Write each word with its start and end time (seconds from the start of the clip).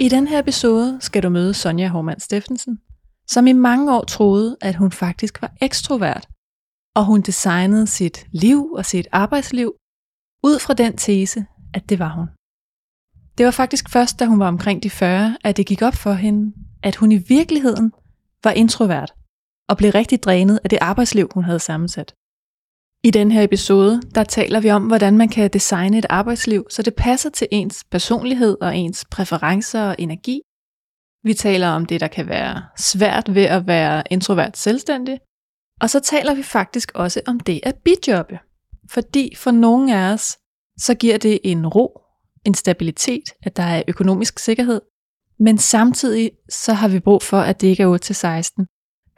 I 0.00 0.08
den 0.08 0.28
her 0.28 0.38
episode 0.38 0.98
skal 1.00 1.22
du 1.22 1.28
møde 1.28 1.54
Sonja 1.54 1.88
Hormann 1.88 2.20
Steffensen, 2.20 2.78
som 3.26 3.46
i 3.46 3.52
mange 3.52 3.96
år 3.96 4.04
troede, 4.04 4.56
at 4.60 4.74
hun 4.74 4.92
faktisk 4.92 5.42
var 5.42 5.52
ekstrovert, 5.60 6.28
og 6.94 7.04
hun 7.04 7.20
designede 7.20 7.86
sit 7.86 8.26
liv 8.32 8.72
og 8.72 8.84
sit 8.84 9.08
arbejdsliv 9.12 9.74
ud 10.44 10.58
fra 10.58 10.74
den 10.74 10.96
tese, 10.96 11.46
at 11.74 11.88
det 11.88 11.98
var 11.98 12.08
hun. 12.08 12.26
Det 13.38 13.46
var 13.46 13.52
faktisk 13.52 13.88
først, 13.90 14.18
da 14.18 14.24
hun 14.24 14.38
var 14.38 14.48
omkring 14.48 14.82
de 14.82 14.90
40, 14.90 15.36
at 15.44 15.56
det 15.56 15.66
gik 15.66 15.82
op 15.82 15.94
for 15.94 16.12
hende, 16.12 16.52
at 16.82 16.96
hun 16.96 17.12
i 17.12 17.16
virkeligheden 17.16 17.92
var 18.44 18.50
introvert 18.50 19.14
og 19.68 19.76
blev 19.76 19.90
rigtig 19.90 20.22
drænet 20.22 20.60
af 20.64 20.70
det 20.70 20.78
arbejdsliv, 20.82 21.28
hun 21.34 21.44
havde 21.44 21.60
sammensat. 21.60 22.14
I 23.04 23.10
den 23.10 23.30
her 23.30 23.42
episode, 23.42 24.00
der 24.14 24.24
taler 24.24 24.60
vi 24.60 24.70
om, 24.70 24.86
hvordan 24.86 25.18
man 25.18 25.28
kan 25.28 25.50
designe 25.50 25.98
et 25.98 26.06
arbejdsliv, 26.10 26.66
så 26.70 26.82
det 26.82 26.94
passer 26.94 27.30
til 27.30 27.48
ens 27.50 27.84
personlighed 27.90 28.56
og 28.60 28.76
ens 28.76 29.04
præferencer 29.10 29.82
og 29.82 29.96
energi. 29.98 30.40
Vi 31.24 31.34
taler 31.34 31.68
om 31.68 31.86
det, 31.86 32.00
der 32.00 32.08
kan 32.08 32.28
være 32.28 32.62
svært 32.76 33.34
ved 33.34 33.44
at 33.44 33.66
være 33.66 34.02
introvert 34.10 34.56
selvstændig. 34.56 35.18
Og 35.80 35.90
så 35.90 36.00
taler 36.00 36.34
vi 36.34 36.42
faktisk 36.42 36.92
også 36.94 37.20
om 37.26 37.40
det 37.40 37.60
at 37.62 37.76
bijobbe. 37.84 38.38
Fordi 38.90 39.34
for 39.36 39.50
nogle 39.50 39.96
af 39.96 40.12
os, 40.12 40.38
så 40.78 40.94
giver 40.94 41.18
det 41.18 41.38
en 41.44 41.66
ro, 41.66 42.00
en 42.44 42.54
stabilitet, 42.54 43.24
at 43.42 43.56
der 43.56 43.62
er 43.62 43.82
økonomisk 43.88 44.38
sikkerhed. 44.38 44.80
Men 45.40 45.58
samtidig 45.58 46.30
så 46.48 46.72
har 46.72 46.88
vi 46.88 47.00
brug 47.00 47.22
for, 47.22 47.40
at 47.40 47.60
det 47.60 47.66
ikke 47.66 47.82
er 47.82 48.52
8-16. 48.58 48.64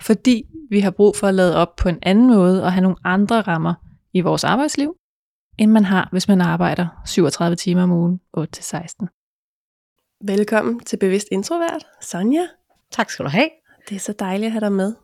Fordi 0.03 0.44
vi 0.70 0.80
har 0.80 0.90
brug 0.90 1.16
for 1.16 1.26
at 1.26 1.34
lade 1.34 1.56
op 1.56 1.76
på 1.76 1.88
en 1.88 1.98
anden 2.02 2.26
måde 2.26 2.64
og 2.64 2.72
have 2.72 2.82
nogle 2.82 2.96
andre 3.04 3.40
rammer 3.40 3.74
i 4.12 4.20
vores 4.20 4.44
arbejdsliv, 4.44 4.94
end 5.58 5.70
man 5.70 5.84
har, 5.84 6.08
hvis 6.12 6.28
man 6.28 6.40
arbejder 6.40 7.02
37 7.06 7.56
timer 7.56 7.82
om 7.82 7.92
ugen, 7.92 8.20
8-16. 8.36 9.06
Velkommen 10.24 10.80
til 10.80 10.96
Bevidst 10.96 11.28
Introvert, 11.30 11.86
Sonja. 12.00 12.46
Tak 12.91 13.10
skal 13.10 13.24
du 13.24 13.30
have. 13.30 13.48
Det 13.88 13.94
er 13.94 14.00
så 14.00 14.14
dejligt 14.18 14.46
at 14.46 14.52
have 14.52 14.60
dig 14.60 14.72
med. 14.72 14.94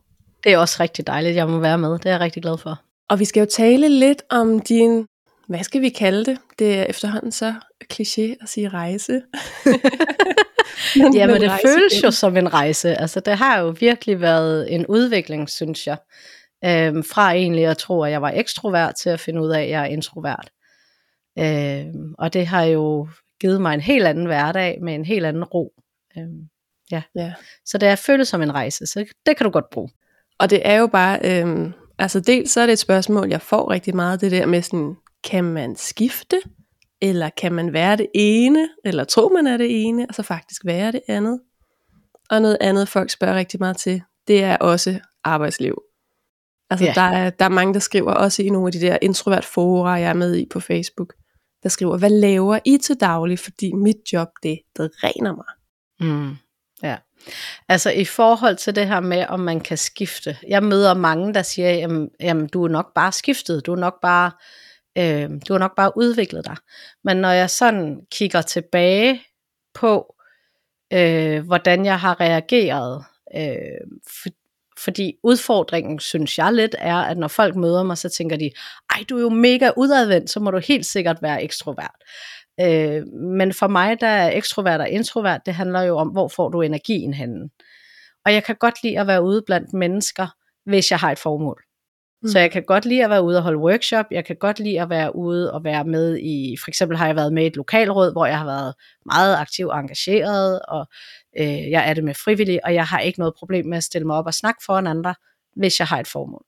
Det 0.44 0.52
er 0.52 0.58
også 0.58 0.76
rigtig 0.80 1.06
dejligt, 1.06 1.30
at 1.30 1.36
jeg 1.36 1.48
må 1.48 1.58
være 1.58 1.78
med. 1.78 1.92
Det 1.92 2.06
er 2.06 2.10
jeg 2.10 2.20
rigtig 2.20 2.42
glad 2.42 2.58
for. 2.58 2.80
Og 3.10 3.18
vi 3.18 3.24
skal 3.24 3.40
jo 3.40 3.46
tale 3.46 3.88
lidt 3.88 4.22
om 4.30 4.60
din, 4.60 5.06
hvad 5.48 5.62
skal 5.62 5.80
vi 5.80 5.88
kalde 5.88 6.24
det? 6.24 6.38
Det 6.58 6.78
er 6.78 6.84
efterhånden 6.84 7.32
så 7.32 7.54
kliché 7.92 8.42
at 8.42 8.48
sige 8.48 8.68
rejse. 8.68 9.22
ja, 11.16 11.26
men 11.26 11.40
det 11.40 11.52
føles 11.66 12.04
jo 12.04 12.10
som 12.10 12.36
en 12.36 12.52
rejse. 12.54 13.00
Altså, 13.00 13.20
det 13.20 13.36
har 13.36 13.60
jo 13.60 13.74
virkelig 13.80 14.20
været 14.20 14.74
en 14.74 14.86
udvikling, 14.86 15.50
synes 15.50 15.86
jeg. 15.86 15.96
Øhm, 16.64 17.04
fra 17.04 17.32
egentlig 17.32 17.66
at 17.66 17.78
tro, 17.78 18.02
at 18.02 18.12
jeg 18.12 18.22
var 18.22 18.30
ekstrovert, 18.30 18.94
til 18.94 19.10
at 19.10 19.20
finde 19.20 19.42
ud 19.42 19.50
af, 19.50 19.62
at 19.62 19.68
jeg 19.68 19.82
er 19.82 19.86
introvert. 19.86 20.50
Øhm, 21.38 22.14
og 22.18 22.32
det 22.32 22.46
har 22.46 22.62
jo 22.62 23.08
givet 23.40 23.60
mig 23.60 23.74
en 23.74 23.80
helt 23.80 24.06
anden 24.06 24.26
hverdag, 24.26 24.78
med 24.82 24.94
en 24.94 25.04
helt 25.04 25.26
anden 25.26 25.44
ro. 25.44 25.72
Øhm, 26.18 26.48
ja. 26.90 27.02
ja. 27.14 27.32
Så 27.64 27.78
det 27.78 27.88
er 27.88 27.96
føles 27.96 28.28
som 28.28 28.42
en 28.42 28.54
rejse, 28.54 28.86
så 28.86 29.04
det 29.26 29.36
kan 29.36 29.44
du 29.44 29.50
godt 29.50 29.70
bruge. 29.70 29.90
Og 30.38 30.50
det 30.50 30.62
er 30.64 30.74
jo 30.74 30.86
bare, 30.86 31.18
øhm, 31.24 31.72
altså 31.98 32.20
dels 32.20 32.50
så 32.50 32.60
er 32.60 32.66
det 32.66 32.72
et 32.72 32.78
spørgsmål, 32.78 33.28
jeg 33.28 33.42
får 33.42 33.70
rigtig 33.70 33.96
meget, 33.96 34.20
det 34.20 34.32
der 34.32 34.46
med 34.46 34.62
sådan, 34.62 34.96
kan 35.24 35.44
man 35.44 35.76
skifte? 35.76 36.40
Eller 37.00 37.30
kan 37.36 37.52
man 37.52 37.72
være 37.72 37.96
det 37.96 38.06
ene, 38.14 38.68
eller 38.84 39.04
tro 39.04 39.28
man 39.28 39.46
er 39.46 39.56
det 39.56 39.86
ene, 39.86 40.06
og 40.08 40.14
så 40.14 40.22
faktisk 40.22 40.64
være 40.64 40.92
det 40.92 41.00
andet? 41.08 41.40
Og 42.30 42.42
noget 42.42 42.58
andet, 42.60 42.88
folk 42.88 43.10
spørger 43.10 43.34
rigtig 43.34 43.60
meget 43.60 43.76
til, 43.76 44.02
det 44.28 44.44
er 44.44 44.56
også 44.56 45.00
arbejdsliv. 45.24 45.82
Altså 46.70 46.86
ja. 46.86 46.92
der, 46.94 47.00
er, 47.00 47.30
der 47.30 47.44
er 47.44 47.48
mange, 47.48 47.74
der 47.74 47.80
skriver 47.80 48.12
også 48.12 48.42
i 48.42 48.48
nogle 48.48 48.68
af 48.68 48.72
de 48.72 48.80
der 48.80 48.98
introvert 49.02 49.44
fora, 49.44 49.90
jeg 49.90 50.08
er 50.08 50.14
med 50.14 50.36
i 50.36 50.46
på 50.50 50.60
Facebook, 50.60 51.14
der 51.62 51.68
skriver, 51.68 51.98
hvad 51.98 52.10
laver 52.10 52.58
I 52.64 52.78
til 52.78 52.96
daglig, 53.00 53.38
fordi 53.38 53.72
mit 53.72 53.96
job, 54.12 54.28
det 54.42 54.60
dræner 54.76 55.36
mig. 55.36 55.46
Mm. 56.00 56.36
Ja. 56.82 56.96
Altså 57.68 57.90
i 57.90 58.04
forhold 58.04 58.56
til 58.56 58.76
det 58.76 58.86
her 58.86 59.00
med, 59.00 59.26
om 59.28 59.40
man 59.40 59.60
kan 59.60 59.78
skifte. 59.78 60.36
Jeg 60.48 60.62
møder 60.62 60.94
mange, 60.94 61.34
der 61.34 61.42
siger, 61.42 61.70
jamen, 61.70 62.10
jamen 62.20 62.46
du 62.46 62.64
er 62.64 62.68
nok 62.68 62.94
bare 62.94 63.12
skiftet, 63.12 63.66
du 63.66 63.72
er 63.72 63.76
nok 63.76 64.00
bare 64.02 64.30
Øh, 64.98 65.30
du 65.48 65.52
har 65.52 65.58
nok 65.58 65.76
bare 65.76 65.92
udviklet 65.96 66.44
dig. 66.46 66.56
Men 67.04 67.16
når 67.16 67.30
jeg 67.30 67.50
sådan 67.50 68.00
kigger 68.10 68.42
tilbage 68.42 69.22
på, 69.74 70.14
øh, 70.92 71.46
hvordan 71.46 71.84
jeg 71.84 72.00
har 72.00 72.20
reageret, 72.20 73.04
øh, 73.36 73.98
for, 74.06 74.28
fordi 74.78 75.16
udfordringen, 75.22 75.98
synes 75.98 76.38
jeg 76.38 76.52
lidt, 76.52 76.74
er, 76.78 76.96
at 76.96 77.18
når 77.18 77.28
folk 77.28 77.56
møder 77.56 77.82
mig, 77.82 77.98
så 77.98 78.08
tænker 78.08 78.36
de, 78.36 78.50
ej, 78.94 79.04
du 79.08 79.16
er 79.16 79.20
jo 79.20 79.28
mega 79.28 79.70
udadvendt, 79.76 80.30
så 80.30 80.40
må 80.40 80.50
du 80.50 80.58
helt 80.58 80.86
sikkert 80.86 81.22
være 81.22 81.42
ekstrovert. 81.42 82.04
Øh, 82.60 83.06
men 83.06 83.52
for 83.52 83.68
mig, 83.68 84.00
der 84.00 84.06
er 84.06 84.30
ekstrovert 84.36 84.80
og 84.80 84.88
introvert, 84.88 85.40
det 85.46 85.54
handler 85.54 85.82
jo 85.82 85.96
om, 85.96 86.08
hvor 86.08 86.28
får 86.28 86.48
du 86.48 86.62
energien 86.62 87.14
henne. 87.14 87.48
Og 88.24 88.32
jeg 88.32 88.44
kan 88.44 88.56
godt 88.56 88.82
lide 88.82 89.00
at 89.00 89.06
være 89.06 89.22
ude 89.22 89.42
blandt 89.46 89.72
mennesker, 89.72 90.26
hvis 90.64 90.90
jeg 90.90 90.98
har 90.98 91.12
et 91.12 91.18
formål. 91.18 91.65
Mm. 92.26 92.30
Så 92.30 92.38
jeg 92.38 92.50
kan 92.50 92.62
godt 92.62 92.84
lide 92.84 93.04
at 93.04 93.10
være 93.10 93.22
ude 93.22 93.36
og 93.36 93.42
holde 93.42 93.58
workshop, 93.58 94.06
jeg 94.10 94.24
kan 94.24 94.36
godt 94.36 94.58
lide 94.58 94.80
at 94.80 94.90
være 94.90 95.16
ude 95.16 95.52
og 95.52 95.64
være 95.64 95.84
med 95.84 96.18
i, 96.18 96.56
for 96.64 96.70
eksempel 96.70 96.98
har 96.98 97.06
jeg 97.06 97.16
været 97.16 97.32
med 97.32 97.42
i 97.42 97.46
et 97.46 97.56
lokalråd, 97.56 98.12
hvor 98.12 98.26
jeg 98.26 98.38
har 98.38 98.44
været 98.44 98.74
meget 99.06 99.36
aktiv 99.36 99.66
og 99.66 99.78
engageret, 99.78 100.60
og 100.62 100.86
øh, 101.38 101.70
jeg 101.70 101.90
er 101.90 101.94
det 101.94 102.04
med 102.04 102.14
frivillig, 102.14 102.64
og 102.64 102.74
jeg 102.74 102.84
har 102.84 102.98
ikke 102.98 103.18
noget 103.18 103.34
problem 103.38 103.66
med 103.66 103.76
at 103.76 103.84
stille 103.84 104.06
mig 104.06 104.16
op 104.16 104.26
og 104.26 104.34
snakke 104.34 104.64
foran 104.66 104.86
andre, 104.86 105.14
hvis 105.56 105.78
jeg 105.78 105.86
har 105.86 106.00
et 106.00 106.08
formål. 106.08 106.44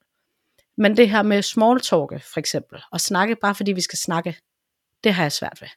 Men 0.77 0.97
det 0.97 1.09
her 1.09 1.23
med 1.23 1.41
small 1.41 1.79
talk, 1.79 2.23
for 2.33 2.39
eksempel, 2.39 2.79
og 2.91 3.01
snakke 3.01 3.35
bare 3.35 3.55
fordi 3.55 3.71
vi 3.71 3.81
skal 3.81 3.99
snakke, 3.99 4.35
det 5.03 5.13
har 5.13 5.23
jeg 5.23 5.31
svært 5.31 5.57
ved. 5.61 5.67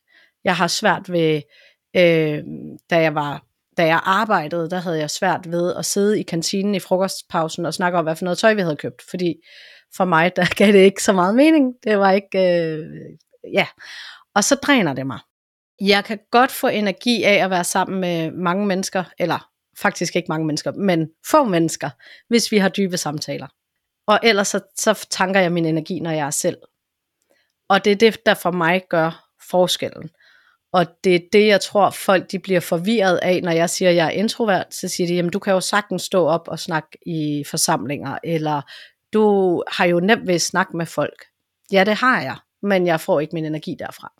Jeg 0.44 0.56
har 0.56 0.66
svært 0.66 1.12
ved, 1.12 1.42
øh, 1.96 2.42
da 2.90 3.00
jeg 3.00 3.14
var 3.14 3.44
da 3.76 3.86
jeg 3.86 4.00
arbejdede, 4.04 4.70
der 4.70 4.80
havde 4.80 4.98
jeg 4.98 5.10
svært 5.10 5.50
ved 5.50 5.74
at 5.74 5.84
sidde 5.84 6.20
i 6.20 6.22
kantinen 6.22 6.74
i 6.74 6.80
frokostpausen 6.80 7.66
og 7.66 7.74
snakke 7.74 7.98
om, 7.98 8.04
hvad 8.04 8.16
for 8.16 8.24
noget 8.24 8.38
tøj 8.38 8.54
vi 8.54 8.60
havde 8.60 8.76
købt, 8.76 9.02
fordi 9.10 9.34
for 9.96 10.04
mig, 10.04 10.36
der 10.36 10.46
gav 10.58 10.72
det 10.72 10.78
ikke 10.78 11.02
så 11.02 11.12
meget 11.12 11.34
mening. 11.34 11.74
Det 11.84 11.98
var 11.98 12.10
ikke, 12.10 12.38
øh, 12.38 12.86
ja. 13.52 13.66
Og 14.34 14.44
så 14.44 14.54
dræner 14.54 14.94
det 14.94 15.06
mig. 15.06 15.18
Jeg 15.80 16.04
kan 16.04 16.18
godt 16.30 16.50
få 16.50 16.66
energi 16.66 17.22
af 17.22 17.44
at 17.44 17.50
være 17.50 17.64
sammen 17.64 18.00
med 18.00 18.30
mange 18.30 18.66
mennesker, 18.66 19.04
eller 19.18 19.48
faktisk 19.78 20.16
ikke 20.16 20.28
mange 20.28 20.46
mennesker, 20.46 20.72
men 20.72 21.08
få 21.26 21.44
mennesker, 21.44 21.90
hvis 22.28 22.52
vi 22.52 22.58
har 22.58 22.68
dybe 22.68 22.96
samtaler. 22.96 23.46
Og 24.06 24.20
ellers 24.22 24.48
så, 24.48 24.60
så 24.76 25.06
tanker 25.10 25.40
jeg 25.40 25.52
min 25.52 25.64
energi, 25.64 26.00
når 26.00 26.10
jeg 26.10 26.26
er 26.26 26.30
selv. 26.30 26.56
Og 27.68 27.84
det 27.84 27.90
er 27.92 27.96
det, 27.96 28.26
der 28.26 28.34
for 28.34 28.50
mig 28.50 28.82
gør 28.88 29.28
forskellen. 29.50 30.10
Og 30.72 30.86
det 31.04 31.14
er 31.14 31.20
det, 31.32 31.46
jeg 31.46 31.60
tror, 31.60 31.90
folk 31.90 32.32
de 32.32 32.38
bliver 32.38 32.60
forvirret 32.60 33.18
af, 33.22 33.42
når 33.42 33.52
jeg 33.52 33.70
siger, 33.70 33.88
at 33.88 33.96
jeg 33.96 34.06
er 34.06 34.10
introvert. 34.10 34.74
Så 34.74 34.88
siger 34.88 35.06
de, 35.06 35.14
jamen 35.14 35.30
du 35.30 35.38
kan 35.38 35.52
jo 35.52 35.60
sagtens 35.60 36.02
stå 36.02 36.26
op 36.26 36.48
og 36.48 36.58
snakke 36.58 36.98
i 37.06 37.44
forsamlinger, 37.46 38.18
eller 38.24 38.62
du 39.12 39.62
har 39.68 39.84
jo 39.84 40.00
nemt 40.00 40.26
ved 40.26 40.34
at 40.34 40.42
snakke 40.42 40.76
med 40.76 40.86
folk. 40.86 41.24
Ja, 41.72 41.84
det 41.84 41.94
har 41.94 42.20
jeg, 42.20 42.36
men 42.62 42.86
jeg 42.86 43.00
får 43.00 43.20
ikke 43.20 43.34
min 43.34 43.44
energi 43.44 43.76
derfra. 43.78 44.12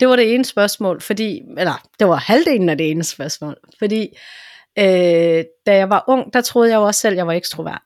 Det 0.00 0.08
var 0.08 0.16
det 0.16 0.34
ene 0.34 0.44
spørgsmål, 0.44 1.00
fordi, 1.00 1.42
eller 1.58 1.88
det 1.98 2.08
var 2.08 2.16
halvdelen 2.16 2.68
af 2.68 2.78
det 2.78 2.90
ene 2.90 3.04
spørgsmål, 3.04 3.56
fordi 3.78 4.08
øh, 4.78 5.44
da 5.66 5.76
jeg 5.76 5.90
var 5.90 6.04
ung, 6.08 6.32
der 6.32 6.40
troede 6.40 6.70
jeg 6.70 6.76
jo 6.76 6.82
også 6.82 7.00
selv, 7.00 7.12
at 7.12 7.16
jeg 7.16 7.26
var 7.26 7.32
ekstrovert. 7.32 7.82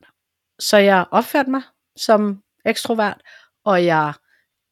Så 0.59 0.77
jeg 0.77 1.05
opførte 1.11 1.51
mig 1.51 1.63
som 1.97 2.43
ekstrovert, 2.67 3.21
og 3.65 3.85
jeg 3.85 4.13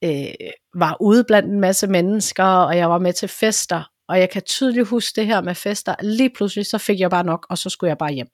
øh, 0.05 0.51
var 0.75 0.97
ude 1.01 1.25
blandt 1.25 1.49
en 1.49 1.61
masse 1.61 1.87
mennesker, 1.87 2.45
og 2.45 2.77
jeg 2.77 2.91
var 2.91 2.99
med 2.99 3.13
til 3.13 3.29
fester, 3.29 3.91
og 4.09 4.19
jeg 4.19 4.31
kan 4.31 4.43
tydeligt 4.43 4.89
huske 4.89 5.21
det 5.21 5.27
her 5.27 5.41
med 5.41 5.55
fester. 5.55 5.95
Lige 6.03 6.31
pludselig, 6.31 6.67
så 6.67 6.79
fik 6.79 7.01
jeg 7.01 7.11
bare 7.11 7.25
nok, 7.25 7.47
og 7.51 7.59
så 7.59 7.71
skulle 7.71 7.89
jeg 7.89 7.99
bare 7.99 8.13
hjem. 8.13 8.29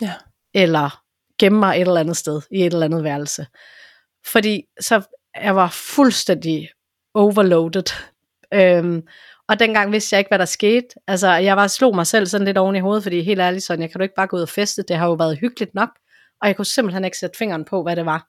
Ja. 0.00 0.14
Eller 0.54 1.02
gemme 1.40 1.58
mig 1.58 1.76
et 1.76 1.80
eller 1.80 2.00
andet 2.00 2.16
sted, 2.16 2.42
i 2.50 2.66
et 2.66 2.72
eller 2.72 2.84
andet 2.84 3.04
værelse. 3.04 3.46
Fordi 4.26 4.62
så 4.80 5.02
jeg 5.42 5.56
var 5.56 5.68
fuldstændig 5.68 6.70
overloaded. 7.14 7.84
Øhm, 8.54 9.02
og 9.48 9.58
dengang 9.58 9.92
vidste 9.92 10.14
jeg 10.14 10.20
ikke, 10.20 10.28
hvad 10.28 10.38
der 10.38 10.44
skete. 10.44 10.88
Altså, 11.06 11.28
jeg 11.28 11.56
var 11.56 11.66
slog 11.66 11.94
mig 11.94 12.06
selv 12.06 12.26
sådan 12.26 12.44
lidt 12.44 12.58
oven 12.58 12.76
i 12.76 12.80
hovedet, 12.80 13.02
fordi 13.02 13.22
helt 13.22 13.40
ærligt 13.40 13.64
sådan, 13.64 13.82
jeg 13.82 13.90
kan 13.90 13.98
du 13.98 14.02
ikke 14.02 14.14
bare 14.14 14.26
gå 14.26 14.36
ud 14.36 14.42
og 14.42 14.48
feste, 14.48 14.82
det 14.82 14.96
har 14.96 15.06
jo 15.06 15.12
været 15.12 15.38
hyggeligt 15.38 15.74
nok, 15.74 15.88
og 16.42 16.48
jeg 16.48 16.56
kunne 16.56 16.66
simpelthen 16.66 17.04
ikke 17.04 17.18
sætte 17.18 17.38
fingeren 17.38 17.64
på, 17.64 17.82
hvad 17.82 17.96
det 17.96 18.06
var. 18.06 18.26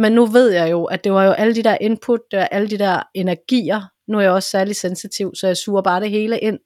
Men 0.00 0.12
nu 0.12 0.26
ved 0.26 0.50
jeg 0.50 0.70
jo, 0.70 0.84
at 0.84 1.04
det 1.04 1.12
var 1.12 1.24
jo 1.24 1.32
alle 1.32 1.54
de 1.54 1.62
der 1.62 1.76
input, 1.80 2.20
det 2.30 2.38
var 2.38 2.46
alle 2.46 2.70
de 2.70 2.78
der 2.78 3.02
energier. 3.14 3.82
Nu 4.08 4.18
er 4.18 4.22
jeg 4.22 4.30
også 4.30 4.50
særlig 4.50 4.76
sensitiv, 4.76 5.34
så 5.34 5.46
jeg 5.46 5.56
suger 5.56 5.82
bare 5.82 6.00
det 6.00 6.10
hele 6.10 6.38
ind. 6.38 6.58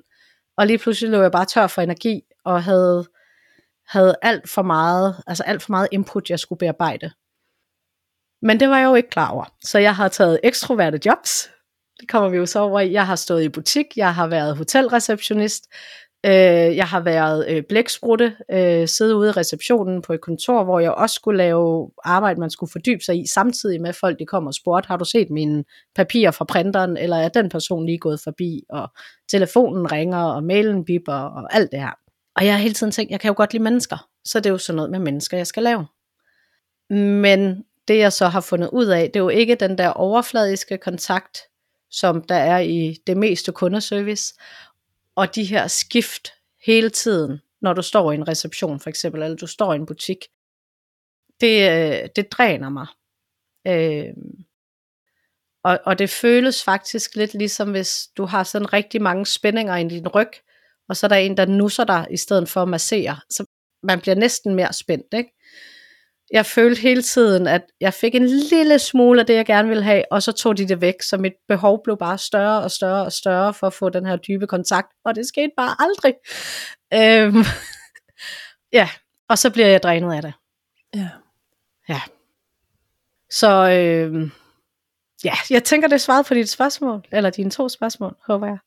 Og 0.56 0.66
lige 0.66 0.78
pludselig 0.78 1.10
lå 1.10 1.22
jeg 1.22 1.32
bare 1.32 1.44
tør 1.44 1.66
for 1.66 1.82
energi, 1.82 2.22
og 2.44 2.64
havde, 2.64 3.06
havde 3.88 4.16
alt 4.22 4.48
for 4.48 4.62
meget, 4.62 5.16
altså 5.26 5.42
alt 5.42 5.62
for 5.62 5.70
meget 5.70 5.88
input, 5.92 6.30
jeg 6.30 6.38
skulle 6.38 6.58
bearbejde. 6.58 7.10
Men 8.42 8.60
det 8.60 8.68
var 8.68 8.78
jeg 8.78 8.86
jo 8.86 8.94
ikke 8.94 9.10
klar 9.10 9.30
over. 9.30 9.44
Så 9.64 9.78
jeg 9.78 9.96
har 9.96 10.08
taget 10.08 10.40
ekstroverte 10.42 11.00
jobs. 11.06 11.50
Det 12.00 12.08
kommer 12.08 12.28
vi 12.28 12.36
jo 12.36 12.46
så 12.46 12.60
over 12.60 12.80
i. 12.80 12.92
Jeg 12.92 13.06
har 13.06 13.16
stået 13.16 13.42
i 13.42 13.48
butik, 13.48 13.86
jeg 13.96 14.14
har 14.14 14.26
været 14.26 14.56
hotelreceptionist, 14.56 15.64
øh, 16.26 16.76
jeg 16.76 16.86
har 16.86 17.00
været 17.00 17.48
øh, 17.48 17.62
blæksprutte, 17.68 18.36
øh, 18.52 18.88
siddet 18.88 19.12
ude 19.12 19.28
i 19.28 19.32
receptionen 19.32 20.02
på 20.02 20.12
et 20.12 20.20
kontor, 20.20 20.64
hvor 20.64 20.80
jeg 20.80 20.92
også 20.92 21.14
skulle 21.14 21.38
lave 21.38 21.90
arbejde, 22.04 22.40
man 22.40 22.50
skulle 22.50 22.72
fordybe 22.72 23.00
sig 23.04 23.18
i, 23.18 23.26
samtidig 23.26 23.80
med 23.80 23.92
folk, 23.92 24.18
de 24.18 24.26
kom 24.26 24.46
og 24.46 24.54
spurgte, 24.54 24.86
har 24.86 24.96
du 24.96 25.04
set 25.04 25.30
mine 25.30 25.64
papirer 25.94 26.30
fra 26.30 26.44
printeren, 26.44 26.96
eller 26.96 27.16
er 27.16 27.28
den 27.28 27.48
person 27.48 27.86
lige 27.86 27.98
gået 27.98 28.20
forbi, 28.24 28.62
og 28.70 28.88
telefonen 29.30 29.92
ringer, 29.92 30.22
og 30.24 30.44
mailen 30.44 30.84
bipper, 30.84 31.12
og 31.12 31.54
alt 31.54 31.70
det 31.72 31.80
her. 31.80 32.07
Og 32.38 32.44
jeg 32.44 32.54
har 32.54 32.60
hele 32.60 32.74
tiden 32.74 32.92
tænkt, 32.92 33.10
jeg 33.10 33.20
kan 33.20 33.28
jo 33.28 33.34
godt 33.36 33.52
lide 33.52 33.62
mennesker, 33.62 34.08
så 34.24 34.40
det 34.40 34.46
er 34.46 34.50
jo 34.50 34.58
sådan 34.58 34.76
noget 34.76 34.90
med 34.90 34.98
mennesker, 34.98 35.36
jeg 35.36 35.46
skal 35.46 35.62
lave. 35.62 35.86
Men 36.90 37.64
det 37.88 37.98
jeg 37.98 38.12
så 38.12 38.28
har 38.28 38.40
fundet 38.40 38.70
ud 38.72 38.86
af, 38.86 39.10
det 39.10 39.16
er 39.16 39.24
jo 39.24 39.28
ikke 39.28 39.54
den 39.54 39.78
der 39.78 39.88
overfladiske 39.88 40.78
kontakt, 40.78 41.38
som 41.90 42.22
der 42.22 42.34
er 42.34 42.58
i 42.58 42.96
det 43.06 43.16
meste 43.16 43.52
kundeservice, 43.52 44.34
og 45.14 45.34
de 45.34 45.44
her 45.44 45.66
skift 45.66 46.32
hele 46.66 46.90
tiden, 46.90 47.40
når 47.60 47.72
du 47.72 47.82
står 47.82 48.12
i 48.12 48.14
en 48.14 48.28
reception 48.28 48.80
for 48.80 48.90
eksempel, 48.90 49.22
eller 49.22 49.36
du 49.36 49.46
står 49.46 49.72
i 49.72 49.76
en 49.76 49.86
butik, 49.86 50.18
det, 51.40 51.70
øh, 51.70 52.08
det 52.16 52.32
dræner 52.32 52.68
mig. 52.68 52.86
Øh, 53.66 54.14
og, 55.62 55.78
og 55.84 55.98
det 55.98 56.10
føles 56.10 56.64
faktisk 56.64 57.16
lidt 57.16 57.34
ligesom, 57.34 57.70
hvis 57.70 58.08
du 58.16 58.24
har 58.24 58.44
sådan 58.44 58.72
rigtig 58.72 59.02
mange 59.02 59.26
spændinger 59.26 59.76
i 59.76 59.88
din 59.88 60.08
ryg, 60.08 60.30
og 60.88 60.96
så 60.96 61.06
er 61.06 61.08
der 61.08 61.16
en, 61.16 61.36
der 61.36 61.46
nusser 61.46 61.84
dig, 61.84 62.06
i 62.10 62.16
stedet 62.16 62.48
for 62.48 62.62
at 62.62 62.68
massere. 62.68 63.16
Så 63.30 63.44
man 63.82 64.00
bliver 64.00 64.14
næsten 64.14 64.54
mere 64.54 64.72
spændt, 64.72 65.14
ikke? 65.14 65.30
jeg 66.30 66.46
følte 66.46 66.80
hele 66.80 67.02
tiden, 67.02 67.46
at 67.46 67.62
jeg 67.80 67.94
fik 67.94 68.14
en 68.14 68.26
lille 68.26 68.78
smule 68.78 69.20
af 69.20 69.26
det, 69.26 69.34
jeg 69.34 69.46
gerne 69.46 69.68
ville 69.68 69.82
have, 69.82 70.04
og 70.10 70.22
så 70.22 70.32
tog 70.32 70.58
de 70.58 70.68
det 70.68 70.80
væk, 70.80 71.02
så 71.02 71.16
mit 71.16 71.32
behov 71.48 71.80
blev 71.84 71.96
bare 71.96 72.18
større 72.18 72.62
og 72.62 72.70
større 72.70 73.04
og 73.04 73.12
større 73.12 73.54
for 73.54 73.66
at 73.66 73.72
få 73.72 73.88
den 73.88 74.06
her 74.06 74.16
dybe 74.16 74.46
kontakt, 74.46 74.88
og 75.04 75.14
det 75.14 75.26
skete 75.26 75.50
bare 75.56 75.76
aldrig. 75.78 76.14
Øhm, 76.94 77.44
ja, 78.78 78.88
og 79.28 79.38
så 79.38 79.50
bliver 79.50 79.66
jeg 79.66 79.82
drænet 79.82 80.14
af 80.14 80.22
det. 80.22 80.32
Ja. 80.94 81.08
Ja. 81.88 82.00
Så 83.30 83.70
øh, 83.70 84.30
ja, 85.24 85.34
jeg 85.50 85.64
tænker, 85.64 85.88
det 85.88 86.00
svaret 86.00 86.26
på 86.26 86.34
dit 86.34 86.48
spørgsmål, 86.48 87.04
eller 87.12 87.30
dine 87.30 87.50
to 87.50 87.68
spørgsmål, 87.68 88.16
håber 88.26 88.46
jeg. 88.46 88.58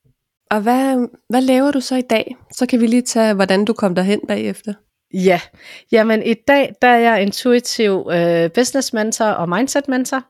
Og 0.52 0.60
hvad, 0.60 1.08
hvad 1.28 1.42
laver 1.42 1.70
du 1.70 1.80
så 1.80 1.96
i 1.96 2.02
dag? 2.10 2.36
Så 2.50 2.66
kan 2.66 2.80
vi 2.80 2.86
lige 2.86 3.02
tage, 3.02 3.34
hvordan 3.34 3.64
du 3.64 3.72
kom 3.72 3.94
derhen 3.94 4.20
bagefter. 4.28 4.74
Ja, 5.14 5.40
jamen 5.92 6.22
i 6.22 6.34
dag 6.48 6.72
der 6.82 6.88
er 6.88 6.98
jeg 6.98 7.22
intuitiv 7.22 8.08
øh, 8.12 8.50
business 8.50 8.92
mentor 8.92 9.24
og 9.24 9.48
mindset 9.48 9.88
mentor. 9.88 10.24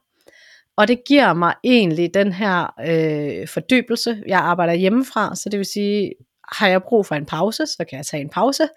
Og 0.76 0.88
det 0.88 1.04
giver 1.08 1.32
mig 1.32 1.54
egentlig 1.64 2.14
den 2.14 2.32
her 2.32 2.74
øh, 2.88 3.48
fordybelse. 3.48 4.22
Jeg 4.26 4.38
arbejder 4.38 4.72
hjemmefra, 4.72 5.36
så 5.36 5.48
det 5.48 5.58
vil 5.58 5.66
sige, 5.66 6.12
har 6.52 6.68
jeg 6.68 6.82
brug 6.82 7.06
for 7.06 7.14
en 7.14 7.26
pause, 7.26 7.66
så 7.66 7.84
kan 7.90 7.96
jeg 7.96 8.06
tage 8.06 8.20
en 8.20 8.30
pause. 8.30 8.68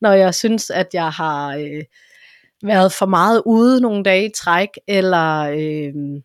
Når 0.00 0.12
jeg 0.12 0.34
synes, 0.34 0.70
at 0.70 0.88
jeg 0.92 1.10
har 1.10 1.56
øh, 1.56 1.82
været 2.62 2.92
for 2.92 3.06
meget 3.06 3.42
ude 3.46 3.80
nogle 3.80 4.02
dage 4.02 4.26
i 4.26 4.32
træk, 4.36 4.68
eller 4.88 5.38
øh, 5.40 6.22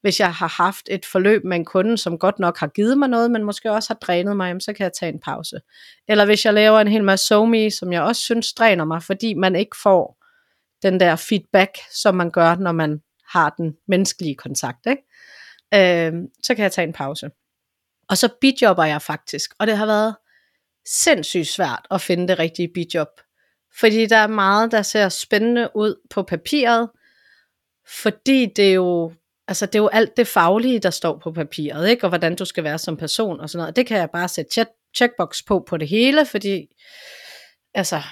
hvis 0.00 0.20
jeg 0.20 0.34
har 0.34 0.48
haft 0.48 0.88
et 0.90 1.06
forløb 1.06 1.44
med 1.44 1.56
en 1.56 1.64
kunde, 1.64 1.98
som 1.98 2.18
godt 2.18 2.38
nok 2.38 2.58
har 2.58 2.66
givet 2.66 2.98
mig 2.98 3.08
noget, 3.08 3.30
men 3.30 3.44
måske 3.44 3.72
også 3.72 3.90
har 3.90 3.98
drænet 3.98 4.36
mig, 4.36 4.62
så 4.62 4.72
kan 4.72 4.84
jeg 4.84 4.92
tage 4.92 5.12
en 5.12 5.20
pause. 5.20 5.60
Eller 6.08 6.24
hvis 6.24 6.44
jeg 6.44 6.54
laver 6.54 6.80
en 6.80 6.88
hel 6.88 7.04
masse 7.04 7.26
somi, 7.26 7.70
som 7.70 7.92
jeg 7.92 8.02
også 8.02 8.22
synes 8.22 8.52
dræner 8.52 8.84
mig, 8.84 9.02
fordi 9.02 9.34
man 9.34 9.56
ikke 9.56 9.76
får 9.82 10.18
den 10.82 11.00
der 11.00 11.16
feedback, 11.16 11.78
som 12.02 12.14
man 12.14 12.30
gør, 12.30 12.54
når 12.54 12.72
man 12.72 13.00
har 13.28 13.54
den 13.58 13.76
menneskelige 13.88 14.34
kontakt, 14.34 14.86
ikke? 14.86 15.02
Øh, 15.74 16.12
så 16.42 16.54
kan 16.54 16.62
jeg 16.62 16.72
tage 16.72 16.86
en 16.86 16.92
pause. 16.92 17.30
Og 18.08 18.18
så 18.18 18.28
bidjobber 18.40 18.84
jeg 18.84 19.02
faktisk, 19.02 19.54
og 19.58 19.66
det 19.66 19.76
har 19.76 19.86
været 19.86 20.16
sindssygt 20.86 21.46
svært 21.46 21.86
at 21.90 22.00
finde 22.00 22.28
det 22.28 22.38
rigtige 22.38 22.68
bidjob. 22.74 23.08
Fordi 23.80 24.06
der 24.06 24.16
er 24.16 24.26
meget, 24.26 24.72
der 24.72 24.82
ser 24.82 25.08
spændende 25.08 25.70
ud 25.74 25.94
på 26.10 26.22
papiret, 26.22 26.90
fordi 28.02 28.46
det 28.56 28.74
jo 28.74 29.12
Altså 29.48 29.66
det 29.66 29.74
er 29.74 29.82
jo 29.82 29.88
alt 29.88 30.16
det 30.16 30.26
faglige, 30.26 30.78
der 30.78 30.90
står 30.90 31.18
på 31.18 31.32
papiret, 31.32 31.88
ikke? 31.88 32.04
og 32.04 32.08
hvordan 32.08 32.36
du 32.36 32.44
skal 32.44 32.64
være 32.64 32.78
som 32.78 32.96
person 32.96 33.40
og 33.40 33.50
sådan 33.50 33.62
noget. 33.62 33.76
Det 33.76 33.86
kan 33.86 33.98
jeg 33.98 34.10
bare 34.10 34.28
sætte 34.28 34.52
check 34.52 34.70
checkbox 34.96 35.44
på 35.46 35.64
på 35.68 35.76
det 35.76 35.88
hele, 35.88 36.26
fordi 36.26 36.66
altså, 37.74 38.02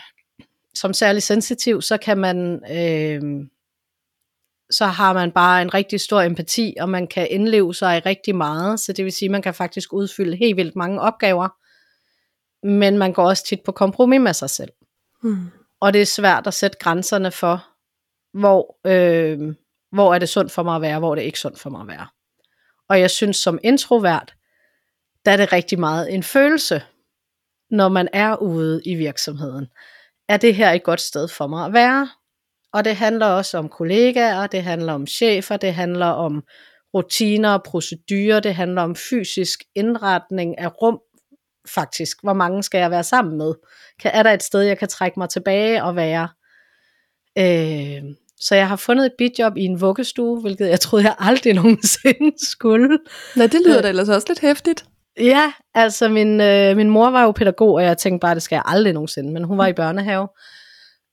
som 0.74 0.92
særlig 0.92 1.22
sensitiv, 1.22 1.82
så 1.82 1.96
kan 1.96 2.18
man, 2.18 2.62
øh, 2.70 3.46
så 4.70 4.86
har 4.86 5.12
man 5.12 5.32
bare 5.32 5.62
en 5.62 5.74
rigtig 5.74 6.00
stor 6.00 6.20
empati, 6.20 6.74
og 6.80 6.88
man 6.88 7.06
kan 7.06 7.28
indleve 7.30 7.74
sig 7.74 7.96
i 7.96 8.00
rigtig 8.00 8.36
meget, 8.36 8.80
så 8.80 8.92
det 8.92 9.04
vil 9.04 9.12
sige, 9.12 9.26
at 9.26 9.30
man 9.30 9.42
kan 9.42 9.54
faktisk 9.54 9.92
udfylde 9.92 10.36
helt 10.36 10.56
vildt 10.56 10.76
mange 10.76 11.00
opgaver, 11.00 11.48
men 12.66 12.98
man 12.98 13.12
går 13.12 13.28
også 13.28 13.46
tit 13.46 13.60
på 13.64 13.72
kompromis 13.72 14.20
med 14.20 14.32
sig 14.32 14.50
selv. 14.50 14.72
Hmm. 15.22 15.50
Og 15.80 15.92
det 15.92 16.02
er 16.02 16.06
svært 16.06 16.46
at 16.46 16.54
sætte 16.54 16.78
grænserne 16.80 17.30
for, 17.30 17.66
hvor, 18.38 18.76
øh, 18.86 19.54
hvor 19.92 20.14
er 20.14 20.18
det 20.18 20.28
sundt 20.28 20.52
for 20.52 20.62
mig 20.62 20.76
at 20.76 20.82
være, 20.82 20.98
hvor 20.98 21.10
er 21.10 21.14
det 21.14 21.22
ikke 21.22 21.40
sundt 21.40 21.60
for 21.60 21.70
mig 21.70 21.80
at 21.80 21.88
være. 21.88 22.06
Og 22.88 23.00
jeg 23.00 23.10
synes 23.10 23.36
som 23.36 23.58
introvert, 23.64 24.34
der 25.24 25.32
er 25.32 25.36
det 25.36 25.52
rigtig 25.52 25.80
meget 25.80 26.14
en 26.14 26.22
følelse, 26.22 26.82
når 27.70 27.88
man 27.88 28.08
er 28.12 28.36
ude 28.36 28.82
i 28.84 28.94
virksomheden. 28.94 29.66
Er 30.28 30.36
det 30.36 30.54
her 30.54 30.70
et 30.70 30.82
godt 30.82 31.00
sted 31.00 31.28
for 31.28 31.46
mig 31.46 31.66
at 31.66 31.72
være? 31.72 32.08
Og 32.72 32.84
det 32.84 32.96
handler 32.96 33.26
også 33.26 33.58
om 33.58 33.68
kollegaer, 33.68 34.46
det 34.46 34.62
handler 34.62 34.92
om 34.92 35.06
chefer, 35.06 35.56
det 35.56 35.74
handler 35.74 36.06
om 36.06 36.44
rutiner 36.94 37.50
og 37.50 37.62
procedurer, 37.62 38.40
det 38.40 38.54
handler 38.54 38.82
om 38.82 38.96
fysisk 38.96 39.64
indretning 39.74 40.58
af 40.58 40.82
rum, 40.82 41.00
faktisk. 41.74 42.22
Hvor 42.22 42.32
mange 42.32 42.62
skal 42.62 42.78
jeg 42.78 42.90
være 42.90 43.04
sammen 43.04 43.38
med? 43.38 43.54
Kan, 44.00 44.10
er 44.14 44.22
der 44.22 44.32
et 44.32 44.42
sted, 44.42 44.60
jeg 44.60 44.78
kan 44.78 44.88
trække 44.88 45.20
mig 45.20 45.28
tilbage 45.28 45.84
og 45.84 45.96
være? 45.96 46.28
Øh, 47.38 48.02
så 48.40 48.54
jeg 48.54 48.68
har 48.68 48.76
fundet 48.76 49.06
et 49.06 49.12
bidjob 49.18 49.56
i 49.56 49.64
en 49.64 49.80
vuggestue, 49.80 50.40
hvilket 50.40 50.68
jeg 50.68 50.80
troede, 50.80 51.04
jeg 51.04 51.14
aldrig 51.18 51.54
nogensinde 51.62 52.46
skulle. 52.46 52.98
Nej, 53.36 53.46
det 53.46 53.60
lyder 53.66 53.82
da 53.82 53.88
ellers 53.88 54.08
også 54.08 54.26
lidt 54.28 54.40
hæftigt. 54.40 54.84
Ja, 55.20 55.52
altså 55.74 56.08
min, 56.08 56.40
øh, 56.40 56.76
min 56.76 56.90
mor 56.90 57.10
var 57.10 57.22
jo 57.22 57.30
pædagog, 57.30 57.74
og 57.74 57.82
jeg 57.82 57.98
tænkte 57.98 58.24
bare, 58.24 58.34
det 58.34 58.42
skal 58.42 58.56
jeg 58.56 58.62
aldrig 58.66 58.92
nogensinde, 58.92 59.32
men 59.32 59.44
hun 59.44 59.58
var 59.58 59.66
i 59.66 59.72
børnehave. 59.72 60.28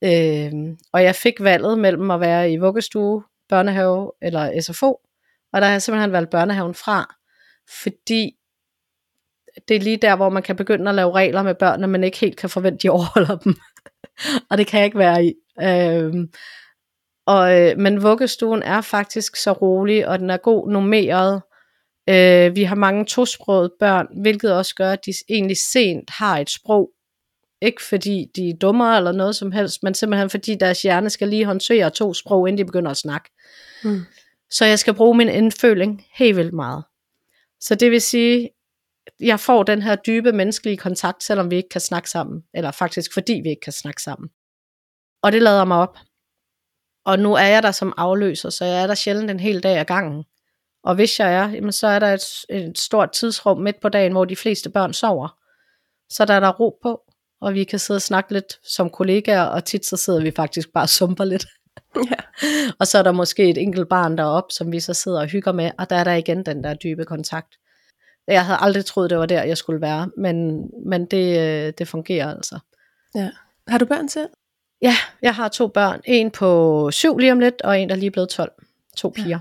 Øh, 0.04 0.52
og 0.94 1.04
jeg 1.04 1.16
fik 1.16 1.34
valget 1.40 1.80
mellem 1.80 2.12
at 2.12 2.20
være 2.20 2.52
i 2.52 2.58
vuggestue, 2.58 3.24
børnehave 3.50 4.12
eller 4.22 4.62
SFO, 4.62 5.00
og 5.54 5.62
der 5.62 5.64
har 5.64 5.72
jeg 5.72 5.82
simpelthen 5.82 6.12
valgt 6.12 6.30
børnehaven 6.30 6.74
fra, 6.74 7.16
fordi 7.84 8.32
det 9.68 9.76
er 9.76 9.80
lige 9.80 9.98
der, 9.98 10.16
hvor 10.16 10.30
man 10.30 10.44
kan 10.44 10.56
begynde 10.56 10.90
at 10.90 10.96
lave 10.96 11.12
regler 11.12 11.44
med 11.44 11.56
børnene, 11.56 11.88
men 11.88 12.04
ikke 12.04 12.18
helt 12.18 12.38
kan 12.38 12.50
forvente, 12.50 12.76
at 12.76 12.84
de 12.84 12.90
overholder 12.90 13.38
dem. 13.38 13.56
og 14.50 14.58
det 14.58 14.68
kan 14.68 14.78
jeg 14.78 14.86
ikke 14.86 14.98
være 14.98 15.26
i. 15.26 15.34
Øh, 15.62 16.28
og, 17.26 17.62
øh, 17.62 17.78
men 17.78 18.04
vuggestuen 18.04 18.64
er 18.64 18.82
faktisk 18.82 19.36
så 19.36 19.52
rolig, 19.52 20.08
og 20.08 20.20
den 20.20 20.30
er 20.30 20.38
god 20.38 20.72
nummeret. 20.72 21.42
Øh, 22.10 22.56
vi 22.56 22.64
har 22.64 22.76
mange 22.76 23.06
tosprogede 23.06 23.74
børn, 23.80 24.08
hvilket 24.22 24.54
også 24.54 24.76
gør, 24.76 24.92
at 24.92 25.06
de 25.06 25.14
egentlig 25.30 25.58
sent 25.58 26.10
har 26.10 26.38
et 26.38 26.50
sprog. 26.50 26.90
Ikke 27.62 27.84
fordi 27.84 28.26
de 28.36 28.50
er 28.50 28.54
dummere 28.62 28.98
eller 28.98 29.12
noget 29.12 29.36
som 29.36 29.52
helst, 29.52 29.84
men 29.84 29.94
simpelthen 29.94 30.30
fordi 30.30 30.56
deres 30.56 30.82
hjerne 30.82 31.10
skal 31.10 31.28
lige 31.28 31.46
håndtere 31.46 31.90
to 31.90 32.14
sprog, 32.14 32.48
inden 32.48 32.58
de 32.58 32.66
begynder 32.66 32.92
at 32.92 32.98
snakke. 32.98 33.30
Mm. 33.84 34.02
Så 34.50 34.66
jeg 34.66 34.80
skal 34.80 34.94
bruge 34.94 35.18
min 35.18 35.30
indføling 35.30 36.06
helt 36.14 36.38
vildt 36.38 36.54
meget. 36.54 36.84
Så 37.62 37.76
det 37.76 37.92
vil 37.92 38.02
sige, 38.02 38.50
jeg 39.20 39.40
får 39.40 39.64
den 39.64 39.82
her 39.82 39.96
dybe 39.96 40.32
menneskelige 40.32 40.78
kontakt, 40.78 41.24
selvom 41.24 41.52
vi 41.52 41.56
ikke 41.56 41.70
kan 41.70 41.82
snakke 41.82 42.10
sammen. 42.10 42.44
Eller 42.54 42.72
faktisk 42.72 43.14
fordi 43.14 43.42
vi 43.44 43.50
ikke 43.50 43.62
kan 43.64 43.74
snakke 43.74 44.02
sammen. 44.02 44.30
Og 45.22 45.32
det 45.32 45.42
lader 45.42 45.66
mig 45.66 45.78
op. 45.78 45.98
Og 47.06 47.20
nu 47.20 47.34
er 47.34 47.46
jeg 47.46 47.64
der 47.64 47.72
som 47.72 47.94
afløser, 47.98 48.50
så 48.50 48.66
jeg 48.66 48.84
er 48.84 48.88
der 48.88 48.96
sjældent 48.96 49.32
en 49.32 49.40
hel 49.40 49.64
dag 49.64 49.78
ad 49.78 49.86
gangen. 49.86 50.24
Og 50.84 50.96
hvis 50.96 51.20
jeg 51.20 51.34
er, 51.34 51.50
jamen, 51.50 51.72
så 51.72 51.88
er 51.88 52.00
der 52.00 52.14
et, 52.14 52.22
et 52.50 52.80
stort 52.80 53.12
tidsrum 53.12 53.58
midt 53.58 53.80
på 53.82 53.90
dagen, 53.90 54.12
hvor 54.12 54.26
de 54.26 54.36
fleste 54.36 54.70
børn 54.70 54.94
sover. 54.94 55.38
Så 56.10 56.26
der 56.26 56.34
er 56.34 56.40
der 56.40 56.52
ro 56.52 56.80
på, 56.82 57.02
og 57.42 57.54
vi 57.54 57.64
kan 57.64 57.80
sidde 57.80 57.98
og 57.98 58.02
snakke 58.02 58.34
lidt 58.34 58.60
som 58.76 58.90
kollegaer, 58.90 59.44
og 59.44 59.66
tit 59.66 59.86
så 59.86 59.98
sidder 59.98 60.22
vi 60.22 60.32
faktisk 60.32 60.74
bare 60.74 60.84
og 60.84 60.90
sumper 60.90 61.24
lidt. 61.24 61.46
Ja. 61.96 62.44
og 62.80 62.88
så 62.88 62.98
er 62.98 63.04
der 63.04 63.12
måske 63.12 63.50
et 63.50 63.58
enkelt 63.58 63.90
barn 63.90 64.18
deroppe, 64.18 64.54
som 64.54 64.72
vi 64.72 64.80
så 64.80 64.94
sidder 64.94 65.22
og 65.22 65.28
hygger 65.28 65.52
med, 65.52 65.72
og 65.78 65.90
der 65.90 65.96
er 65.96 66.04
der 66.04 66.14
igen 66.14 66.46
den 66.46 66.64
der 66.64 66.74
dybe 66.74 67.06
kontakt. 67.06 67.56
Jeg 68.28 68.46
havde 68.46 68.58
aldrig 68.62 68.86
troet, 68.86 69.10
det 69.10 69.18
var 69.18 69.26
der, 69.26 69.44
jeg 69.44 69.58
skulle 69.58 69.82
være, 69.82 70.10
men, 70.18 70.68
men 70.86 71.06
det, 71.06 71.40
øh, 71.40 71.74
det 71.78 71.88
fungerer 71.88 72.36
altså. 72.36 72.60
Ja. 73.16 73.30
Har 73.68 73.78
du 73.78 73.86
børn 73.86 74.10
selv? 74.10 74.30
Ja, 74.84 74.96
jeg 75.22 75.36
har 75.36 75.48
to 75.48 75.68
børn. 75.68 76.02
En 76.06 76.32
på 76.32 76.92
syv 76.92 77.18
lige 77.18 77.32
om 77.32 77.40
lidt, 77.40 77.62
og 77.62 77.80
en, 77.80 77.90
der 77.90 77.96
lige 77.96 78.08
er 78.08 78.12
blevet 78.12 78.30
12. 78.30 78.52
To 78.98 79.10
piger. 79.10 79.30
Ja. 79.30 79.40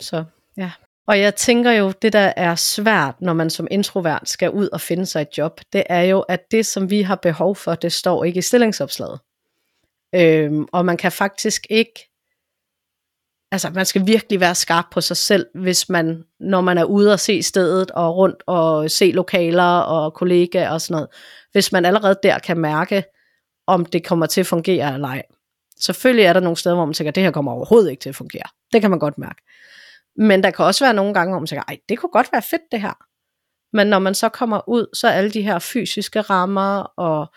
Så 0.00 0.24
ja. 0.56 0.70
Og 1.06 1.20
jeg 1.20 1.34
tænker 1.34 1.70
jo, 1.70 1.92
det 2.02 2.12
der 2.12 2.32
er 2.36 2.54
svært, 2.54 3.20
når 3.20 3.32
man 3.32 3.50
som 3.50 3.68
introvert 3.70 4.28
skal 4.28 4.50
ud 4.50 4.68
og 4.68 4.80
finde 4.80 5.06
sig 5.06 5.22
et 5.22 5.38
job, 5.38 5.60
det 5.72 5.82
er 5.86 6.02
jo, 6.02 6.20
at 6.20 6.50
det, 6.50 6.66
som 6.66 6.90
vi 6.90 7.02
har 7.02 7.16
behov 7.16 7.56
for, 7.56 7.74
det 7.74 7.92
står 7.92 8.24
ikke 8.24 8.38
i 8.38 8.42
stillingsopslaget. 8.42 9.20
Øhm, 10.14 10.66
og 10.72 10.84
man 10.84 10.96
kan 10.96 11.12
faktisk 11.12 11.66
ikke 11.70 12.10
altså 13.52 13.70
man 13.70 13.86
skal 13.86 14.06
virkelig 14.06 14.40
være 14.40 14.54
skarp 14.54 14.84
på 14.92 15.00
sig 15.00 15.16
selv, 15.16 15.46
hvis 15.54 15.88
man, 15.88 16.24
når 16.40 16.60
man 16.60 16.78
er 16.78 16.84
ude 16.84 17.12
og 17.12 17.20
se 17.20 17.42
stedet 17.42 17.90
og 17.90 18.16
rundt 18.16 18.42
og 18.46 18.90
se 18.90 19.10
lokaler 19.12 19.78
og 19.78 20.14
kollegaer 20.14 20.70
og 20.70 20.80
sådan 20.80 20.94
noget, 20.94 21.08
hvis 21.52 21.72
man 21.72 21.84
allerede 21.84 22.18
der 22.22 22.38
kan 22.38 22.58
mærke, 22.58 23.04
om 23.70 23.84
det 23.84 24.04
kommer 24.04 24.26
til 24.26 24.40
at 24.40 24.46
fungere 24.46 24.94
eller 24.94 25.08
ej. 25.08 25.22
Selvfølgelig 25.80 26.24
er 26.24 26.32
der 26.32 26.40
nogle 26.40 26.56
steder, 26.56 26.74
hvor 26.74 26.84
man 26.84 26.94
tænker, 26.94 27.10
det 27.10 27.22
her 27.22 27.30
kommer 27.30 27.52
overhovedet 27.52 27.90
ikke 27.90 28.00
til 28.00 28.08
at 28.08 28.16
fungere. 28.16 28.42
Det 28.72 28.80
kan 28.80 28.90
man 28.90 28.98
godt 28.98 29.18
mærke. 29.18 29.42
Men 30.16 30.42
der 30.42 30.50
kan 30.50 30.64
også 30.64 30.84
være 30.84 30.94
nogle 30.94 31.14
gange, 31.14 31.32
hvor 31.32 31.40
man 31.40 31.46
tænker, 31.46 31.64
ej, 31.68 31.78
det 31.88 31.98
kunne 31.98 32.10
godt 32.10 32.32
være 32.32 32.42
fedt 32.42 32.62
det 32.72 32.80
her. 32.80 32.92
Men 33.76 33.86
når 33.86 33.98
man 33.98 34.14
så 34.14 34.28
kommer 34.28 34.68
ud, 34.68 34.86
så 34.94 35.08
er 35.08 35.12
alle 35.12 35.30
de 35.30 35.42
her 35.42 35.58
fysiske 35.58 36.20
rammer 36.20 36.80
og 36.80 37.32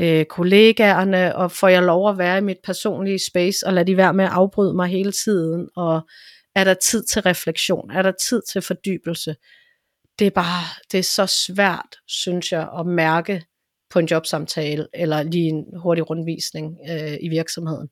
øh, 0.00 0.24
kollegaerne, 0.24 1.36
og 1.36 1.52
får 1.52 1.68
jeg 1.68 1.82
lov 1.82 2.10
at 2.10 2.18
være 2.18 2.38
i 2.38 2.40
mit 2.40 2.58
personlige 2.64 3.18
space, 3.30 3.66
og 3.66 3.72
lade 3.72 3.86
de 3.86 3.96
være 3.96 4.14
med 4.14 4.24
at 4.24 4.30
afbryde 4.30 4.74
mig 4.74 4.88
hele 4.88 5.12
tiden, 5.12 5.68
og 5.76 6.00
er 6.54 6.64
der 6.64 6.74
tid 6.74 7.04
til 7.04 7.22
refleksion, 7.22 7.90
er 7.90 8.02
der 8.02 8.12
tid 8.12 8.42
til 8.52 8.62
fordybelse. 8.62 9.36
Det 10.18 10.26
er 10.26 10.30
bare, 10.30 10.64
det 10.92 10.98
er 10.98 11.02
så 11.02 11.26
svært, 11.26 11.96
synes 12.06 12.52
jeg, 12.52 12.68
at 12.78 12.86
mærke 12.86 13.44
på 13.90 13.98
en 13.98 14.06
jobsamtale, 14.06 14.86
eller 14.94 15.22
lige 15.22 15.48
en 15.48 15.64
hurtig 15.76 16.10
rundvisning 16.10 16.78
øh, 16.90 17.16
i 17.20 17.28
virksomheden. 17.28 17.88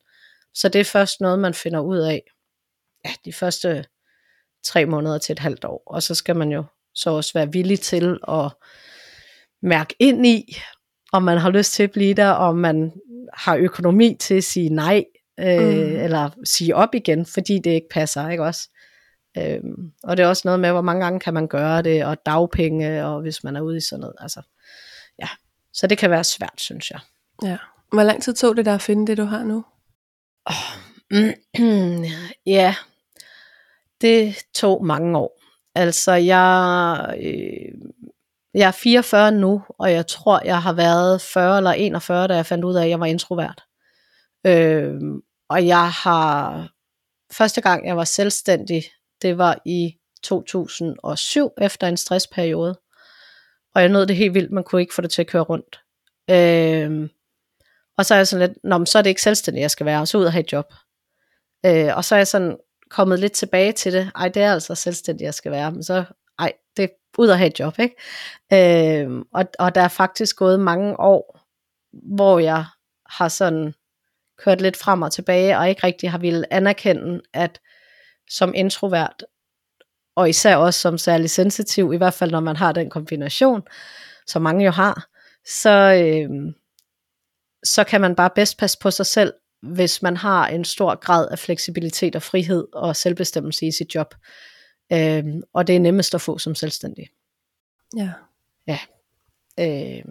Så 0.54 0.68
det 0.68 0.80
er 0.80 0.84
først 0.84 1.20
noget, 1.20 1.38
man 1.38 1.54
finder 1.54 1.80
ud 1.80 1.98
af, 1.98 2.22
ja, 3.04 3.10
de 3.24 3.32
første 3.32 3.84
tre 4.64 4.86
måneder 4.86 5.18
til 5.18 5.32
et 5.32 5.38
halvt 5.38 5.64
år, 5.64 5.82
og 5.86 6.02
så 6.02 6.14
skal 6.14 6.36
man 6.36 6.52
jo 6.52 6.64
så 6.94 7.10
også 7.10 7.32
være 7.34 7.52
villig 7.52 7.80
til 7.80 8.18
at 8.28 8.52
mærke 9.62 9.94
ind 9.98 10.26
i, 10.26 10.56
om 11.12 11.22
man 11.22 11.38
har 11.38 11.50
lyst 11.50 11.72
til 11.72 11.82
at 11.82 11.90
blive 11.90 12.14
der, 12.14 12.28
om 12.28 12.56
man 12.56 12.92
har 13.32 13.56
økonomi 13.56 14.16
til 14.20 14.34
at 14.34 14.44
sige 14.44 14.68
nej, 14.68 15.04
øh, 15.40 15.60
mm. 15.60 15.96
eller 15.96 16.30
sige 16.44 16.76
op 16.76 16.94
igen, 16.94 17.26
fordi 17.26 17.58
det 17.58 17.70
ikke 17.70 17.88
passer, 17.90 18.28
ikke 18.28 18.44
også? 18.44 18.68
Øhm, 19.38 19.92
og 20.02 20.16
det 20.16 20.22
er 20.22 20.28
også 20.28 20.42
noget 20.44 20.60
med, 20.60 20.70
hvor 20.70 20.80
mange 20.80 21.04
gange 21.04 21.20
kan 21.20 21.34
man 21.34 21.48
gøre 21.48 21.82
det, 21.82 22.04
og 22.04 22.26
dagpenge, 22.26 23.06
og 23.06 23.20
hvis 23.20 23.44
man 23.44 23.56
er 23.56 23.60
ude 23.60 23.76
i 23.76 23.80
sådan 23.80 24.00
noget, 24.00 24.16
altså. 24.18 24.42
Så 25.74 25.86
det 25.86 25.98
kan 25.98 26.10
være 26.10 26.24
svært, 26.24 26.54
synes 26.56 26.90
jeg. 26.90 27.00
Ja. 27.42 27.56
Hvor 27.92 28.02
lang 28.02 28.22
tid 28.22 28.34
tog 28.34 28.56
det 28.56 28.64
der 28.64 28.74
at 28.74 28.82
finde 28.82 29.06
det, 29.06 29.18
du 29.18 29.24
har 29.24 29.44
nu? 29.44 29.64
Oh, 30.46 30.84
ja, 32.46 32.74
det 34.00 34.36
tog 34.54 34.84
mange 34.84 35.18
år. 35.18 35.40
Altså, 35.74 36.12
jeg, 36.12 37.14
øh, 37.22 37.72
jeg 38.54 38.66
er 38.66 38.70
44 38.70 39.32
nu, 39.32 39.62
og 39.68 39.92
jeg 39.92 40.06
tror, 40.06 40.40
jeg 40.44 40.62
har 40.62 40.72
været 40.72 41.22
40 41.22 41.56
eller 41.56 41.70
41, 41.70 42.28
da 42.28 42.34
jeg 42.34 42.46
fandt 42.46 42.64
ud 42.64 42.74
af, 42.74 42.84
at 42.84 42.90
jeg 42.90 43.00
var 43.00 43.06
introvert. 43.06 43.62
Øh, 44.46 44.94
og 45.48 45.66
jeg 45.66 45.90
har, 45.90 46.68
første 47.32 47.60
gang 47.60 47.86
jeg 47.86 47.96
var 47.96 48.04
selvstændig, 48.04 48.84
det 49.22 49.38
var 49.38 49.62
i 49.66 49.96
2007, 50.22 51.50
efter 51.60 51.86
en 51.86 51.96
stressperiode. 51.96 52.78
Og 53.74 53.80
jeg 53.80 53.88
nåede 53.88 54.06
det 54.06 54.16
helt 54.16 54.34
vildt, 54.34 54.52
man 54.52 54.64
kunne 54.64 54.80
ikke 54.80 54.94
få 54.94 55.02
det 55.02 55.10
til 55.10 55.22
at 55.22 55.28
køre 55.28 55.42
rundt. 55.42 55.80
Øh, 56.30 57.08
og 57.98 58.06
så 58.06 58.14
er 58.14 58.18
jeg 58.18 58.28
sådan 58.28 58.48
lidt, 58.48 58.58
Nå, 58.64 58.78
men 58.78 58.86
så 58.86 58.98
er 58.98 59.02
det 59.02 59.10
ikke 59.10 59.22
selvstændig, 59.22 59.60
jeg 59.60 59.70
skal 59.70 59.86
være, 59.86 60.00
og 60.00 60.08
så 60.08 60.18
ud 60.18 60.24
og 60.24 60.32
have 60.32 60.44
et 60.44 60.52
job. 60.52 60.74
Øh, 61.66 61.96
og 61.96 62.04
så 62.04 62.14
er 62.14 62.18
jeg 62.18 62.28
sådan 62.28 62.56
kommet 62.90 63.18
lidt 63.18 63.32
tilbage 63.32 63.72
til 63.72 63.92
det. 63.92 64.10
Ej, 64.14 64.28
det 64.28 64.42
er 64.42 64.52
altså 64.52 64.74
selvstændig, 64.74 65.24
jeg 65.24 65.34
skal 65.34 65.52
være. 65.52 65.72
Men 65.72 65.82
så, 65.82 66.04
ej, 66.38 66.52
det 66.76 66.82
er 66.82 66.88
ud 67.18 67.28
og 67.28 67.38
have 67.38 67.50
et 67.50 67.60
job, 67.60 67.78
ikke? 67.78 67.96
Øh, 69.02 69.24
og, 69.34 69.44
og 69.58 69.74
der 69.74 69.80
er 69.80 69.88
faktisk 69.88 70.36
gået 70.36 70.60
mange 70.60 71.00
år, 71.00 71.40
hvor 72.16 72.38
jeg 72.38 72.64
har 73.06 73.28
sådan 73.28 73.74
kørt 74.38 74.60
lidt 74.60 74.76
frem 74.76 75.02
og 75.02 75.12
tilbage, 75.12 75.58
og 75.58 75.68
ikke 75.68 75.86
rigtig 75.86 76.10
har 76.10 76.18
ville 76.18 76.52
anerkende, 76.52 77.20
at 77.32 77.60
som 78.30 78.54
introvert, 78.54 79.24
og 80.16 80.28
især 80.28 80.56
også 80.56 80.80
som 80.80 80.98
særlig 80.98 81.30
sensitiv, 81.30 81.92
i 81.94 81.96
hvert 81.96 82.14
fald 82.14 82.30
når 82.30 82.40
man 82.40 82.56
har 82.56 82.72
den 82.72 82.90
kombination, 82.90 83.62
som 84.26 84.42
mange 84.42 84.64
jo 84.64 84.70
har, 84.70 85.08
så, 85.46 85.70
øh, 85.70 86.54
så 87.64 87.84
kan 87.84 88.00
man 88.00 88.14
bare 88.14 88.30
bedst 88.34 88.58
passe 88.58 88.78
på 88.78 88.90
sig 88.90 89.06
selv, 89.06 89.32
hvis 89.62 90.02
man 90.02 90.16
har 90.16 90.48
en 90.48 90.64
stor 90.64 90.94
grad 90.94 91.28
af 91.30 91.38
fleksibilitet 91.38 92.16
og 92.16 92.22
frihed 92.22 92.66
og 92.72 92.96
selvbestemmelse 92.96 93.66
i 93.66 93.72
sit 93.72 93.94
job. 93.94 94.14
Øh, 94.92 95.24
og 95.52 95.66
det 95.66 95.76
er 95.76 95.80
nemmest 95.80 96.14
at 96.14 96.20
få 96.20 96.38
som 96.38 96.54
selvstændig. 96.54 97.08
Ja. 97.96 98.10
Ja. 98.66 98.78
Øh, 99.60 100.04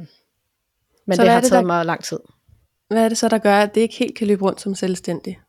men 1.07 1.15
så 1.15 1.21
det 1.21 1.31
har 1.31 1.41
det, 1.41 1.49
taget 1.49 1.61
der, 1.61 1.67
mig 1.67 1.85
lang 1.85 2.03
tid. 2.03 2.19
Hvad 2.87 3.05
er 3.05 3.09
det 3.09 3.17
så, 3.17 3.29
der 3.29 3.37
gør, 3.37 3.59
at 3.59 3.75
det 3.75 3.81
ikke 3.81 3.95
helt 3.95 4.17
kan 4.17 4.27
løbe 4.27 4.45
rundt 4.45 4.61
som 4.61 4.75
selvstændig? 4.75 5.39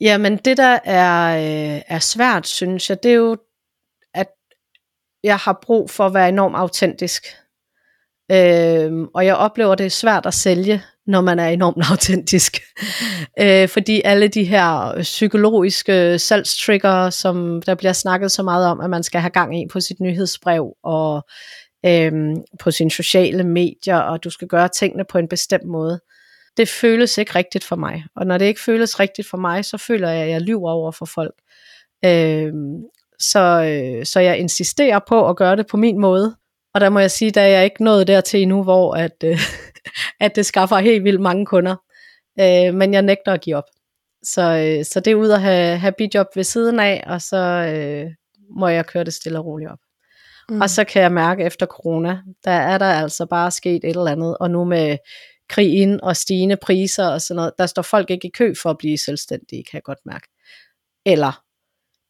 Jamen 0.00 0.36
det, 0.36 0.56
der 0.56 0.78
er, 0.84 1.36
øh, 1.36 1.82
er 1.88 1.98
svært, 1.98 2.46
synes 2.46 2.90
jeg, 2.90 3.02
det 3.02 3.10
er 3.10 3.14
jo, 3.14 3.36
at 4.14 4.28
jeg 5.22 5.36
har 5.36 5.58
brug 5.62 5.90
for 5.90 6.06
at 6.06 6.14
være 6.14 6.28
enormt 6.28 6.56
autentisk. 6.56 7.24
Øh, 8.30 8.92
og 9.14 9.26
jeg 9.26 9.36
oplever, 9.36 9.74
det 9.74 9.86
er 9.86 9.90
svært 9.90 10.26
at 10.26 10.34
sælge 10.34 10.82
når 11.08 11.20
man 11.20 11.38
er 11.38 11.48
enormt 11.48 11.84
autentisk. 11.90 12.60
øh, 13.40 13.68
fordi 13.68 14.02
alle 14.04 14.28
de 14.28 14.44
her 14.44 14.98
psykologiske 15.02 16.18
salgstrigger, 16.18 17.10
som 17.10 17.62
der 17.62 17.74
bliver 17.74 17.92
snakket 17.92 18.32
så 18.32 18.42
meget 18.42 18.66
om, 18.66 18.80
at 18.80 18.90
man 18.90 19.02
skal 19.02 19.20
have 19.20 19.30
gang 19.30 19.62
i 19.62 19.66
på 19.72 19.80
sit 19.80 20.00
nyhedsbrev 20.00 20.72
og 20.84 21.26
øh, 21.86 22.12
på 22.60 22.70
sine 22.70 22.90
sociale 22.90 23.44
medier, 23.44 23.96
og 23.96 24.24
du 24.24 24.30
skal 24.30 24.48
gøre 24.48 24.68
tingene 24.68 25.04
på 25.10 25.18
en 25.18 25.28
bestemt 25.28 25.64
måde, 25.64 26.00
det 26.56 26.68
føles 26.68 27.18
ikke 27.18 27.34
rigtigt 27.34 27.64
for 27.64 27.76
mig. 27.76 28.04
Og 28.16 28.26
når 28.26 28.38
det 28.38 28.44
ikke 28.44 28.60
føles 28.60 29.00
rigtigt 29.00 29.28
for 29.28 29.36
mig, 29.36 29.64
så 29.64 29.78
føler 29.78 30.08
jeg, 30.08 30.22
at 30.22 30.30
jeg 30.30 30.40
lyver 30.40 30.70
over 30.70 30.92
for 30.92 31.06
folk. 31.06 31.34
Øh, 32.04 32.52
så, 33.18 33.40
øh, 33.40 34.06
så 34.06 34.20
jeg 34.20 34.38
insisterer 34.38 34.98
på 35.08 35.28
at 35.28 35.36
gøre 35.36 35.56
det 35.56 35.66
på 35.66 35.76
min 35.76 35.98
måde. 36.00 36.36
Og 36.74 36.80
der 36.80 36.88
må 36.88 36.98
jeg 36.98 37.10
sige, 37.10 37.40
at 37.40 37.52
jeg 37.52 37.64
ikke 37.64 37.84
nået 37.84 38.06
dertil 38.06 38.42
endnu, 38.42 38.62
hvor 38.62 38.94
at, 38.94 39.24
øh, 39.24 39.40
at 40.20 40.36
det 40.36 40.46
skaffer 40.46 40.76
helt 40.76 41.04
vildt 41.04 41.20
mange 41.20 41.46
kunder. 41.46 41.76
Øh, 42.40 42.74
men 42.74 42.94
jeg 42.94 43.02
nægter 43.02 43.32
at 43.32 43.40
give 43.40 43.56
op. 43.56 43.64
Så, 44.22 44.42
øh, 44.42 44.84
så 44.84 45.00
det 45.00 45.10
er 45.10 45.14
ud 45.14 45.30
at 45.30 45.40
have, 45.40 45.78
have 45.78 45.92
bidjob 45.98 46.26
ved 46.34 46.44
siden 46.44 46.80
af, 46.80 47.04
og 47.06 47.22
så 47.22 47.36
øh, 47.36 48.10
må 48.50 48.68
jeg 48.68 48.86
køre 48.86 49.04
det 49.04 49.14
stille 49.14 49.38
og 49.38 49.44
roligt 49.44 49.70
op. 49.70 49.78
Mm. 50.48 50.60
Og 50.60 50.70
så 50.70 50.84
kan 50.84 51.02
jeg 51.02 51.12
mærke 51.12 51.44
efter 51.44 51.66
corona, 51.66 52.18
der 52.44 52.50
er 52.50 52.78
der 52.78 52.86
altså 52.86 53.26
bare 53.26 53.50
sket 53.50 53.84
et 53.84 53.96
eller 53.96 54.10
andet, 54.10 54.36
og 54.40 54.50
nu 54.50 54.64
med 54.64 54.96
krigen 55.48 56.00
og 56.00 56.16
stigende 56.16 56.56
priser 56.56 57.06
og 57.06 57.22
sådan 57.22 57.36
noget, 57.36 57.52
der 57.58 57.66
står 57.66 57.82
folk 57.82 58.10
ikke 58.10 58.28
i 58.28 58.30
kø 58.30 58.54
for 58.62 58.70
at 58.70 58.78
blive 58.78 58.98
selvstændige, 58.98 59.64
kan 59.64 59.74
jeg 59.76 59.82
godt 59.82 60.06
mærke. 60.06 60.28
Eller 61.06 61.42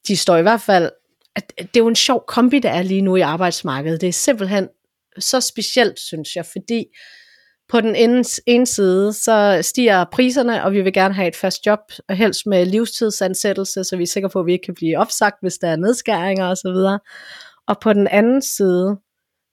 de 0.09 0.17
står 0.17 0.37
i 0.37 0.43
hvert 0.43 0.61
fald, 0.61 0.91
at 1.37 1.53
det 1.59 1.77
er 1.77 1.81
jo 1.81 1.89
en 1.89 1.97
sjov 1.97 2.25
kombi, 2.29 2.59
der 2.59 2.71
er 2.71 2.83
lige 2.83 3.03
nu 3.03 3.17
i 3.17 3.21
arbejdsmarkedet. 3.21 4.01
Det 4.01 4.09
er 4.09 4.13
simpelthen 4.13 4.69
så 5.19 5.41
specielt, 5.41 6.01
synes 6.01 6.37
jeg, 6.37 6.47
fordi 6.47 6.85
på 7.69 7.81
den 7.81 7.97
ene, 7.97 8.25
ene 8.47 8.67
side, 8.67 9.13
så 9.13 9.59
stiger 9.63 10.05
priserne, 10.13 10.65
og 10.65 10.73
vi 10.73 10.83
vil 10.83 10.93
gerne 10.93 11.15
have 11.15 11.29
et 11.29 11.37
fast 11.37 11.67
job, 11.67 11.79
og 12.09 12.17
helst 12.17 12.47
med 12.47 12.67
livstidsansættelse, 12.67 13.85
så 13.85 13.97
vi 13.97 14.03
er 14.03 14.07
sikre 14.07 14.31
på, 14.31 14.41
at 14.41 14.47
vi 14.47 14.53
ikke 14.53 14.65
kan 14.65 14.75
blive 14.75 14.99
opsagt, 14.99 15.37
hvis 15.43 15.59
der 15.59 15.69
er 15.69 15.77
nedskæringer 15.77 16.47
osv. 16.47 17.01
Og 17.69 17.81
på 17.83 17.93
den 17.93 18.07
anden 18.07 18.43
side, 18.43 18.97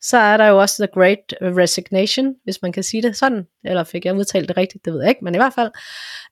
så 0.02 0.18
er 0.18 0.38
der 0.38 0.48
jo 0.48 0.60
også 0.60 0.84
The 0.84 0.94
Great 0.94 1.34
Resignation, 1.42 2.36
hvis 2.44 2.62
man 2.62 2.72
kan 2.72 2.84
sige 2.84 3.02
det 3.02 3.18
sådan, 3.18 3.48
eller 3.64 3.84
fik 3.84 4.06
jeg 4.06 4.16
udtalt 4.16 4.48
det 4.48 4.58
rigtigt, 4.58 4.86
det 4.86 4.94
ved 4.94 5.02
jeg 5.02 5.10
ikke, 5.10 5.24
men 5.24 5.36
i 5.36 5.38
hvert 5.38 5.54
fald, 5.54 5.72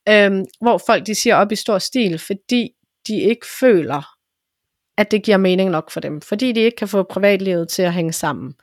øhm, 0.10 0.46
hvor 0.62 0.78
folk 0.86 1.06
de 1.08 1.16
siger 1.16 1.36
op 1.36 1.52
i 1.52 1.56
stor 1.56 1.78
stil, 1.78 2.20
fordi 2.20 2.72
de 3.08 3.22
ikke 3.22 3.46
føler, 3.60 4.02
at 4.98 5.12
det 5.12 5.24
giver 5.24 5.38
mening 5.38 5.70
nok 5.70 5.92
for 5.92 6.00
dem, 6.00 6.22
fordi 6.22 6.52
de 6.52 6.60
ikke 6.60 6.76
kan 6.76 6.88
få 6.88 7.04
privatlivet 7.04 7.70
til 7.70 7.82
at 7.82 7.94
hænge 7.94 8.14
sammen. 8.14 8.54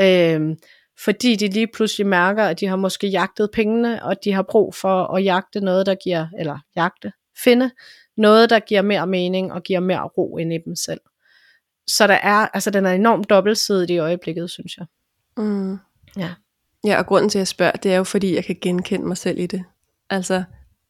Øhm, 0.00 0.56
fordi 1.04 1.36
de 1.36 1.48
lige 1.48 1.68
pludselig 1.74 2.06
mærker, 2.06 2.44
at 2.44 2.60
de 2.60 2.66
har 2.66 2.76
måske 2.76 3.06
jagtet 3.06 3.50
pengene, 3.52 4.04
og 4.04 4.24
de 4.24 4.32
har 4.32 4.42
brug 4.42 4.74
for 4.74 5.14
at 5.16 5.24
jagte 5.24 5.60
noget, 5.60 5.86
der 5.86 5.94
giver, 5.94 6.26
eller 6.38 6.58
jagte, 6.76 7.12
finde 7.44 7.70
noget, 8.16 8.50
der 8.50 8.58
giver 8.58 8.82
mere 8.82 9.06
mening 9.06 9.52
og 9.52 9.62
giver 9.62 9.80
mere 9.80 10.02
ro 10.02 10.36
ind 10.36 10.52
i 10.52 10.58
dem 10.66 10.76
selv. 10.76 11.00
Så 11.88 12.06
der 12.06 12.14
er, 12.14 12.48
altså 12.54 12.70
den 12.70 12.86
er 12.86 12.92
enormt 12.92 13.30
dobbeltsidig 13.30 13.90
i 13.90 13.98
øjeblikket, 13.98 14.50
synes 14.50 14.76
jeg. 14.76 14.86
Mm. 15.36 15.78
Ja. 16.16 16.34
Ja, 16.84 16.98
og 16.98 17.06
grunden 17.06 17.30
til 17.30 17.38
at 17.38 17.40
jeg 17.40 17.48
spørger, 17.48 17.72
det 17.72 17.92
er 17.92 17.96
jo 17.96 18.04
fordi, 18.04 18.34
jeg 18.34 18.44
kan 18.44 18.56
genkende 18.62 19.06
mig 19.06 19.16
selv 19.16 19.38
i 19.38 19.46
det. 19.46 19.64
Altså 20.10 20.44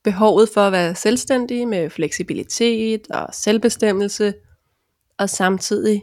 behovet 0.05 0.49
for 0.55 0.61
at 0.61 0.73
være 0.73 0.95
selvstændig 0.95 1.69
med 1.69 1.91
fleksibilitet 1.91 3.07
og 3.11 3.29
selvbestemmelse, 3.33 4.35
og 5.19 5.31
samtidig 5.31 6.03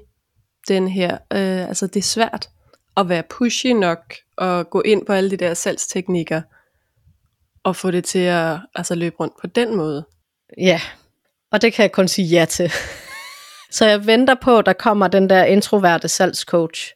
den 0.67 0.87
her, 0.87 1.13
øh, 1.13 1.67
altså 1.67 1.87
det 1.87 1.95
er 1.95 2.03
svært 2.03 2.49
at 2.97 3.09
være 3.09 3.23
pushy 3.29 3.67
nok 3.67 4.13
og 4.37 4.69
gå 4.69 4.81
ind 4.81 5.05
på 5.05 5.13
alle 5.13 5.31
de 5.31 5.37
der 5.37 5.53
salgsteknikker 5.53 6.41
og 7.63 7.75
få 7.75 7.91
det 7.91 8.03
til 8.03 8.19
at 8.19 8.59
altså, 8.75 8.95
løbe 8.95 9.15
rundt 9.19 9.33
på 9.41 9.47
den 9.47 9.75
måde. 9.75 10.05
Ja, 10.57 10.81
Og 11.51 11.61
det 11.61 11.73
kan 11.73 11.83
jeg 11.83 11.91
kun 11.91 12.07
sige 12.07 12.27
ja 12.27 12.45
til. 12.45 12.71
Så 13.73 13.85
jeg 13.85 14.07
venter 14.07 14.35
på, 14.41 14.57
at 14.57 14.65
der 14.65 14.73
kommer 14.73 15.07
den 15.07 15.29
der 15.29 15.43
introverte 15.43 16.07
salgscoach, 16.07 16.93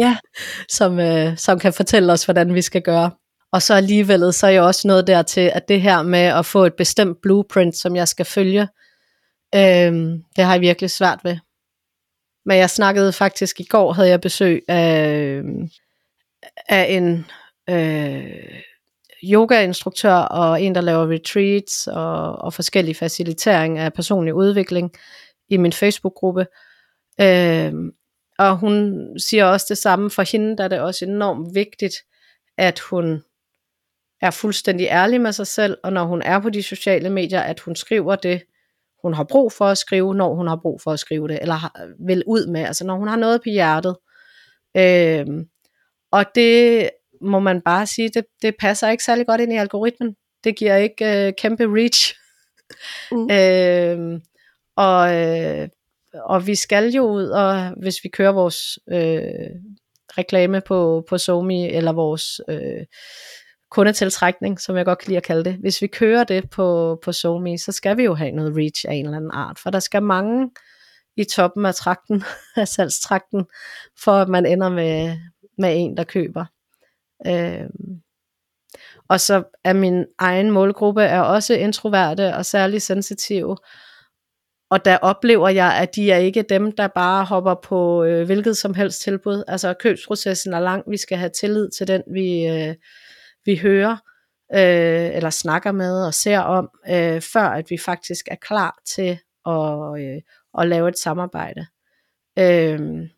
Ja. 0.00 0.16
som, 0.68 1.00
øh, 1.00 1.36
som 1.36 1.58
kan 1.58 1.72
fortælle 1.72 2.12
os, 2.12 2.24
hvordan 2.24 2.54
vi 2.54 2.62
skal 2.62 2.82
gøre. 2.82 3.10
Og 3.52 3.62
så 3.62 3.74
alligevel, 3.74 4.32
så 4.32 4.46
er 4.46 4.50
jeg 4.50 4.62
også 4.62 4.88
noget 4.88 5.06
der 5.06 5.22
til, 5.22 5.50
at 5.54 5.68
det 5.68 5.80
her 5.82 6.02
med 6.02 6.18
at 6.18 6.46
få 6.46 6.64
et 6.64 6.74
bestemt 6.74 7.18
blueprint, 7.22 7.76
som 7.76 7.96
jeg 7.96 8.08
skal 8.08 8.24
følge, 8.24 8.68
øh, 9.54 9.92
det 10.36 10.44
har 10.44 10.52
jeg 10.52 10.60
virkelig 10.60 10.90
svært 10.90 11.20
ved. 11.24 11.36
Men 12.46 12.58
jeg 12.58 12.70
snakkede 12.70 13.12
faktisk 13.12 13.60
i 13.60 13.64
går, 13.64 13.92
havde 13.92 14.08
jeg 14.08 14.20
besøg 14.20 14.62
af, 14.68 15.42
af 16.68 16.86
en 16.88 17.26
øh, 17.70 18.60
yogainstruktør 19.24 20.14
og 20.14 20.62
en, 20.62 20.74
der 20.74 20.80
laver 20.80 21.12
retreats 21.12 21.86
og, 21.86 22.36
og 22.36 22.54
forskellige 22.54 22.94
facilitering 22.94 23.78
af 23.78 23.92
personlig 23.92 24.34
udvikling 24.34 24.92
i 25.48 25.56
min 25.56 25.72
Facebook-gruppe. 25.72 26.46
Øh, 27.20 27.72
og 28.38 28.58
hun 28.58 29.06
siger 29.18 29.44
også 29.44 29.66
det 29.68 29.78
samme 29.78 30.10
for 30.10 30.22
hende, 30.22 30.56
der 30.56 30.64
er 30.64 30.68
det 30.68 30.80
også 30.80 31.04
enormt 31.04 31.54
vigtigt, 31.54 31.94
at 32.56 32.78
hun 32.78 33.22
er 34.20 34.30
fuldstændig 34.30 34.86
ærlig 34.86 35.20
med 35.20 35.32
sig 35.32 35.46
selv, 35.46 35.78
og 35.84 35.92
når 35.92 36.04
hun 36.04 36.22
er 36.22 36.40
på 36.40 36.50
de 36.50 36.62
sociale 36.62 37.10
medier, 37.10 37.40
at 37.40 37.60
hun 37.60 37.76
skriver 37.76 38.16
det, 38.16 38.42
hun 39.02 39.14
har 39.14 39.24
brug 39.24 39.52
for 39.52 39.64
at 39.64 39.78
skrive, 39.78 40.14
når 40.14 40.34
hun 40.34 40.46
har 40.46 40.58
brug 40.62 40.80
for 40.80 40.90
at 40.90 41.00
skrive 41.00 41.28
det, 41.28 41.38
eller 41.40 41.54
har, 41.54 41.88
vil 42.06 42.22
ud 42.26 42.46
med, 42.46 42.60
altså 42.60 42.86
når 42.86 42.96
hun 42.96 43.08
har 43.08 43.16
noget 43.16 43.40
på 43.40 43.48
hjertet. 43.48 43.96
Øhm, 44.76 45.44
og 46.12 46.24
det 46.34 46.90
må 47.20 47.38
man 47.38 47.60
bare 47.60 47.86
sige, 47.86 48.08
det, 48.08 48.24
det 48.42 48.54
passer 48.60 48.88
ikke 48.88 49.04
særlig 49.04 49.26
godt 49.26 49.40
ind 49.40 49.52
i 49.52 49.56
algoritmen. 49.56 50.16
Det 50.44 50.56
giver 50.56 50.76
ikke 50.76 51.26
øh, 51.26 51.32
kæmpe 51.38 51.64
reach. 51.64 52.14
Mm. 53.12 53.30
øhm, 53.30 54.20
og, 54.78 55.14
øh, 55.14 55.68
og 56.14 56.46
vi 56.46 56.54
skal 56.54 56.88
jo 56.88 57.02
ud, 57.02 57.28
og 57.28 57.70
hvis 57.70 58.04
vi 58.04 58.08
kører 58.08 58.32
vores 58.32 58.78
øh, 58.90 59.50
reklame 60.18 60.60
på, 60.60 61.04
på 61.08 61.18
Somi, 61.18 61.68
eller 61.68 61.92
vores 61.92 62.40
øh, 62.48 62.86
kundetiltrækning, 63.70 64.60
som 64.60 64.76
jeg 64.76 64.84
godt 64.84 64.98
kan 64.98 65.08
lide 65.08 65.16
at 65.16 65.22
kalde 65.22 65.44
det, 65.44 65.54
hvis 65.54 65.82
vi 65.82 65.86
kører 65.86 66.24
det 66.24 66.50
på, 66.50 66.98
på 67.04 67.12
Somi, 67.12 67.58
så 67.58 67.72
skal 67.72 67.96
vi 67.96 68.04
jo 68.04 68.14
have 68.14 68.30
noget 68.30 68.56
reach 68.56 68.84
af 68.88 68.94
en 68.94 69.04
eller 69.04 69.16
anden 69.16 69.30
art, 69.34 69.58
for 69.58 69.70
der 69.70 69.78
skal 69.78 70.02
mange 70.02 70.50
i 71.16 71.24
toppen 71.24 71.66
af 71.66 71.74
trakten, 71.74 72.24
af 72.56 72.68
salgstrakten, 72.68 73.46
for 73.98 74.12
at 74.12 74.28
man 74.28 74.46
ender 74.46 74.68
med, 74.68 75.16
med 75.58 75.72
en, 75.76 75.96
der 75.96 76.04
køber. 76.04 76.44
Øh, 77.26 77.68
Og 79.08 79.20
så 79.20 79.42
er 79.64 79.72
min 79.72 80.04
egen 80.18 80.50
målgruppe 80.50 81.02
er 81.02 81.20
også 81.20 81.54
introverte 81.54 82.34
og 82.34 82.46
særlig 82.46 82.82
sensitive, 82.82 83.56
og 84.70 84.84
der 84.84 84.98
oplever 84.98 85.48
jeg, 85.48 85.76
at 85.76 85.96
de 85.96 86.10
er 86.10 86.16
ikke 86.16 86.42
dem, 86.42 86.72
der 86.72 86.86
bare 86.86 87.24
hopper 87.24 87.54
på 87.54 88.04
øh, 88.04 88.26
hvilket 88.26 88.56
som 88.56 88.74
helst 88.74 89.02
tilbud. 89.02 89.44
Altså 89.48 89.74
købsprocessen 89.74 90.54
er 90.54 90.60
lang, 90.60 90.84
vi 90.90 90.96
skal 90.96 91.18
have 91.18 91.30
tillid 91.30 91.70
til 91.70 91.88
den, 91.88 92.02
vi, 92.12 92.46
øh, 92.46 92.74
vi 93.44 93.56
hører, 93.56 93.96
øh, 94.54 95.16
eller 95.16 95.30
snakker 95.30 95.72
med 95.72 96.06
og 96.06 96.14
ser 96.14 96.38
om, 96.38 96.70
øh, 96.90 97.20
før 97.20 97.48
at 97.48 97.70
vi 97.70 97.78
faktisk 97.78 98.28
er 98.30 98.36
klar 98.36 98.78
til 98.86 99.18
at, 99.46 100.00
øh, 100.00 100.22
at 100.58 100.68
lave 100.68 100.88
et 100.88 100.98
samarbejde. 100.98 101.66
Øh, 102.38 103.08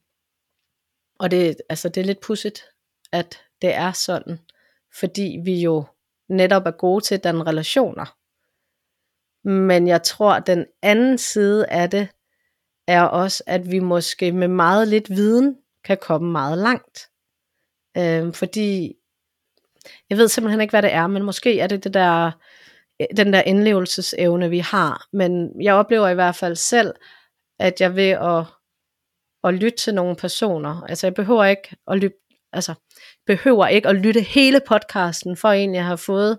og 1.18 1.30
det, 1.30 1.56
altså, 1.68 1.88
det 1.88 2.00
er 2.00 2.04
lidt 2.04 2.20
pudsigt, 2.20 2.64
at 3.12 3.38
det 3.62 3.74
er 3.74 3.92
sådan, 3.92 4.38
fordi 5.00 5.40
vi 5.44 5.60
jo 5.60 5.84
netop 6.28 6.66
er 6.66 6.70
gode 6.70 7.04
til 7.04 7.14
at 7.14 7.24
danne 7.24 7.44
relationer. 7.44 8.19
Men 9.44 9.88
jeg 9.88 10.02
tror, 10.02 10.32
at 10.32 10.46
den 10.46 10.66
anden 10.82 11.18
side 11.18 11.66
af 11.66 11.90
det 11.90 12.08
er 12.88 13.02
også, 13.02 13.42
at 13.46 13.70
vi 13.70 13.78
måske 13.78 14.32
med 14.32 14.48
meget 14.48 14.88
lidt 14.88 15.10
viden 15.10 15.56
kan 15.84 15.98
komme 15.98 16.32
meget 16.32 16.58
langt. 16.58 17.08
Øh, 17.96 18.34
fordi 18.34 18.94
jeg 20.10 20.18
ved 20.18 20.28
simpelthen 20.28 20.60
ikke, 20.60 20.72
hvad 20.72 20.82
det 20.82 20.92
er, 20.92 21.06
men 21.06 21.22
måske 21.22 21.60
er 21.60 21.66
det, 21.66 21.84
det 21.84 21.94
der, 21.94 22.30
den 23.16 23.32
der 23.32 23.42
indlevelsesevne, 23.42 24.50
vi 24.50 24.58
har. 24.58 25.06
Men 25.12 25.62
jeg 25.62 25.74
oplever 25.74 26.08
i 26.08 26.14
hvert 26.14 26.36
fald 26.36 26.56
selv, 26.56 26.94
at 27.58 27.80
jeg 27.80 27.96
ved 27.96 28.10
at, 28.10 28.44
at 29.44 29.54
lytte 29.54 29.78
til 29.78 29.94
nogle 29.94 30.16
personer, 30.16 30.82
altså 30.88 31.06
jeg 31.06 31.14
behøver 31.14 31.44
ikke 31.44 31.76
at 31.88 31.98
lytte, 31.98 32.16
altså, 32.52 32.74
behøver 33.26 33.66
ikke 33.66 33.88
at 33.88 33.96
lytte 33.96 34.20
hele 34.20 34.60
podcasten, 34.68 35.36
for 35.36 35.48
egentlig 35.48 35.78
at 35.78 35.86
have 35.86 35.98
fået 35.98 36.38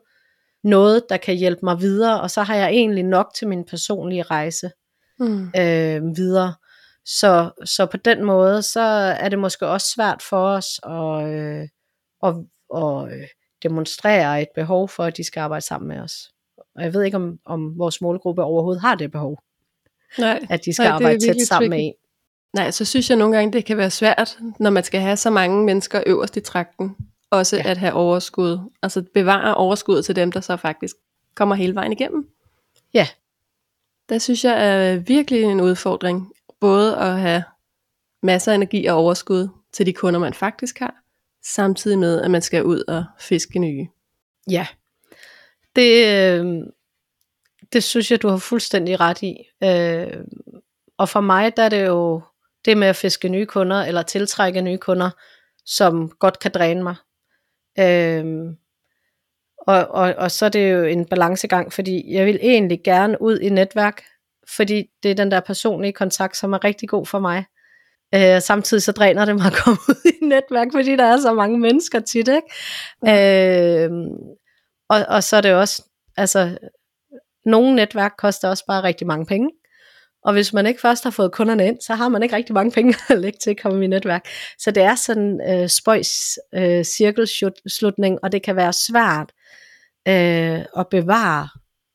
noget, 0.64 1.04
der 1.10 1.18
kan 1.18 1.36
hjælpe 1.36 1.60
mig 1.64 1.80
videre, 1.82 2.22
og 2.22 2.32
så 2.32 2.44
har 2.44 2.56
jeg 2.56 2.70
egentlig 2.70 3.04
nok 3.04 3.32
til 3.36 3.48
min 3.48 3.66
personlige 3.66 4.24
rejse 4.24 4.72
Mm. 5.20 5.48
øh, 5.58 6.02
videre. 6.18 6.54
Så, 7.06 7.52
så 7.66 7.86
på 7.86 7.98
den 7.98 8.24
måde, 8.24 8.62
så 8.62 8.82
er 9.20 9.30
det 9.30 9.40
måske 9.40 9.68
også 9.68 9.88
svært 9.96 10.22
for 10.30 10.48
os 10.48 10.80
at, 10.84 11.34
øh, 11.36 11.68
at, 12.24 12.36
at 12.78 13.14
øh, 13.20 13.28
demonstrere 13.64 14.42
et 14.42 14.48
behov 14.56 14.90
for, 14.90 15.04
at 15.04 15.18
de 15.18 15.24
skal 15.24 15.40
arbejde 15.42 15.66
sammen 15.66 15.88
med 15.88 16.00
os. 16.00 16.14
Og 16.76 16.84
jeg 16.84 16.94
ved 16.94 17.04
ikke, 17.04 17.18
om, 17.18 17.40
om 17.46 17.78
vores 17.78 18.02
målgruppe 18.02 18.44
overhovedet 18.44 18.82
har 18.82 18.96
det 18.96 19.12
behov, 19.12 19.40
Nej. 20.18 20.46
at 20.50 20.66
de 20.66 20.74
skal 20.74 20.84
Nej, 20.84 20.92
arbejde 20.96 21.20
tæt 21.20 21.48
sammen 21.48 21.70
med 21.70 21.78
tricky. 21.78 21.88
en. 21.88 21.94
Nej, 22.54 22.72
så 22.72 22.86
synes 22.86 23.10
jeg 23.10 23.18
nogle 23.18 23.36
gange, 23.38 23.54
det 23.54 23.66
kan 23.66 23.78
være 23.78 23.92
svært, 23.92 24.38
når 24.60 24.70
man 24.70 24.84
skal 24.84 25.02
have 25.02 25.18
så 25.18 25.30
mange 25.30 25.66
mennesker 25.66 26.04
øverst 26.06 26.38
i 26.38 26.42
trakten, 26.42 26.96
også 27.32 27.58
Ja. 27.58 27.70
at 27.70 27.78
have 27.78 27.94
overskud. 27.94 28.60
Altså 28.84 29.04
bevare 29.14 29.56
overskud 29.56 30.02
til 30.02 30.16
dem, 30.16 30.32
der 30.32 30.42
så 30.42 30.58
faktisk 30.58 30.96
kommer 31.36 31.56
hele 31.56 31.76
vejen 31.76 31.92
igennem. 31.92 32.30
Ja. 32.94 33.08
Der 34.10 34.18
synes 34.18 34.44
jeg 34.46 34.68
er 34.68 34.96
virkelig 34.98 35.44
en 35.44 35.62
udfordring, 35.62 36.34
både 36.60 36.98
at 36.98 37.20
have 37.20 37.44
masser 38.24 38.52
af 38.52 38.56
energi 38.56 38.86
og 38.86 38.98
overskud 38.98 39.48
til 39.74 39.86
de 39.86 39.94
kunder, 39.94 40.20
man 40.20 40.34
faktisk 40.34 40.80
har, 40.80 40.96
samtidig 41.44 42.00
med, 42.00 42.22
at 42.22 42.32
man 42.32 42.42
skal 42.42 42.64
ud 42.64 42.84
og 42.88 43.06
fiske 43.20 43.60
nye. 43.60 43.88
Ja, 44.50 44.68
det, 45.76 46.08
øh, 46.08 46.46
det 47.74 47.84
synes 47.84 48.12
jeg, 48.12 48.22
du 48.22 48.28
har 48.28 48.38
fuldstændig 48.38 49.00
ret 49.00 49.22
i. 49.22 49.36
Øh, 49.64 50.24
og 50.98 51.10
for 51.10 51.22
mig, 51.22 51.58
der 51.58 51.64
er 51.64 51.70
det 51.70 51.86
jo 51.88 52.22
det 52.66 52.78
med 52.78 52.88
at 52.88 52.96
fiske 52.96 53.30
nye 53.30 53.46
kunder, 53.46 53.84
eller 53.84 54.02
tiltrække 54.02 54.62
nye 54.62 54.78
kunder, 54.78 55.10
som 55.66 56.10
godt 56.20 56.40
kan 56.40 56.52
dræne 56.52 56.84
mig. 56.84 56.96
Øh, 57.80 58.26
og, 59.58 59.88
og, 59.88 60.14
og 60.18 60.32
så 60.32 60.46
er 60.46 60.50
det 60.50 60.72
jo 60.72 60.84
en 60.84 61.06
balancegang, 61.06 61.74
fordi 61.74 62.14
jeg 62.14 62.26
vil 62.26 62.40
egentlig 62.42 62.82
gerne 62.84 63.22
ud 63.22 63.40
i 63.40 63.50
netværk, 63.50 64.04
fordi 64.56 64.84
det 65.04 65.12
er 65.12 65.16
den 65.16 65.32
der 65.32 65.40
personlige 65.40 65.94
kontakt, 65.94 66.38
som 66.38 66.54
er 66.54 66.64
rigtig 66.64 66.90
god 66.90 67.06
for 67.06 67.20
mig. 67.20 67.46
Øh, 68.16 68.42
samtidig 68.42 68.84
så 68.84 68.92
dræner 68.92 69.26
det 69.26 69.36
mig 69.36 69.46
at 69.46 69.54
komme 69.54 69.80
ud 69.90 70.12
i 70.22 70.26
netværk, 70.26 70.68
fordi 70.74 70.96
der 70.96 71.06
er 71.06 71.18
så 71.18 71.34
mange 71.34 71.60
mennesker 71.60 72.00
tit, 72.00 72.28
ikke? 72.28 73.86
Øh, 73.86 73.92
og, 74.90 75.06
og 75.08 75.24
så 75.24 75.38
er 75.38 75.42
det 75.42 75.54
også, 75.54 75.84
altså, 76.18 76.58
nogle 77.46 77.76
netværk 77.76 78.14
koster 78.18 78.50
også 78.50 78.66
bare 78.68 78.84
rigtig 78.84 79.08
mange 79.08 79.26
penge. 79.26 79.50
Og 80.24 80.34
hvis 80.34 80.54
man 80.54 80.66
ikke 80.66 80.82
først 80.82 81.04
har 81.04 81.12
fået 81.12 81.32
kunderne 81.32 81.68
ind, 81.68 81.82
så 81.82 81.94
har 81.94 82.10
man 82.10 82.24
ikke 82.24 82.36
rigtig 82.36 82.54
mange 82.54 82.72
penge 82.72 82.96
at 83.10 83.20
lægge 83.20 83.40
til 83.40 83.50
at 83.50 83.62
komme 83.62 83.84
i 83.84 83.88
netværk. 83.88 84.26
Så 84.58 84.72
det 84.72 84.84
er 84.84 84.96
sådan 84.96 85.42
øh, 85.50 85.70
spøjs 85.70 86.40
øh, 86.54 86.84
cirkelslutning, 86.84 88.20
og 88.24 88.32
det 88.32 88.44
kan 88.44 88.56
være 88.56 88.74
svært 88.74 89.32
øh, 90.08 90.66
at 90.78 90.88
bevare 90.92 91.50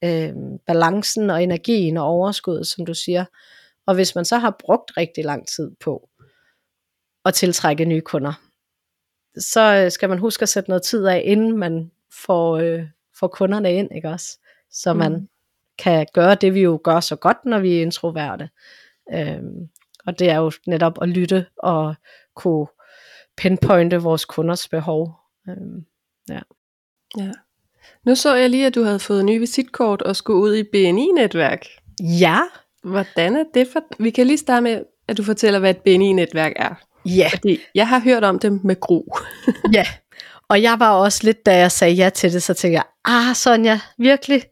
øh, 0.05 0.35
balancen 0.67 1.31
og 1.31 1.43
energien 1.43 1.97
og 1.97 2.05
overskuddet, 2.05 2.67
som 2.67 2.87
du 2.87 2.95
siger. 2.95 3.25
Og 3.87 3.95
hvis 3.95 4.15
man 4.15 4.25
så 4.25 4.39
har 4.39 4.57
brugt 4.61 4.97
rigtig 4.97 5.25
lang 5.25 5.49
tid 5.49 5.71
på 5.81 6.09
at 7.25 7.35
tiltrække 7.35 7.85
nye 7.85 8.01
kunder, 8.01 8.33
så 9.39 9.83
øh, 9.85 9.91
skal 9.91 10.09
man 10.09 10.19
huske 10.19 10.43
at 10.43 10.49
sætte 10.49 10.71
noget 10.71 10.83
tid 10.83 11.07
af, 11.07 11.23
inden 11.25 11.59
man 11.59 11.91
får, 12.27 12.57
øh, 12.57 12.83
får 13.19 13.29
kunderne 13.29 13.75
ind, 13.75 13.91
ikke 13.95 14.09
også? 14.09 14.39
Så 14.71 14.95
man 14.95 15.13
Mm 15.13 15.29
kan 15.79 16.07
gøre 16.15 16.35
det, 16.35 16.55
vi 16.55 16.61
jo 16.61 16.81
gør 16.85 17.01
så 17.01 17.17
godt, 17.17 17.45
når 17.45 17.59
vi 17.59 17.77
er 17.79 17.83
introverte. 17.83 18.49
Øhm, 19.15 19.69
og 20.07 20.19
det 20.19 20.31
er 20.31 20.37
jo 20.37 20.53
netop 20.67 20.99
at 21.03 21.09
lytte 21.09 21.47
og 21.59 21.95
kunne 22.37 22.67
pinpointe 23.37 24.03
vores 24.03 24.25
kunders 24.25 24.69
behov. 24.69 25.15
Øhm, 25.49 25.85
Ja. 27.19 27.31
Nu 28.05 28.15
så 28.15 28.35
jeg 28.35 28.51
lige, 28.51 28.67
at 28.67 28.75
du 28.75 28.83
havde 28.83 28.99
fået 28.99 29.25
nye 29.25 29.39
visitkort 29.39 30.03
og 30.03 30.17
skulle 30.17 30.41
ud 30.41 30.55
i 30.55 30.63
BNI-netværk. 30.63 31.67
ja, 32.21 32.39
Hvordan 32.83 33.37
er 33.37 33.45
det 33.55 33.69
for... 33.73 33.81
Vi 34.03 34.11
kan 34.11 34.27
lige 34.27 34.39
starte 34.39 34.63
med, 34.63 34.83
at 35.09 35.17
du 35.17 35.23
fortæller, 35.23 35.59
hvad 35.59 35.71
et 35.71 35.77
BNI-netværk 35.77 36.53
er. 36.57 36.75
ja, 37.05 37.29
Fordi 37.33 37.59
jeg 37.75 37.89
har 37.89 38.01
hørt 38.01 38.25
om 38.25 38.39
det 38.39 38.65
med 38.65 38.81
gru. 38.81 39.03
ja. 39.77 39.87
Og 40.49 40.63
jeg 40.63 40.77
var 40.81 40.91
også 40.91 41.21
lidt, 41.25 41.47
da 41.47 41.57
jeg 41.57 41.73
sagde 41.73 41.95
ja 41.95 42.09
til 42.11 42.33
det, 42.33 42.43
så 42.43 42.55
tænkte 42.55 42.75
jeg, 42.75 42.85
ah 43.05 43.35
Sonja, 43.35 43.81
virkelig? 43.99 44.43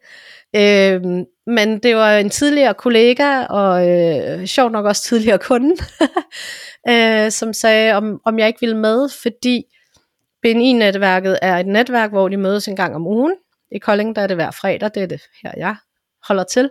Øh, 0.55 1.01
men 1.47 1.79
det 1.79 1.95
var 1.95 2.17
en 2.17 2.29
tidligere 2.29 2.73
kollega, 2.73 3.45
og 3.45 3.89
øh, 3.89 4.45
sjovt 4.45 4.71
nok 4.71 4.85
også 4.85 5.03
tidligere 5.03 5.39
kunde, 5.39 5.75
øh, 6.89 7.31
som 7.31 7.53
sagde, 7.53 7.93
om, 7.93 8.21
om 8.25 8.39
jeg 8.39 8.47
ikke 8.47 8.59
ville 8.59 8.77
med, 8.77 9.09
fordi 9.09 9.63
BNI-netværket 10.41 11.39
er 11.41 11.57
et 11.57 11.67
netværk, 11.67 12.11
hvor 12.11 12.29
de 12.29 12.37
mødes 12.37 12.67
en 12.67 12.75
gang 12.75 12.95
om 12.95 13.07
ugen. 13.07 13.35
I 13.71 13.77
Kolding 13.77 14.15
der 14.15 14.21
er 14.21 14.27
det 14.27 14.37
hver 14.37 14.51
fredag, 14.51 14.91
det 14.95 15.03
er 15.03 15.07
det 15.07 15.21
her, 15.43 15.51
jeg 15.57 15.75
holder 16.27 16.43
til. 16.43 16.69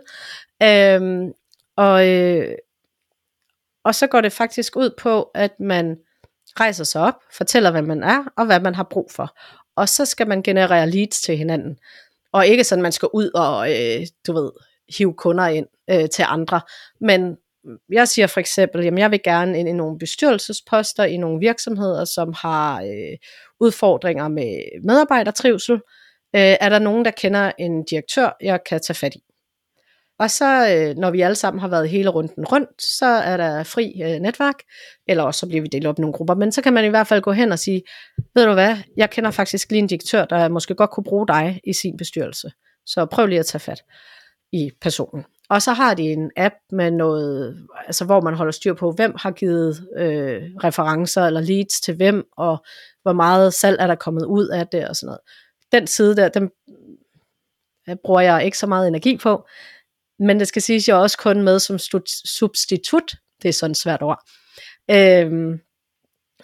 Øh, 0.63 1.31
og, 1.77 2.07
øh, 2.07 2.55
og 3.83 3.95
så 3.95 4.07
går 4.07 4.21
det 4.21 4.31
faktisk 4.31 4.75
ud 4.75 4.89
på, 4.97 5.23
at 5.23 5.59
man 5.59 5.97
rejser 6.59 6.83
sig 6.83 7.01
op, 7.01 7.15
fortæller, 7.33 7.71
hvad 7.71 7.81
man 7.81 8.03
er, 8.03 8.23
og 8.37 8.45
hvad 8.45 8.59
man 8.59 8.75
har 8.75 8.83
brug 8.83 9.11
for. 9.11 9.37
Og 9.75 9.89
så 9.89 10.05
skal 10.05 10.27
man 10.27 10.43
generere 10.43 10.89
leads 10.89 11.21
til 11.21 11.37
hinanden. 11.37 11.77
Og 12.35 12.47
ikke 12.47 12.63
sådan, 12.63 12.81
man 12.81 12.91
skal 12.91 13.09
ud 13.13 13.29
og, 13.35 13.71
øh, 13.71 14.07
du 14.27 14.33
ved, 14.33 14.51
hive 14.97 15.13
kunder 15.13 15.47
ind 15.47 15.67
øh, 15.89 16.09
til 16.09 16.25
andre. 16.27 16.61
Men 17.01 17.37
jeg 17.91 18.07
siger 18.07 18.27
for 18.27 18.39
eksempel, 18.39 18.83
jamen 18.83 18.97
jeg 18.97 19.11
vil 19.11 19.23
gerne 19.23 19.59
ind 19.59 19.69
i 19.69 19.71
nogle 19.71 19.99
bestyrelsesposter 19.99 21.03
i 21.03 21.17
nogle 21.17 21.39
virksomheder, 21.39 22.05
som 22.05 22.33
har 22.37 22.81
øh, 22.81 23.17
udfordringer 23.59 24.27
med 24.27 24.81
medarbejdertrivsel. 24.83 25.75
Øh, 26.35 26.55
er 26.61 26.69
der 26.69 26.79
nogen, 26.79 27.05
der 27.05 27.11
kender 27.11 27.51
en 27.59 27.83
direktør, 27.83 28.37
jeg 28.41 28.59
kan 28.69 28.81
tage 28.81 28.95
fat 28.95 29.15
i? 29.15 29.23
Og 30.19 30.31
så, 30.31 30.69
øh, 30.69 30.95
når 30.97 31.11
vi 31.11 31.21
alle 31.21 31.35
sammen 31.35 31.61
har 31.61 31.67
været 31.67 31.89
hele 31.89 32.09
runden 32.09 32.45
rundt, 32.45 32.81
så 32.81 33.05
er 33.05 33.37
der 33.37 33.63
fri 33.63 34.01
øh, 34.03 34.19
netværk, 34.21 34.55
eller 35.07 35.23
også 35.23 35.39
så 35.39 35.47
bliver 35.47 35.61
vi 35.61 35.67
delt 35.67 35.87
op 35.87 35.99
i 35.99 36.01
nogle 36.01 36.13
grupper, 36.13 36.35
men 36.35 36.51
så 36.51 36.61
kan 36.61 36.73
man 36.73 36.85
i 36.85 36.89
hvert 36.89 37.07
fald 37.07 37.21
gå 37.21 37.31
hen 37.31 37.51
og 37.51 37.59
sige, 37.59 37.81
ved 38.35 38.45
du 38.45 38.53
hvad, 38.53 38.77
jeg 38.97 39.09
kender 39.09 39.31
faktisk 39.31 39.71
lige 39.71 39.79
en 39.79 39.87
direktør, 39.87 40.25
der 40.25 40.49
måske 40.49 40.75
godt 40.75 40.89
kunne 40.89 41.03
bruge 41.03 41.27
dig 41.27 41.61
i 41.63 41.73
sin 41.73 41.97
bestyrelse. 41.97 42.51
Så 42.85 43.05
prøv 43.05 43.25
lige 43.25 43.39
at 43.39 43.45
tage 43.45 43.59
fat 43.59 43.83
i 44.53 44.71
personen. 44.81 45.25
Og 45.49 45.61
så 45.61 45.73
har 45.73 45.93
de 45.93 46.03
en 46.03 46.31
app 46.37 46.55
med 46.71 46.91
noget, 46.91 47.57
altså 47.85 48.05
hvor 48.05 48.21
man 48.21 48.33
holder 48.33 48.51
styr 48.51 48.73
på, 48.73 48.91
hvem 48.91 49.13
har 49.19 49.31
givet 49.31 49.87
øh, 49.97 50.41
referencer 50.63 51.21
eller 51.21 51.41
leads 51.41 51.81
til 51.81 51.95
hvem, 51.95 52.23
og 52.37 52.65
hvor 53.01 53.13
meget 53.13 53.53
salg 53.53 53.77
er 53.79 53.87
der 53.87 53.95
kommet 53.95 54.25
ud 54.25 54.47
af 54.47 54.67
det 54.67 54.87
og 54.87 54.95
sådan 54.95 55.07
noget. 55.07 55.19
Den 55.71 55.87
side 55.87 56.15
der, 56.15 56.29
den 56.29 56.49
bruger 58.03 58.21
jeg 58.21 58.45
ikke 58.45 58.57
så 58.57 58.67
meget 58.67 58.87
energi 58.87 59.17
på, 59.17 59.47
men 60.19 60.39
det 60.39 60.47
skal 60.47 60.61
siges, 60.61 60.87
jeg 60.87 60.93
er 60.93 61.01
også 61.01 61.17
kun 61.17 61.41
med 61.41 61.59
som 61.59 61.79
substitut, 62.25 63.15
det 63.41 63.49
er 63.49 63.53
sådan 63.53 63.71
et 63.71 63.77
svært 63.77 64.01
ord. 64.01 64.23
Øhm, 64.91 65.59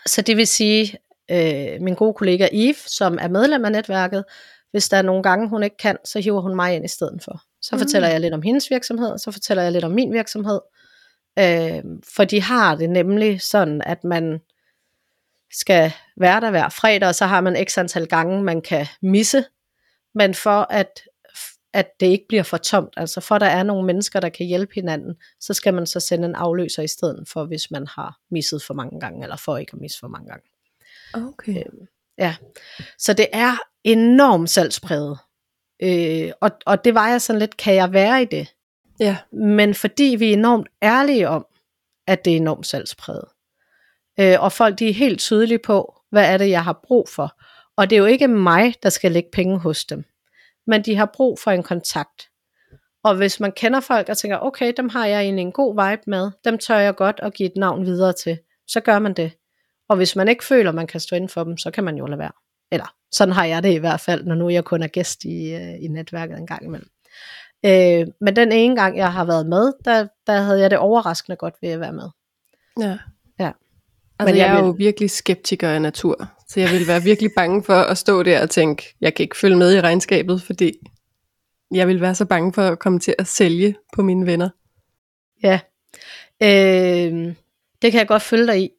så 0.05 0.21
det 0.21 0.37
vil 0.37 0.47
sige, 0.47 0.97
øh, 1.31 1.81
min 1.81 1.95
gode 1.95 2.13
kollega 2.13 2.47
Eve, 2.51 2.75
som 2.75 3.17
er 3.21 3.27
medlem 3.27 3.65
af 3.65 3.71
netværket, 3.71 4.23
hvis 4.71 4.89
der 4.89 4.97
er 4.97 5.01
nogle 5.01 5.23
gange, 5.23 5.49
hun 5.49 5.63
ikke 5.63 5.77
kan, 5.77 5.97
så 6.05 6.19
hiver 6.19 6.41
hun 6.41 6.55
mig 6.55 6.75
ind 6.75 6.85
i 6.85 6.87
stedet 6.87 7.23
for. 7.23 7.41
Så 7.61 7.75
mm. 7.75 7.79
fortæller 7.79 8.07
jeg 8.07 8.19
lidt 8.19 8.33
om 8.33 8.41
hendes 8.41 8.69
virksomhed, 8.69 9.17
så 9.17 9.31
fortæller 9.31 9.63
jeg 9.63 9.71
lidt 9.71 9.83
om 9.83 9.91
min 9.91 10.13
virksomhed. 10.13 10.59
Øh, 11.39 11.83
for 12.15 12.23
de 12.23 12.41
har 12.41 12.75
det 12.75 12.89
nemlig 12.89 13.41
sådan, 13.41 13.81
at 13.85 14.03
man 14.03 14.39
skal 15.53 15.91
være 16.17 16.41
der 16.41 16.49
hver 16.49 16.69
fredag, 16.69 17.07
og 17.07 17.15
så 17.15 17.25
har 17.25 17.41
man 17.41 17.65
x 17.69 17.77
antal 17.77 18.07
gange, 18.07 18.43
man 18.43 18.61
kan 18.61 18.87
misse. 19.01 19.45
Men 20.15 20.35
for 20.35 20.67
at, 20.69 21.01
at 21.73 21.99
det 21.99 22.07
ikke 22.07 22.25
bliver 22.29 22.43
for 22.43 22.57
tomt, 22.57 22.93
altså 22.97 23.21
for 23.21 23.37
der 23.37 23.45
er 23.45 23.63
nogle 23.63 23.85
mennesker, 23.85 24.19
der 24.19 24.29
kan 24.29 24.45
hjælpe 24.45 24.73
hinanden, 24.75 25.15
så 25.39 25.53
skal 25.53 25.73
man 25.73 25.85
så 25.85 25.99
sende 25.99 26.25
en 26.25 26.35
afløser 26.35 26.83
i 26.83 26.87
stedet 26.87 27.27
for, 27.27 27.45
hvis 27.45 27.71
man 27.71 27.87
har 27.87 28.19
misset 28.31 28.63
for 28.63 28.73
mange 28.73 28.99
gange, 28.99 29.23
eller 29.23 29.35
for 29.35 29.57
ikke 29.57 29.73
at 29.73 29.81
misse 29.81 29.99
for 29.99 30.07
mange 30.07 30.29
gange. 30.29 30.43
Okay. 31.13 31.57
Øh, 31.57 31.87
ja, 32.17 32.35
så 32.97 33.13
det 33.13 33.27
er 33.33 33.57
enormt 33.83 34.49
salgspræget. 34.49 35.17
Øh, 35.83 36.31
og, 36.41 36.51
og 36.65 36.85
det 36.85 36.93
var 36.95 37.09
jeg 37.09 37.21
sådan 37.21 37.39
lidt, 37.39 37.57
kan 37.57 37.75
jeg 37.75 37.93
være 37.93 38.21
i 38.21 38.25
det? 38.25 38.55
Ja. 38.99 39.17
Men 39.31 39.73
fordi 39.73 40.15
vi 40.19 40.29
er 40.29 40.33
enormt 40.33 40.67
ærlige 40.83 41.29
om, 41.29 41.45
at 42.07 42.25
det 42.25 42.33
er 42.33 42.37
enormt 42.37 42.67
salgspræget. 42.67 43.25
Øh, 44.19 44.43
og 44.43 44.51
folk 44.51 44.79
de 44.79 44.89
er 44.89 44.93
helt 44.93 45.19
tydelige 45.19 45.59
på, 45.59 46.01
hvad 46.09 46.33
er 46.33 46.37
det, 46.37 46.49
jeg 46.49 46.63
har 46.63 46.79
brug 46.83 47.09
for. 47.09 47.39
Og 47.77 47.89
det 47.89 47.95
er 47.95 47.99
jo 47.99 48.05
ikke 48.05 48.27
mig, 48.27 48.75
der 48.83 48.89
skal 48.89 49.11
lægge 49.11 49.29
penge 49.33 49.59
hos 49.59 49.85
dem. 49.85 50.03
Men 50.67 50.81
de 50.81 50.95
har 50.95 51.11
brug 51.13 51.39
for 51.39 51.51
en 51.51 51.63
kontakt. 51.63 52.27
Og 53.03 53.15
hvis 53.15 53.39
man 53.39 53.51
kender 53.51 53.79
folk 53.79 54.09
og 54.09 54.17
tænker, 54.17 54.37
okay, 54.37 54.73
dem 54.77 54.89
har 54.89 55.05
jeg 55.05 55.21
egentlig 55.21 55.41
en 55.41 55.51
god 55.51 55.89
vibe 55.89 56.01
med, 56.07 56.31
dem 56.45 56.57
tør 56.57 56.77
jeg 56.77 56.95
godt 56.95 57.19
at 57.23 57.33
give 57.33 57.49
et 57.49 57.57
navn 57.57 57.85
videre 57.85 58.13
til, 58.13 58.39
så 58.67 58.79
gør 58.79 58.99
man 58.99 59.13
det. 59.13 59.31
Og 59.89 59.95
hvis 59.95 60.15
man 60.15 60.27
ikke 60.27 60.43
føler, 60.43 60.71
man 60.71 60.87
kan 60.87 60.99
stå 60.99 61.15
inden 61.15 61.29
for 61.29 61.43
dem, 61.43 61.57
så 61.57 61.71
kan 61.71 61.83
man 61.83 61.97
jo 61.97 62.05
lade 62.05 62.19
være. 62.19 62.31
Eller 62.71 62.95
sådan 63.11 63.33
har 63.33 63.45
jeg 63.45 63.63
det 63.63 63.73
i 63.73 63.77
hvert 63.77 63.99
fald, 63.99 64.23
når 64.23 64.35
nu 64.35 64.49
jeg 64.49 64.63
kun 64.63 64.83
er 64.83 64.87
gæst 64.87 65.23
i, 65.23 65.53
øh, 65.53 65.83
i 65.83 65.87
netværket 65.87 66.37
en 66.37 66.47
gang 66.47 66.65
imellem. 66.65 66.89
Øh, 67.65 68.07
men 68.21 68.35
den 68.35 68.51
ene 68.51 68.75
gang, 68.75 68.97
jeg 68.97 69.13
har 69.13 69.25
været 69.25 69.45
med, 69.45 69.73
der, 69.85 70.07
der 70.27 70.41
havde 70.41 70.61
jeg 70.61 70.69
det 70.69 70.77
overraskende 70.77 71.35
godt 71.35 71.55
ved 71.61 71.69
at 71.69 71.79
være 71.79 71.93
med. 71.93 72.09
Ja. 72.79 72.97
Altså, 74.21 74.33
men 74.33 74.39
jeg, 74.39 74.47
jeg 74.47 74.59
er 74.59 74.65
jo 74.65 74.75
virkelig 74.77 75.11
skeptiker 75.11 75.69
af 75.69 75.81
natur, 75.81 76.27
så 76.47 76.59
jeg 76.59 76.69
vil 76.69 76.87
være 76.87 77.01
virkelig 77.01 77.31
bange 77.35 77.63
for 77.63 77.73
at 77.73 77.97
stå 77.97 78.23
der 78.23 78.41
og 78.41 78.49
tænke, 78.49 78.95
jeg 79.01 79.13
kan 79.13 79.23
ikke 79.23 79.37
følge 79.37 79.57
med 79.57 79.75
i 79.75 79.81
regnskabet, 79.81 80.41
fordi 80.41 80.73
jeg 81.71 81.87
vil 81.87 82.01
være 82.01 82.15
så 82.15 82.25
bange 82.25 82.53
for 82.53 82.61
at 82.61 82.79
komme 82.79 82.99
til 82.99 83.15
at 83.19 83.27
sælge 83.27 83.75
på 83.93 84.01
mine 84.01 84.25
venner. 84.25 84.49
Ja, 85.43 85.59
øh, 86.43 87.35
det 87.81 87.91
kan 87.91 87.99
jeg 87.99 88.07
godt 88.07 88.21
følge 88.21 88.47
dig 88.47 88.61
i. 88.61 88.69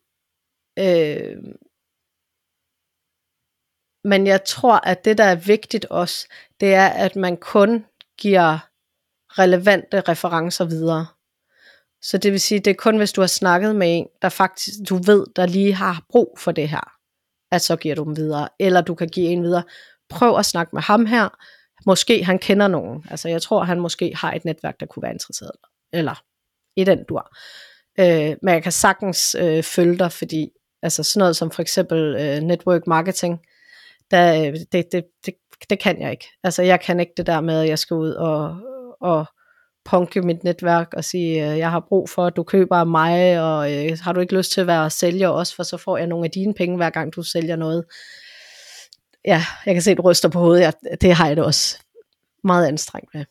Øh, 0.79 1.37
men 4.05 4.27
jeg 4.27 4.45
tror, 4.45 4.77
at 4.89 5.05
det, 5.05 5.19
der 5.19 5.25
er 5.25 5.35
vigtigt 5.35 5.85
også, 5.85 6.29
det 6.61 6.75
er, 6.75 6.89
at 6.89 7.17
man 7.17 7.37
kun 7.37 7.85
giver 8.19 8.59
relevante 9.39 10.01
referencer 10.01 10.65
videre. 10.65 11.07
Så 12.03 12.19
det 12.19 12.33
vil 12.33 12.41
sige, 12.41 12.61
det 12.61 12.71
er 12.71 12.75
kun 12.75 12.97
hvis 12.97 13.13
du 13.13 13.21
har 13.21 13.29
snakket 13.29 13.77
med 13.77 13.99
en, 13.99 14.07
der 14.23 14.29
faktisk, 14.29 14.75
du 14.89 14.97
ved, 14.97 15.27
der 15.37 15.47
lige 15.47 15.75
har 15.75 16.05
brug 16.09 16.39
for 16.39 16.53
det 16.53 16.69
her, 16.69 16.93
at 17.53 17.63
så 17.63 17.77
giver 17.77 17.95
du 17.95 18.05
dem 18.05 18.17
videre. 18.17 18.49
Eller 18.59 18.81
du 18.81 18.95
kan 18.95 19.09
give 19.09 19.27
en 19.27 19.43
videre. 19.43 19.63
Prøv 20.09 20.39
at 20.39 20.47
snakke 20.47 20.77
med 20.77 20.83
ham 20.83 21.07
her. 21.07 21.29
Måske 21.87 22.25
han 22.25 22.39
kender 22.39 22.69
nogen. 22.69 23.05
Altså 23.11 23.29
jeg 23.29 23.43
tror, 23.43 23.65
han 23.65 23.81
måske 23.81 24.13
har 24.17 24.33
et 24.33 24.45
netværk, 24.45 24.81
der 24.81 24.87
kunne 24.87 25.03
være 25.03 25.13
interesseret. 25.13 25.57
Eller 25.93 26.23
i 26.77 26.85
den 26.85 27.05
har. 27.09 27.37
Øh, 27.99 28.37
men 28.43 28.55
jeg 28.55 28.63
kan 28.63 28.73
sagtens 28.73 29.37
øh, 29.39 29.63
følge 29.63 29.99
dig, 29.99 30.13
fordi 30.13 30.51
altså 30.83 31.03
sådan 31.03 31.19
noget 31.19 31.37
som 31.37 31.51
for 31.51 31.63
eksempel 31.63 32.17
øh, 32.19 32.41
network 32.41 32.87
marketing, 32.87 33.41
der, 34.11 34.47
øh, 34.47 34.57
det, 34.73 34.93
det, 34.93 35.05
det, 35.27 35.35
det 35.71 35.79
kan 35.79 36.01
jeg 36.01 36.11
ikke. 36.11 36.29
Altså 36.45 36.63
jeg 36.63 36.81
kan 36.81 37.01
ikke 37.01 37.13
det 37.17 37.27
der 37.27 37.41
med, 37.41 37.61
at 37.61 37.69
jeg 37.69 37.79
skal 37.79 37.95
ud 37.95 38.11
og, 38.11 38.57
og 39.01 39.27
punke 39.85 40.23
mit 40.23 40.45
netværk 40.45 40.95
og 40.95 41.05
sige, 41.05 41.51
øh, 41.51 41.59
jeg 41.59 41.71
har 41.71 41.81
brug 41.81 42.09
for, 42.11 42.27
at 42.27 42.37
du 42.37 42.43
køber 42.43 42.77
af 42.77 42.87
mig, 42.87 43.41
og 43.41 43.73
øh, 43.73 43.99
har 44.03 44.13
du 44.13 44.21
ikke 44.21 44.37
lyst 44.37 44.53
til 44.53 44.61
at 44.61 44.67
være 44.67 44.91
sælger 44.91 45.29
også, 45.29 45.57
for 45.57 45.63
så 45.63 45.77
får 45.77 45.97
jeg 45.97 46.07
nogle 46.07 46.25
af 46.25 46.31
dine 46.31 46.55
penge, 46.55 46.77
hver 46.77 46.91
gang 46.91 47.15
du 47.15 47.23
sælger 47.23 47.57
noget. 47.57 47.85
Ja, 49.25 49.45
jeg 49.67 49.75
kan 49.75 49.83
se, 49.83 49.91
at 49.91 49.97
du 49.97 50.03
ryster 50.03 50.29
på 50.29 50.39
hovedet. 50.39 50.63
Ja, 50.63 50.71
det 51.01 51.15
har 51.15 51.27
jeg 51.27 51.37
det 51.37 51.45
også 51.45 51.79
meget 52.45 52.67
anstrengt 52.67 53.15
med. 53.15 53.25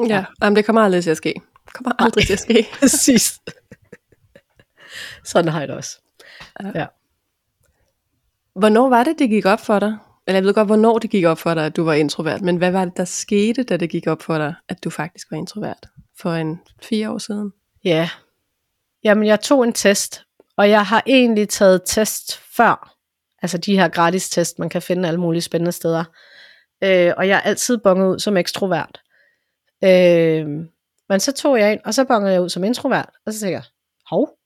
Ja, 0.00 0.14
ja. 0.14 0.24
Jamen, 0.42 0.56
det 0.56 0.64
kommer 0.64 0.82
aldrig 0.82 1.02
til 1.02 1.10
at 1.10 1.16
ske. 1.16 1.34
Det 1.64 1.72
kommer 1.72 1.92
aldrig 1.98 2.26
til 2.26 2.32
at 2.32 2.40
ske. 2.40 2.66
Præcis. 2.80 3.40
Sådan 5.24 5.52
har 5.52 5.58
jeg 5.58 5.68
det 5.68 5.76
også. 5.76 5.98
Ja. 6.62 6.70
ja. 6.74 6.86
Hvornår 8.54 8.88
var 8.88 9.04
det, 9.04 9.18
det 9.18 9.30
gik 9.30 9.46
op 9.46 9.60
for 9.60 9.78
dig? 9.78 9.98
Eller 10.26 10.36
jeg 10.38 10.44
ved 10.44 10.54
godt, 10.54 10.68
hvornår 10.68 10.98
det 10.98 11.10
gik 11.10 11.24
op 11.24 11.38
for 11.38 11.54
dig, 11.54 11.66
at 11.66 11.76
du 11.76 11.84
var 11.84 11.92
introvert, 11.92 12.40
men 12.40 12.56
hvad 12.56 12.70
var 12.70 12.84
det, 12.84 12.96
der 12.96 13.04
skete, 13.04 13.62
da 13.62 13.76
det 13.76 13.90
gik 13.90 14.06
op 14.06 14.22
for 14.22 14.38
dig, 14.38 14.54
at 14.68 14.84
du 14.84 14.90
faktisk 14.90 15.30
var 15.30 15.36
introvert 15.36 15.88
for 16.18 16.32
en 16.32 16.60
fire 16.82 17.10
år 17.10 17.18
siden? 17.18 17.52
Ja, 17.84 18.10
jamen 19.04 19.26
jeg 19.26 19.40
tog 19.40 19.64
en 19.64 19.72
test, 19.72 20.24
og 20.56 20.70
jeg 20.70 20.86
har 20.86 21.02
egentlig 21.06 21.48
taget 21.48 21.82
test 21.86 22.38
før, 22.56 22.96
altså 23.42 23.58
de 23.58 23.78
her 23.78 23.88
gratis 23.88 24.30
test, 24.30 24.58
man 24.58 24.68
kan 24.68 24.82
finde 24.82 25.08
alle 25.08 25.20
mulige 25.20 25.42
spændende 25.42 25.72
steder, 25.72 26.04
øh, 26.82 27.12
og 27.16 27.28
jeg 27.28 27.36
er 27.36 27.40
altid 27.40 27.78
bonget 27.78 28.14
ud 28.14 28.18
som 28.18 28.36
ekstrovert. 28.36 29.00
Øh, 29.84 30.46
men 31.08 31.20
så 31.20 31.32
tog 31.32 31.58
jeg 31.58 31.72
ind, 31.72 31.80
og 31.84 31.94
så 31.94 32.04
bongede 32.04 32.32
jeg 32.32 32.42
ud 32.42 32.48
som 32.48 32.64
introvert, 32.64 33.10
og 33.26 33.32
så 33.32 33.40
tænkte 33.40 33.54
jeg, 33.54 33.64
hov, 34.10 34.38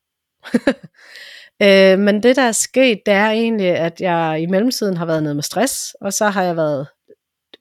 Øh, 1.61 1.99
men 1.99 2.23
det, 2.23 2.35
der 2.35 2.41
er 2.41 2.51
sket, 2.51 2.99
det 3.05 3.13
er 3.13 3.29
egentlig, 3.29 3.67
at 3.67 4.01
jeg 4.01 4.41
i 4.41 4.45
mellemtiden 4.45 4.97
har 4.97 5.05
været 5.05 5.23
nede 5.23 5.35
med 5.35 5.43
stress, 5.43 5.93
og 6.01 6.13
så 6.13 6.25
har 6.29 6.43
jeg 6.43 6.55
været 6.55 6.87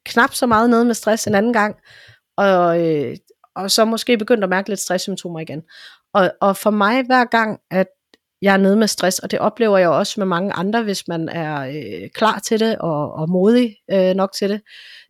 knap 0.06 0.34
så 0.34 0.46
meget 0.46 0.70
nede 0.70 0.84
med 0.84 0.94
stress 0.94 1.26
en 1.26 1.34
anden 1.34 1.52
gang, 1.52 1.76
og, 2.36 2.86
øh, 2.86 3.16
og 3.54 3.70
så 3.70 3.84
måske 3.84 4.18
begyndt 4.18 4.44
at 4.44 4.50
mærke 4.50 4.68
lidt 4.68 4.80
stresssymptomer 4.80 5.40
igen. 5.40 5.62
Og, 6.14 6.32
og 6.40 6.56
for 6.56 6.70
mig, 6.70 7.06
hver 7.06 7.24
gang, 7.24 7.60
at 7.70 7.86
jeg 8.42 8.52
er 8.52 8.56
nede 8.58 8.76
med 8.76 8.86
stress, 8.86 9.18
og 9.18 9.30
det 9.30 9.38
oplever 9.38 9.78
jeg 9.78 9.88
også 9.88 10.20
med 10.20 10.26
mange 10.26 10.52
andre, 10.52 10.82
hvis 10.82 11.08
man 11.08 11.28
er 11.28 11.60
øh, 11.60 12.10
klar 12.14 12.38
til 12.38 12.60
det, 12.60 12.78
og, 12.78 13.12
og 13.12 13.30
modig 13.30 13.76
øh, 13.90 14.14
nok 14.14 14.32
til 14.32 14.50
det, 14.50 14.60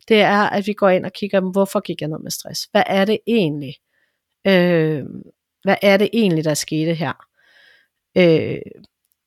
det 0.07 0.21
er, 0.21 0.39
at 0.39 0.67
vi 0.67 0.73
går 0.73 0.89
ind 0.89 1.05
og 1.05 1.13
kigger, 1.13 1.51
hvorfor 1.51 1.79
gik 1.79 2.01
jeg 2.01 2.09
ned 2.09 2.19
med 2.19 2.31
stress? 2.31 2.63
Hvad 2.71 2.83
er 2.85 3.05
det 3.05 3.19
egentlig? 3.27 3.73
Øh, 4.47 5.03
hvad 5.63 5.75
er 5.81 5.97
det 5.97 6.09
egentlig, 6.13 6.43
der 6.45 6.53
skete 6.53 6.93
her? 6.93 7.26
Øh, 8.15 8.57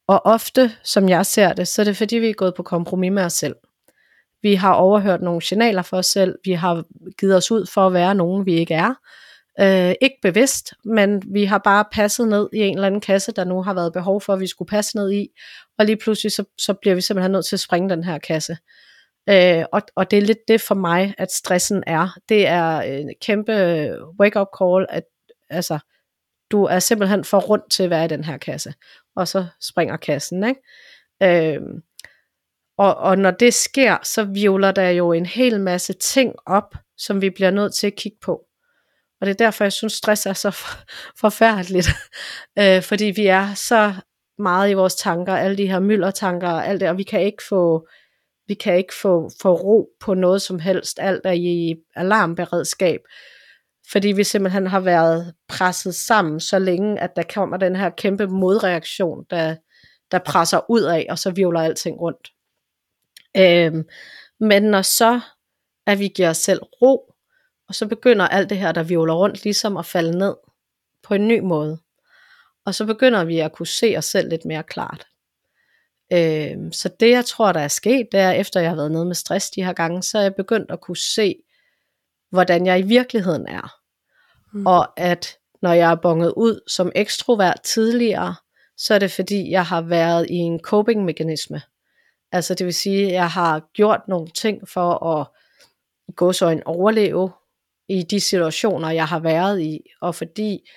og 0.08 0.26
ofte, 0.26 0.72
som 0.84 1.08
jeg 1.08 1.26
ser 1.26 1.52
det, 1.52 1.68
så 1.68 1.82
er 1.82 1.84
det 1.84 1.96
fordi, 1.96 2.16
vi 2.16 2.28
er 2.28 2.34
gået 2.34 2.54
på 2.54 2.62
kompromis 2.62 3.12
med 3.12 3.22
os 3.22 3.32
selv. 3.32 3.56
Vi 4.42 4.54
har 4.54 4.72
overhørt 4.72 5.22
nogle 5.22 5.42
signaler 5.42 5.82
for 5.82 5.96
os 5.96 6.06
selv. 6.06 6.38
Vi 6.44 6.52
har 6.52 6.84
givet 7.18 7.36
os 7.36 7.50
ud 7.50 7.66
for 7.66 7.86
at 7.86 7.92
være 7.92 8.14
nogen, 8.14 8.46
vi 8.46 8.54
ikke 8.54 8.74
er. 8.74 8.94
Øh, 9.60 9.94
ikke 10.00 10.16
bevidst, 10.22 10.74
men 10.84 11.22
vi 11.34 11.44
har 11.44 11.58
bare 11.58 11.84
passet 11.92 12.28
ned 12.28 12.48
i 12.52 12.58
en 12.58 12.74
eller 12.74 12.86
anden 12.86 13.00
kasse, 13.00 13.32
der 13.32 13.44
nu 13.44 13.62
har 13.62 13.74
været 13.74 13.92
behov 13.92 14.20
for, 14.20 14.32
at 14.32 14.40
vi 14.40 14.46
skulle 14.46 14.68
passe 14.68 14.96
ned 14.96 15.12
i. 15.12 15.28
Og 15.78 15.86
lige 15.86 15.96
pludselig, 15.96 16.32
så, 16.32 16.44
så 16.58 16.74
bliver 16.74 16.94
vi 16.94 17.00
simpelthen 17.00 17.32
nødt 17.32 17.46
til 17.46 17.56
at 17.56 17.60
springe 17.60 17.90
den 17.90 18.04
her 18.04 18.18
kasse. 18.18 18.56
Øh, 19.28 19.64
og, 19.72 19.82
og 19.96 20.10
det 20.10 20.16
er 20.16 20.22
lidt 20.22 20.48
det 20.48 20.60
for 20.60 20.74
mig, 20.74 21.14
at 21.18 21.32
stressen 21.32 21.84
er. 21.86 22.18
Det 22.28 22.46
er 22.46 22.80
en 22.80 23.10
kæmpe 23.20 23.52
wake-up 24.20 24.48
call, 24.58 24.86
at 24.88 25.04
altså, 25.50 25.78
du 26.50 26.64
er 26.64 26.78
simpelthen 26.78 27.24
for 27.24 27.38
rundt 27.38 27.70
til 27.70 27.82
at 27.82 27.90
være 27.90 28.04
i 28.04 28.08
den 28.08 28.24
her 28.24 28.38
kasse. 28.38 28.74
Og 29.16 29.28
så 29.28 29.46
springer 29.60 29.96
kassen, 29.96 30.44
ikke? 30.44 30.60
Øhm, 31.22 31.82
og, 32.78 32.96
og 32.96 33.18
når 33.18 33.30
det 33.30 33.54
sker, 33.54 33.96
så 34.02 34.24
violer 34.24 34.72
der 34.72 34.90
jo 34.90 35.12
en 35.12 35.26
hel 35.26 35.60
masse 35.60 35.92
ting 35.92 36.34
op, 36.46 36.74
som 36.96 37.20
vi 37.20 37.30
bliver 37.30 37.50
nødt 37.50 37.74
til 37.74 37.86
at 37.86 37.96
kigge 37.96 38.18
på. 38.22 38.46
Og 39.20 39.26
det 39.26 39.30
er 39.30 39.44
derfor, 39.44 39.64
jeg 39.64 39.72
synes, 39.72 39.92
stress 39.92 40.26
er 40.26 40.32
så 40.32 40.50
forfærdeligt. 41.20 41.88
øh, 42.58 42.82
fordi 42.82 43.04
vi 43.04 43.26
er 43.26 43.54
så 43.54 43.94
meget 44.38 44.70
i 44.70 44.74
vores 44.74 44.94
tanker, 44.94 45.36
alle 45.36 45.56
de 45.56 45.66
her 45.66 45.80
myldertanker 45.80 46.48
og 46.48 46.66
alt 46.66 46.80
det, 46.80 46.88
og 46.88 46.98
vi 46.98 47.02
kan 47.02 47.22
ikke 47.22 47.42
få, 47.48 47.88
vi 48.46 48.54
kan 48.54 48.76
ikke 48.76 48.94
få, 48.94 49.30
få 49.42 49.54
ro 49.54 49.88
på 50.00 50.14
noget 50.14 50.42
som 50.42 50.58
helst. 50.58 50.98
Alt 51.00 51.26
er 51.26 51.32
i 51.32 51.76
alarmberedskab, 51.94 53.00
fordi 53.92 54.08
vi 54.08 54.24
simpelthen 54.24 54.66
har 54.66 54.80
været 54.80 55.34
presset 55.48 55.94
sammen 55.94 56.40
så 56.40 56.58
længe, 56.58 57.00
at 57.00 57.16
der 57.16 57.22
kommer 57.34 57.56
den 57.56 57.76
her 57.76 57.90
kæmpe 57.90 58.26
modreaktion, 58.26 59.24
der, 59.30 59.56
der 60.10 60.18
presser 60.18 60.70
ud 60.70 60.82
af, 60.82 61.06
og 61.10 61.18
så 61.18 61.30
vivler 61.30 61.60
alting 61.60 62.00
rundt. 62.00 62.32
Øhm, 63.36 63.88
men 64.40 64.62
når 64.62 64.82
så, 64.82 65.20
at 65.86 65.98
vi 65.98 66.08
giver 66.08 66.30
os 66.30 66.36
selv 66.36 66.60
ro, 66.62 67.14
og 67.68 67.74
så 67.74 67.86
begynder 67.86 68.28
alt 68.28 68.50
det 68.50 68.58
her, 68.58 68.72
der 68.72 68.82
vivler 68.82 69.14
rundt, 69.14 69.44
ligesom 69.44 69.76
at 69.76 69.86
falde 69.86 70.18
ned 70.18 70.36
på 71.02 71.14
en 71.14 71.28
ny 71.28 71.38
måde. 71.38 71.80
Og 72.66 72.74
så 72.74 72.86
begynder 72.86 73.24
vi 73.24 73.38
at 73.38 73.52
kunne 73.52 73.66
se 73.66 73.94
os 73.98 74.04
selv 74.04 74.28
lidt 74.28 74.44
mere 74.44 74.62
klart. 74.62 75.06
Øhm, 76.12 76.72
så 76.72 76.90
det 77.00 77.10
jeg 77.10 77.24
tror, 77.24 77.52
der 77.52 77.60
er 77.60 77.68
sket, 77.68 78.08
det 78.12 78.20
er, 78.20 78.30
efter 78.30 78.60
jeg 78.60 78.70
har 78.70 78.76
været 78.76 78.92
nede 78.92 79.06
med 79.06 79.14
stress 79.14 79.50
de 79.50 79.64
her 79.64 79.72
gange, 79.72 80.02
så 80.02 80.18
er 80.18 80.22
jeg 80.22 80.34
begyndt 80.34 80.70
at 80.70 80.80
kunne 80.80 80.96
se, 80.96 81.36
hvordan 82.30 82.66
jeg 82.66 82.80
i 82.80 82.82
virkeligheden 82.82 83.46
er. 83.48 83.79
Mm. 84.52 84.66
Og 84.66 85.00
at 85.00 85.36
når 85.62 85.72
jeg 85.72 85.90
er 85.90 85.94
bonget 85.94 86.32
ud 86.36 86.60
som 86.66 86.92
ekstrovert 86.94 87.62
tidligere, 87.62 88.34
så 88.76 88.94
er 88.94 88.98
det 88.98 89.12
fordi, 89.12 89.50
jeg 89.50 89.66
har 89.66 89.80
været 89.80 90.26
i 90.30 90.34
en 90.34 90.60
coping-mekanisme. 90.60 91.62
Altså 92.32 92.54
det 92.54 92.66
vil 92.66 92.74
sige, 92.74 93.06
at 93.06 93.12
jeg 93.12 93.30
har 93.30 93.70
gjort 93.74 94.00
nogle 94.08 94.28
ting 94.28 94.68
for 94.68 95.06
at 95.06 95.26
gå 96.16 96.32
så 96.32 96.48
en 96.48 96.62
overleve 96.64 97.30
i 97.88 98.02
de 98.02 98.20
situationer, 98.20 98.90
jeg 98.90 99.06
har 99.06 99.18
været 99.18 99.60
i. 99.60 99.80
Og 100.00 100.14
fordi 100.14 100.70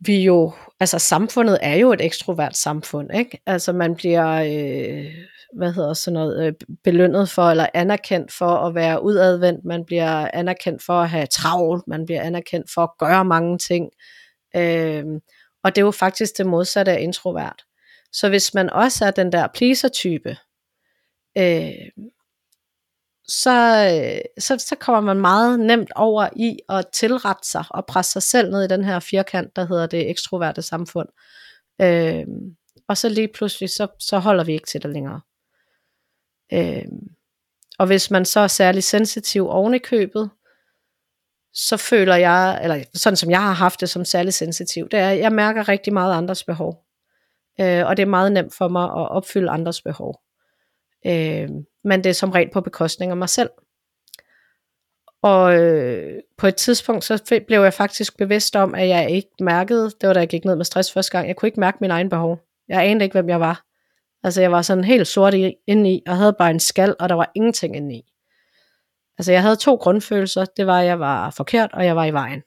vi 0.00 0.24
jo, 0.24 0.52
altså 0.80 0.98
samfundet 0.98 1.58
er 1.62 1.74
jo 1.74 1.92
et 1.92 2.00
ekstrovert 2.00 2.56
samfund, 2.56 3.14
ikke? 3.14 3.42
Altså 3.46 3.72
man 3.72 3.94
bliver, 3.94 4.32
øh, 4.32 5.14
hvad 5.56 5.72
hedder 5.72 5.94
sådan 5.94 6.14
noget, 6.14 6.46
øh, 6.46 6.52
belønnet 6.84 7.28
for, 7.28 7.42
eller 7.42 7.66
anerkendt 7.74 8.32
for 8.32 8.46
at 8.46 8.74
være 8.74 9.02
udadvendt, 9.02 9.64
man 9.64 9.84
bliver 9.84 10.30
anerkendt 10.32 10.82
for 10.82 10.92
at 10.92 11.08
have 11.08 11.26
travlt, 11.26 11.88
man 11.88 12.06
bliver 12.06 12.22
anerkendt 12.22 12.70
for 12.74 12.82
at 12.82 12.90
gøre 12.98 13.24
mange 13.24 13.58
ting. 13.58 13.90
Øh, 14.56 15.04
og 15.64 15.76
det 15.76 15.80
er 15.80 15.86
jo 15.86 15.90
faktisk 15.90 16.38
det 16.38 16.46
modsatte 16.46 16.92
af 16.92 17.00
introvert. 17.00 17.62
Så 18.12 18.28
hvis 18.28 18.54
man 18.54 18.70
også 18.70 19.04
er 19.04 19.10
den 19.10 19.32
der 19.32 19.46
pleaser-type, 19.54 20.36
øh, 21.38 21.90
så, 23.28 23.88
øh, 23.92 24.20
så, 24.38 24.58
så 24.58 24.76
kommer 24.80 25.00
man 25.00 25.20
meget 25.20 25.60
nemt 25.60 25.92
over 25.96 26.28
i 26.36 26.58
at 26.68 26.86
tilrette 26.92 27.48
sig 27.48 27.64
og 27.70 27.86
presse 27.86 28.12
sig 28.12 28.22
selv 28.22 28.50
ned 28.50 28.64
i 28.64 28.68
den 28.68 28.84
her 28.84 29.00
firkant, 29.00 29.56
der 29.56 29.66
hedder 29.66 29.86
det 29.86 30.10
ekstroverte 30.10 30.62
samfund. 30.62 31.08
Øh, 31.82 32.24
og 32.88 32.96
så 32.96 33.08
lige 33.08 33.28
pludselig, 33.28 33.70
så, 33.70 33.86
så 33.98 34.18
holder 34.18 34.44
vi 34.44 34.52
ikke 34.52 34.66
til 34.66 34.82
det 34.82 34.90
længere. 34.90 35.20
Øh, 36.52 36.84
og 37.78 37.86
hvis 37.86 38.10
man 38.10 38.24
så 38.24 38.40
er 38.40 38.46
særlig 38.46 38.84
sensitiv 38.84 39.48
oven 39.48 39.74
i 39.74 39.78
købet, 39.78 40.30
så 41.54 41.76
føler 41.76 42.16
jeg, 42.16 42.60
eller 42.62 42.84
sådan 42.94 43.16
som 43.16 43.30
jeg 43.30 43.42
har 43.42 43.52
haft 43.52 43.80
det 43.80 43.90
som 43.90 44.04
særlig 44.04 44.34
sensitiv, 44.34 44.88
det 44.88 44.98
er, 44.98 45.10
at 45.10 45.18
jeg 45.18 45.32
mærker 45.32 45.68
rigtig 45.68 45.92
meget 45.92 46.14
andres 46.14 46.44
behov. 46.44 46.84
Øh, 47.60 47.86
og 47.86 47.96
det 47.96 48.02
er 48.02 48.06
meget 48.06 48.32
nemt 48.32 48.54
for 48.54 48.68
mig 48.68 48.84
at 48.84 49.10
opfylde 49.10 49.50
andres 49.50 49.82
behov. 49.82 50.20
Øh, 51.06 51.48
men 51.84 52.04
det 52.04 52.10
er 52.10 52.14
som 52.14 52.30
regel 52.30 52.50
på 52.52 52.60
bekostning 52.60 53.10
af 53.10 53.16
mig 53.16 53.28
selv. 53.28 53.50
Og 55.22 55.60
øh, 55.60 56.22
på 56.38 56.46
et 56.46 56.56
tidspunkt, 56.56 57.04
så 57.04 57.40
blev 57.46 57.60
jeg 57.60 57.74
faktisk 57.74 58.16
bevidst 58.16 58.56
om, 58.56 58.74
at 58.74 58.88
jeg 58.88 59.10
ikke 59.10 59.30
mærkede, 59.40 59.84
det 60.00 60.06
var 60.06 60.12
da 60.12 60.20
jeg 60.20 60.28
gik 60.28 60.44
ned 60.44 60.56
med 60.56 60.64
stress 60.64 60.92
første 60.92 61.12
gang, 61.12 61.28
jeg 61.28 61.36
kunne 61.36 61.46
ikke 61.46 61.60
mærke 61.60 61.78
min 61.80 61.90
egen 61.90 62.08
behov. 62.08 62.38
Jeg 62.68 62.84
anede 62.84 63.04
ikke, 63.04 63.14
hvem 63.14 63.28
jeg 63.28 63.40
var. 63.40 63.64
Altså 64.22 64.40
jeg 64.40 64.52
var 64.52 64.62
sådan 64.62 64.84
helt 64.84 65.08
sort 65.08 65.34
indeni, 65.66 66.02
og 66.06 66.16
havde 66.16 66.34
bare 66.38 66.50
en 66.50 66.60
skal, 66.60 66.94
og 67.00 67.08
der 67.08 67.14
var 67.14 67.30
ingenting 67.34 67.76
indeni. 67.76 68.12
Altså 69.18 69.32
jeg 69.32 69.42
havde 69.42 69.56
to 69.56 69.74
grundfølelser, 69.74 70.44
det 70.44 70.66
var, 70.66 70.80
at 70.80 70.86
jeg 70.86 71.00
var 71.00 71.30
forkert, 71.30 71.70
og 71.72 71.84
jeg 71.84 71.96
var 71.96 72.04
i 72.04 72.12
vejen. 72.12 72.42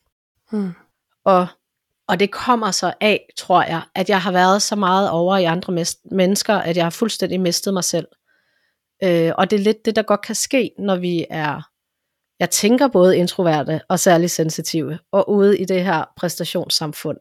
Hmm. 0.52 0.72
Og 1.26 1.48
og 2.10 2.20
det 2.20 2.32
kommer 2.32 2.72
så 2.72 2.94
af, 3.02 3.26
tror 3.38 3.64
jeg, 3.64 3.82
at 3.96 4.10
jeg 4.10 4.22
har 4.22 4.32
været 4.32 4.62
så 4.62 4.76
meget 4.76 5.10
over 5.10 5.38
i 5.38 5.44
andre 5.44 5.86
mennesker, 6.12 6.54
at 6.54 6.78
jeg 6.78 6.86
har 6.86 6.90
fuldstændig 6.90 7.40
mistet 7.40 7.74
mig 7.74 7.84
selv. 7.84 8.08
Øh, 9.04 9.32
og 9.38 9.52
det 9.52 9.60
er 9.60 9.64
lidt 9.64 9.86
det, 9.86 9.96
der 9.96 10.02
godt 10.02 10.22
kan 10.22 10.36
ske, 10.36 10.72
når 10.80 10.96
vi 10.96 11.26
er, 11.30 11.62
jeg 12.40 12.50
tænker 12.50 12.88
både 12.88 13.18
introverte 13.18 13.82
og 13.90 14.00
særligt 14.00 14.32
sensitive, 14.32 15.00
og 15.12 15.30
ude 15.30 15.58
i 15.58 15.66
det 15.66 15.84
her 15.84 16.06
præstationssamfund. 16.18 17.18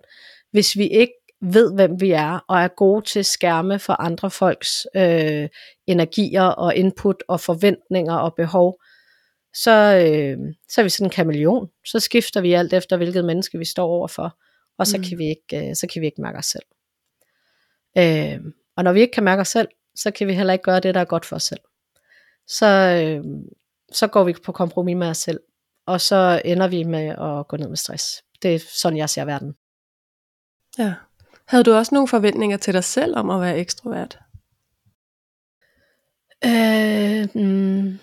Hvis 0.51 0.77
vi 0.77 0.89
ikke 0.89 1.13
ved, 1.41 1.75
hvem 1.75 2.01
vi 2.01 2.11
er, 2.11 2.45
og 2.49 2.59
er 2.59 2.69
gode 2.69 3.05
til 3.05 3.19
at 3.19 3.27
skærme 3.27 3.79
for 3.79 4.01
andre 4.01 4.31
folks 4.31 4.87
øh, 4.97 5.49
energier 5.87 6.43
og 6.43 6.75
input 6.75 7.23
og 7.29 7.41
forventninger 7.41 8.15
og 8.15 8.35
behov, 8.35 8.81
så, 9.55 9.71
øh, 9.71 10.39
så 10.69 10.81
er 10.81 10.83
vi 10.83 10.89
sådan 10.89 11.07
en 11.07 11.11
kameleon. 11.11 11.69
Så 11.87 12.01
skifter 12.01 12.41
vi 12.41 12.53
alt 12.53 12.73
efter, 12.73 12.97
hvilket 12.97 13.25
menneske 13.25 13.59
vi 13.59 13.65
står 13.65 13.87
overfor 13.87 14.39
og 14.79 14.87
så, 14.87 14.97
mm. 14.97 15.03
kan 15.03 15.19
vi 15.19 15.25
ikke, 15.25 15.69
øh, 15.69 15.77
så 15.77 15.87
kan 15.93 16.01
vi 16.03 16.07
ikke 16.07 16.23
mærke 16.23 16.39
os 16.39 16.47
selv. 16.47 16.65
Øh, 17.99 18.53
og 18.77 18.85
når 18.85 18.93
vi 18.93 19.01
ikke 19.01 19.13
kan 19.13 19.25
mærke 19.25 19.41
os 19.41 19.49
selv, 19.49 19.69
så 19.95 20.11
kan 20.11 20.27
vi 20.29 20.35
heller 20.35 20.53
ikke 20.53 20.63
gøre 20.63 20.81
det, 20.81 20.95
der 20.95 21.01
er 21.01 21.05
godt 21.05 21.25
for 21.25 21.37
os 21.37 21.43
selv. 21.43 21.61
Så, 22.47 22.67
øh, 22.67 23.25
så 23.93 24.07
går 24.07 24.25
vi 24.25 24.35
på 24.45 24.53
kompromis 24.53 24.97
med 24.97 25.09
os 25.09 25.19
selv, 25.19 25.41
og 25.87 26.01
så 26.01 26.43
ender 26.45 26.69
vi 26.69 26.85
med 26.85 27.09
at 27.09 27.49
gå 27.49 27.57
ned 27.57 27.69
med 27.69 27.77
stress. 27.77 28.23
Det 28.43 28.55
er 28.55 28.59
sådan, 28.59 28.99
jeg 28.99 29.11
ser 29.11 29.25
verden. 29.25 29.55
Ja. 30.79 30.95
Havde 31.49 31.65
du 31.65 31.75
også 31.75 31.95
nogle 31.95 32.09
forventninger 32.09 32.57
til 32.57 32.75
dig 32.75 32.85
selv 32.85 33.17
om 33.17 33.31
at 33.31 33.41
være 33.41 33.59
ekstrovert? 33.59 34.19
Øh, 36.45 37.29
mm, 37.35 37.99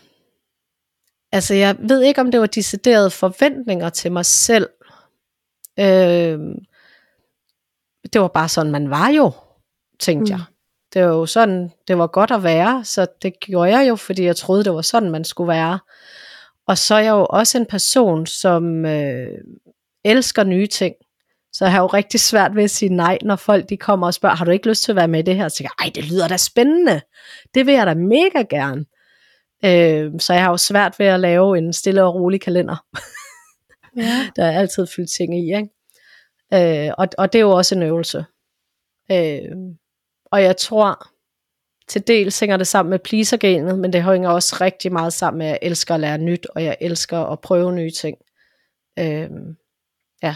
altså 1.31 1.53
jeg 1.53 1.75
ved 1.79 2.01
ikke, 2.01 2.21
om 2.21 2.31
det 2.31 2.39
var 2.39 2.45
deciderede 2.45 3.11
forventninger 3.11 3.89
til 3.89 4.11
mig 4.11 4.25
selv, 4.25 4.69
Øh, 5.79 6.39
det 8.13 8.21
var 8.21 8.27
bare 8.27 8.49
sådan, 8.49 8.71
man 8.71 8.89
var 8.89 9.09
jo, 9.09 9.31
tænkte 9.99 10.33
mm. 10.33 10.37
jeg. 10.39 10.45
Det 10.93 11.03
var 11.03 11.09
jo 11.09 11.25
sådan, 11.25 11.71
det 11.87 11.97
var 11.97 12.07
godt 12.07 12.31
at 12.31 12.43
være, 12.43 12.85
så 12.85 13.07
det 13.21 13.39
gjorde 13.39 13.77
jeg 13.77 13.89
jo, 13.89 13.95
fordi 13.95 14.23
jeg 14.23 14.35
troede, 14.35 14.63
det 14.63 14.73
var 14.73 14.81
sådan, 14.81 15.11
man 15.11 15.23
skulle 15.23 15.47
være. 15.47 15.79
Og 16.67 16.77
så 16.77 16.95
er 16.95 16.99
jeg 16.99 17.11
jo 17.11 17.25
også 17.29 17.57
en 17.57 17.65
person, 17.65 18.25
som 18.25 18.85
øh, 18.85 19.37
elsker 20.03 20.43
nye 20.43 20.67
ting. 20.67 20.95
Så 21.55 21.65
jeg 21.65 21.71
har 21.71 21.81
jo 21.81 21.87
rigtig 21.87 22.19
svært 22.19 22.55
ved 22.55 22.63
at 22.63 22.71
sige 22.71 22.89
nej, 22.89 23.17
når 23.21 23.35
folk 23.35 23.69
de 23.69 23.77
kommer 23.77 24.07
og 24.07 24.13
spørger, 24.13 24.35
har 24.35 24.45
du 24.45 24.51
ikke 24.51 24.69
lyst 24.69 24.83
til 24.83 24.91
at 24.91 24.95
være 24.95 25.07
med 25.07 25.19
i 25.19 25.23
det 25.23 25.35
her? 25.35 25.47
Så 25.47 25.55
tænker 25.55 25.71
jeg, 25.79 25.85
ej, 25.85 25.91
det 25.95 26.11
lyder 26.11 26.27
da 26.27 26.37
spændende. 26.37 27.01
Det 27.53 27.65
vil 27.65 27.73
jeg 27.73 27.87
da 27.87 27.93
mega 27.93 28.41
gerne. 28.49 28.85
Øh, 29.65 30.19
så 30.19 30.33
jeg 30.33 30.43
har 30.43 30.49
jo 30.49 30.57
svært 30.57 30.99
ved 30.99 31.05
at 31.05 31.19
lave 31.19 31.57
en 31.57 31.73
stille 31.73 32.03
og 32.03 32.15
rolig 32.15 32.41
kalender. 32.41 32.85
Ja. 33.97 34.27
Der 34.35 34.45
er 34.45 34.59
altid 34.59 34.87
fyldt 34.95 35.11
ting 35.11 35.37
i, 35.37 35.55
ikke? 35.55 36.87
Øh, 36.87 36.93
og, 36.97 37.07
og 37.17 37.33
det 37.33 37.39
er 37.39 37.43
jo 37.43 37.51
også 37.51 37.75
en 37.75 37.83
øvelse. 37.83 38.25
Øh, 39.11 39.51
og 40.31 40.43
jeg 40.43 40.57
tror, 40.57 41.07
til 41.87 42.07
dels 42.07 42.39
hænger 42.39 42.57
det 42.57 42.67
sammen 42.67 42.89
med 42.89 42.99
pleaser 42.99 43.75
men 43.75 43.93
det 43.93 44.03
hænger 44.03 44.29
også 44.29 44.57
rigtig 44.61 44.93
meget 44.93 45.13
sammen 45.13 45.37
med, 45.37 45.45
at 45.45 45.51
jeg 45.51 45.59
elsker 45.61 45.93
at 45.93 45.99
lære 45.99 46.17
nyt, 46.17 46.45
og 46.55 46.63
jeg 46.63 46.77
elsker 46.81 47.17
at 47.17 47.39
prøve 47.39 47.75
nye 47.75 47.91
ting. 47.91 48.17
Øh, 48.99 49.29
ja, 50.23 50.35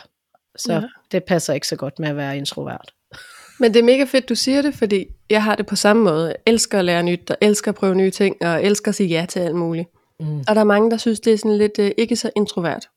så 0.55 0.73
ja. 0.73 0.81
det 1.11 1.23
passer 1.23 1.53
ikke 1.53 1.67
så 1.67 1.75
godt 1.75 1.99
med 1.99 2.09
at 2.09 2.15
være 2.15 2.37
introvert. 2.37 2.93
Men 3.59 3.73
det 3.73 3.79
er 3.79 3.83
mega 3.83 4.03
fedt, 4.03 4.29
du 4.29 4.35
siger 4.35 4.61
det, 4.61 4.75
fordi 4.75 5.05
jeg 5.29 5.43
har 5.43 5.55
det 5.55 5.65
på 5.65 5.75
samme 5.75 6.03
måde. 6.03 6.27
Jeg 6.27 6.35
elsker 6.45 6.79
at 6.79 6.85
lære 6.85 7.03
nyt, 7.03 7.31
og 7.31 7.37
elsker 7.41 7.71
at 7.71 7.75
prøve 7.75 7.95
nye 7.95 8.11
ting, 8.11 8.35
og 8.41 8.63
elsker 8.63 8.91
at 8.91 8.95
sige 8.95 9.09
ja 9.09 9.25
til 9.29 9.39
alt 9.39 9.55
muligt. 9.55 9.87
Mm. 10.19 10.39
Og 10.39 10.55
der 10.55 10.61
er 10.61 10.65
mange, 10.65 10.91
der 10.91 10.97
synes, 10.97 11.19
det 11.19 11.33
er 11.33 11.37
sådan 11.37 11.57
lidt 11.57 11.79
uh, 11.79 11.89
ikke 11.97 12.15
så 12.15 12.31
introvert. 12.35 12.89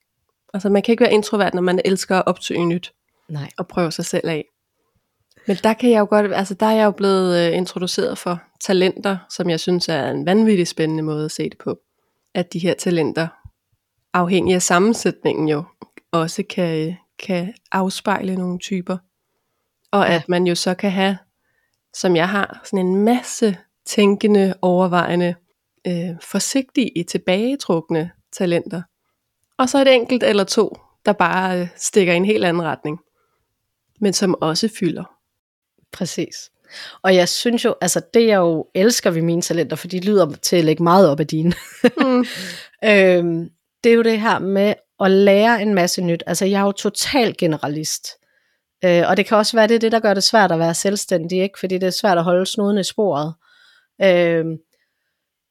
Altså 0.55 0.69
man 0.69 0.83
kan 0.83 0.93
ikke 0.93 1.03
være 1.03 1.13
introvert, 1.13 1.55
når 1.55 1.63
man 1.63 1.81
elsker 1.85 2.17
at 2.17 2.23
opsøge 2.27 2.67
nyt. 2.67 2.93
Nej. 3.29 3.51
Og 3.59 3.69
prøve 3.69 3.93
sig 3.93 4.05
selv 4.05 4.29
af. 4.29 4.45
Men 5.47 5.57
der 5.57 5.73
kan 5.73 5.91
jeg 5.91 6.01
jo 6.01 6.07
godt, 6.11 6.33
altså 6.33 6.55
der 6.55 6.67
er 6.67 6.73
jeg 6.73 6.85
jo 6.85 6.91
blevet 6.91 7.49
uh, 7.49 7.57
introduceret 7.57 8.19
for 8.19 8.43
talenter, 8.61 9.17
som 9.31 9.51
jeg 9.51 9.61
synes 9.61 9.89
er 9.89 10.11
en 10.11 10.27
vanvittig 10.27 10.69
spændende 10.69 11.03
måde 11.03 11.25
at 11.25 11.31
se 11.31 11.45
det 11.51 11.59
på. 11.59 11.79
At 12.35 12.53
de 12.53 12.59
her 12.59 12.75
talenter, 12.75 13.29
afhængig 14.15 14.55
af 14.55 14.63
sammensætningen 14.63 15.49
jo, 15.49 15.65
også 16.13 16.43
kan, 16.51 16.97
kan 17.19 17.55
afspejle 17.73 18.37
nogle 18.37 18.59
typer. 18.59 18.97
Og 19.91 20.05
ja. 20.05 20.15
at 20.15 20.29
man 20.29 20.47
jo 20.47 20.55
så 20.55 20.75
kan 20.75 20.91
have, 20.91 21.19
som 21.95 22.17
jeg 22.17 22.29
har, 22.29 22.61
sådan 22.65 22.87
en 22.87 22.97
masse 22.97 23.57
tænkende, 23.87 24.55
overvejende, 24.63 25.35
øh, 25.87 26.11
forsigtige, 26.21 27.05
tilbagetrukne 27.05 28.11
talenter. 28.33 28.83
Og 29.59 29.69
så 29.69 29.81
et 29.81 29.95
enkelt 29.95 30.23
eller 30.23 30.45
to, 30.45 30.77
der 31.07 31.13
bare 31.13 31.61
øh, 31.61 31.69
stikker 31.77 32.13
i 32.13 32.17
en 32.17 32.25
helt 32.25 32.45
anden 32.45 32.63
retning, 32.63 32.99
men 34.01 34.13
som 34.13 34.35
også 34.41 34.69
fylder. 34.79 35.05
Præcis. 35.93 36.51
Og 37.03 37.15
jeg 37.15 37.29
synes 37.29 37.65
jo, 37.65 37.75
altså 37.81 38.01
det 38.15 38.27
jeg 38.27 38.37
jo 38.37 38.67
elsker 38.75 39.11
ved 39.11 39.23
mine 39.23 39.43
talenter, 39.43 39.77
for 39.77 39.89
de 39.89 40.01
lyder 40.01 40.33
til 40.43 40.57
at 40.57 40.65
lægge 40.65 40.83
meget 40.83 41.09
op 41.09 41.21
af 41.21 41.27
dine. 41.27 41.53
Mm. 41.99 42.25
øhm, 42.91 43.51
det 43.85 43.93
er 43.93 43.97
jo 43.97 44.03
det 44.03 44.21
her 44.21 44.39
med 44.39 44.75
at 45.01 45.11
lære 45.11 45.63
en 45.63 45.75
masse 45.75 46.03
nyt. 46.03 46.23
Altså 46.27 46.45
jeg 46.45 46.61
er 46.61 46.65
jo 46.65 46.73
total 46.73 47.37
generalist. 47.39 48.09
Øh, 48.85 49.03
og 49.09 49.17
det 49.17 49.27
kan 49.27 49.37
også 49.37 49.57
være 49.57 49.69
det, 49.69 49.81
det, 49.81 49.93
der 49.93 50.01
gør 50.01 50.15
det 50.15 50.25
svært 50.25 50.53
at 50.53 50.59
være 50.59 50.75
selvstændig, 50.75 51.43
ikke? 51.43 51.59
fordi 51.59 51.79
det 51.79 51.87
er 51.87 51.91
svært 51.91 52.19
at 52.19 52.25
holde 52.25 52.47
snuden 52.47 52.79
i 52.79 52.85
sporet. 52.85 53.35
Øh, 54.03 54.45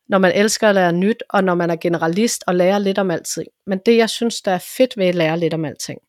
når 0.09 0.17
man 0.17 0.31
elsker 0.35 0.69
at 0.69 0.75
lære 0.75 0.93
nyt, 0.93 1.23
og 1.29 1.43
når 1.43 1.55
man 1.55 1.69
er 1.69 1.75
generalist 1.75 2.43
og 2.47 2.55
lærer 2.55 2.79
lidt 2.79 2.97
om 2.97 3.11
alting. 3.11 3.47
Men 3.67 3.79
det, 3.85 3.97
jeg 3.97 4.09
synes, 4.09 4.41
der 4.41 4.51
er 4.51 4.65
fedt 4.77 4.97
ved 4.97 5.05
at 5.05 5.15
lære 5.15 5.39
lidt 5.39 5.53
om 5.53 5.65
alting, 5.65 5.99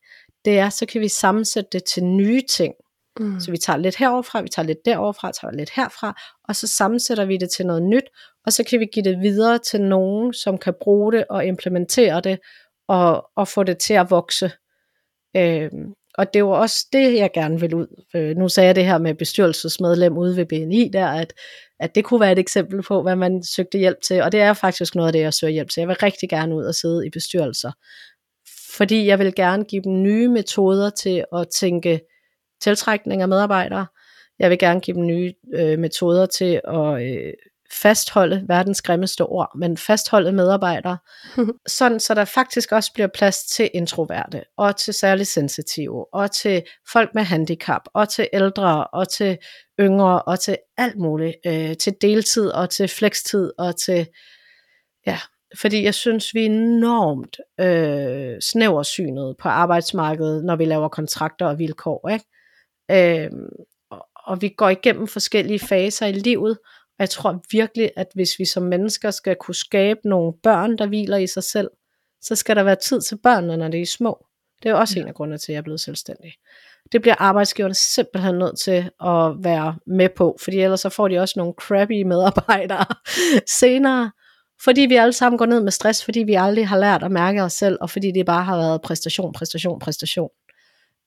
det 0.45 0.59
er, 0.59 0.68
så 0.68 0.87
kan 0.87 1.01
vi 1.01 1.09
sammensætte 1.09 1.68
det 1.73 1.85
til 1.85 2.05
nye 2.05 2.42
ting. 2.49 2.75
Mm. 3.21 3.40
Så 3.40 3.51
vi 3.51 3.57
tager 3.57 3.77
lidt 3.77 3.97
heroverfra, 3.97 4.40
vi 4.40 4.49
tager 4.49 4.66
lidt 4.66 4.85
deroverfra, 4.85 5.33
tager 5.33 5.53
lidt 5.53 5.71
herfra, 5.71 6.21
og 6.49 6.57
så 6.57 6.66
sammensætter 6.66 7.25
vi 7.25 7.37
det 7.37 7.51
til 7.51 7.66
noget 7.66 7.83
nyt, 7.83 8.05
og 8.47 8.53
så 8.53 8.64
kan 8.64 8.81
vi 8.81 8.87
give 8.92 9.05
det 9.05 9.21
videre 9.21 9.59
til 9.59 9.81
nogen, 9.81 10.35
som 10.35 10.59
kan 10.59 10.75
bruge 10.81 11.12
det 11.12 11.25
og 11.31 11.47
implementere 11.47 12.21
det, 12.21 12.38
og, 12.92 13.31
og 13.37 13.48
få 13.48 13.62
det 13.62 13.78
til 13.78 13.94
at 13.94 14.11
vokse. 14.11 14.50
Øh, 15.37 15.70
og 16.14 16.35
det 16.35 16.44
var 16.44 16.50
også 16.50 16.87
det, 16.92 17.14
jeg 17.14 17.31
gerne 17.35 17.61
vil 17.61 17.74
ud. 17.74 18.05
Øh, 18.16 18.37
nu 18.37 18.48
sagde 18.48 18.66
jeg 18.66 18.74
det 18.74 18.85
her 18.85 18.98
med 18.98 19.14
bestyrelsesmedlem 19.14 20.18
ude 20.18 20.37
ved 20.37 20.46
BNI, 20.46 20.90
der 20.92 21.07
at, 21.07 21.33
at 21.81 21.94
det 21.94 22.05
kunne 22.05 22.20
være 22.20 22.33
et 22.33 22.38
eksempel 22.38 22.83
på, 22.83 23.02
hvad 23.02 23.16
man 23.16 23.42
søgte 23.42 23.78
hjælp 23.78 24.00
til, 24.02 24.22
og 24.22 24.33
det 24.33 24.40
er 24.40 24.52
faktisk 24.52 24.94
noget 24.94 25.09
af 25.09 25.12
det, 25.12 25.20
jeg 25.20 25.35
søger 25.35 25.52
hjælp 25.52 25.70
til. 25.70 25.81
Jeg 25.81 25.88
vil 25.88 25.96
rigtig 26.02 26.28
gerne 26.28 26.55
ud 26.55 26.64
og 26.64 26.74
sidde 26.74 27.07
i 27.07 27.11
bestyrelser, 27.11 27.72
fordi 28.76 29.07
jeg 29.07 29.18
vil 29.18 29.35
gerne 29.35 29.64
give 29.64 29.83
dem 29.83 30.02
nye 30.02 30.28
metoder 30.28 30.90
til 30.90 31.24
at 31.37 31.48
tænke 31.48 32.00
tiltrækning 32.61 33.22
af 33.22 33.28
medarbejdere. 33.28 33.87
Jeg 34.38 34.50
vil 34.50 34.59
gerne 34.59 34.81
give 34.81 34.96
dem 34.96 35.07
nye 35.07 35.35
øh, 35.55 35.78
metoder 35.78 36.26
til 36.26 36.61
at 36.64 37.02
øh, 37.02 37.33
fastholde 37.73 38.45
verdens 38.49 38.83
grimmeste 38.83 39.27
ord, 39.27 39.51
men 39.59 39.77
fastholde 39.77 40.33
medarbejdere, 40.33 40.99
sådan 41.79 42.01
så 42.01 42.15
der 42.15 42.25
faktisk 42.25 42.73
også 42.73 42.93
bliver 42.93 43.09
plads 43.15 43.45
til 43.45 43.71
introverte, 43.75 44.43
og 44.57 44.77
til 44.77 44.95
særligt 44.95 45.29
sensitive, 45.29 46.15
og 46.15 46.31
til 46.31 46.63
folk 46.93 47.11
med 47.15 47.23
handicap, 47.23 47.83
og 47.95 48.09
til 48.09 48.29
ældre, 48.33 48.87
og 48.87 49.09
til 49.09 49.39
yngre, 49.81 50.23
og 50.23 50.41
til 50.41 50.57
alt 50.77 50.99
muligt, 50.99 51.37
øh, 51.47 51.77
til 51.77 51.95
deltid, 52.01 52.49
og 52.49 52.71
til 52.71 52.89
flekstid, 52.89 53.53
og 53.59 53.77
til, 53.77 54.07
ja, 55.07 55.19
fordi 55.61 55.85
jeg 55.85 55.95
synes, 55.95 56.35
vi 56.35 56.41
er 56.41 56.47
enormt 56.47 57.37
øh, 57.61 58.41
snæversynet 58.41 59.37
på 59.43 59.49
arbejdsmarkedet, 59.49 60.45
når 60.45 60.57
vi 60.57 60.65
laver 60.65 60.89
kontrakter 60.89 61.47
og 61.47 61.59
vilkår, 61.59 62.09
ikke? 62.09 62.25
Øh, 62.91 63.31
og 64.27 64.43
vi 64.43 64.49
går 64.49 64.69
igennem 64.69 65.09
forskellige 65.09 65.59
faser 65.59 66.07
i 66.07 66.13
livet, 66.13 66.59
og 67.03 67.05
jeg 67.05 67.11
tror 67.11 67.43
virkelig, 67.51 67.91
at 67.97 68.07
hvis 68.15 68.38
vi 68.38 68.45
som 68.45 68.62
mennesker 68.62 69.11
skal 69.11 69.37
kunne 69.37 69.55
skabe 69.55 70.01
nogle 70.05 70.33
børn, 70.43 70.79
der 70.79 70.87
hviler 70.87 71.17
i 71.17 71.27
sig 71.27 71.43
selv, 71.43 71.71
så 72.21 72.35
skal 72.37 72.57
der 72.57 72.62
være 72.62 72.77
tid 72.77 73.01
til 73.01 73.19
børnene, 73.23 73.57
når 73.57 73.69
de 73.69 73.81
er 73.81 73.87
små. 73.87 74.27
Det 74.62 74.69
er 74.69 74.75
også 74.75 74.95
ja. 74.97 75.03
en 75.03 75.09
af 75.09 75.15
grundene 75.15 75.38
til, 75.38 75.53
at 75.53 75.55
jeg 75.55 75.59
er 75.59 75.62
blevet 75.62 75.81
selvstændig. 75.81 76.33
Det 76.93 77.03
bliver 77.03 77.15
arbejdsgiverne 77.19 77.75
simpelthen 77.75 78.35
nødt 78.35 78.59
til 78.59 78.91
at 79.05 79.45
være 79.45 79.77
med 79.87 80.09
på, 80.17 80.37
fordi 80.41 80.59
ellers 80.59 80.81
så 80.81 80.88
får 80.88 81.09
de 81.09 81.19
også 81.19 81.35
nogle 81.37 81.53
crappy 81.53 82.03
medarbejdere 82.03 82.87
senere, 83.61 84.11
fordi 84.65 84.81
vi 84.81 84.95
alle 84.95 85.12
sammen 85.12 85.38
går 85.38 85.47
ned 85.47 85.61
med 85.61 85.73
stress, 85.73 86.05
fordi 86.05 86.21
vi 86.21 86.35
aldrig 86.35 86.69
har 86.69 86.79
lært 86.79 87.03
at 87.03 87.11
mærke 87.11 87.43
os 87.43 87.53
selv, 87.53 87.79
og 87.81 87.91
fordi 87.91 88.12
det 88.12 88.27
bare 88.27 88.45
har 88.45 88.57
været 88.57 88.83
præstation, 88.83 89.33
præstation, 89.33 89.79
præstation. 89.79 90.31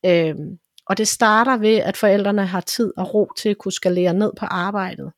Øhm, 0.05 0.57
og 0.85 0.97
det 0.97 1.07
starter 1.07 1.57
ved, 1.57 1.75
at 1.77 1.97
forældrene 1.97 2.45
har 2.45 2.61
tid 2.61 2.93
og 2.97 3.13
ro 3.13 3.31
til 3.37 3.49
at 3.49 3.57
kunne 3.57 3.71
skalere 3.71 4.13
ned 4.13 4.31
på 4.37 4.45
arbejdet 4.45 5.11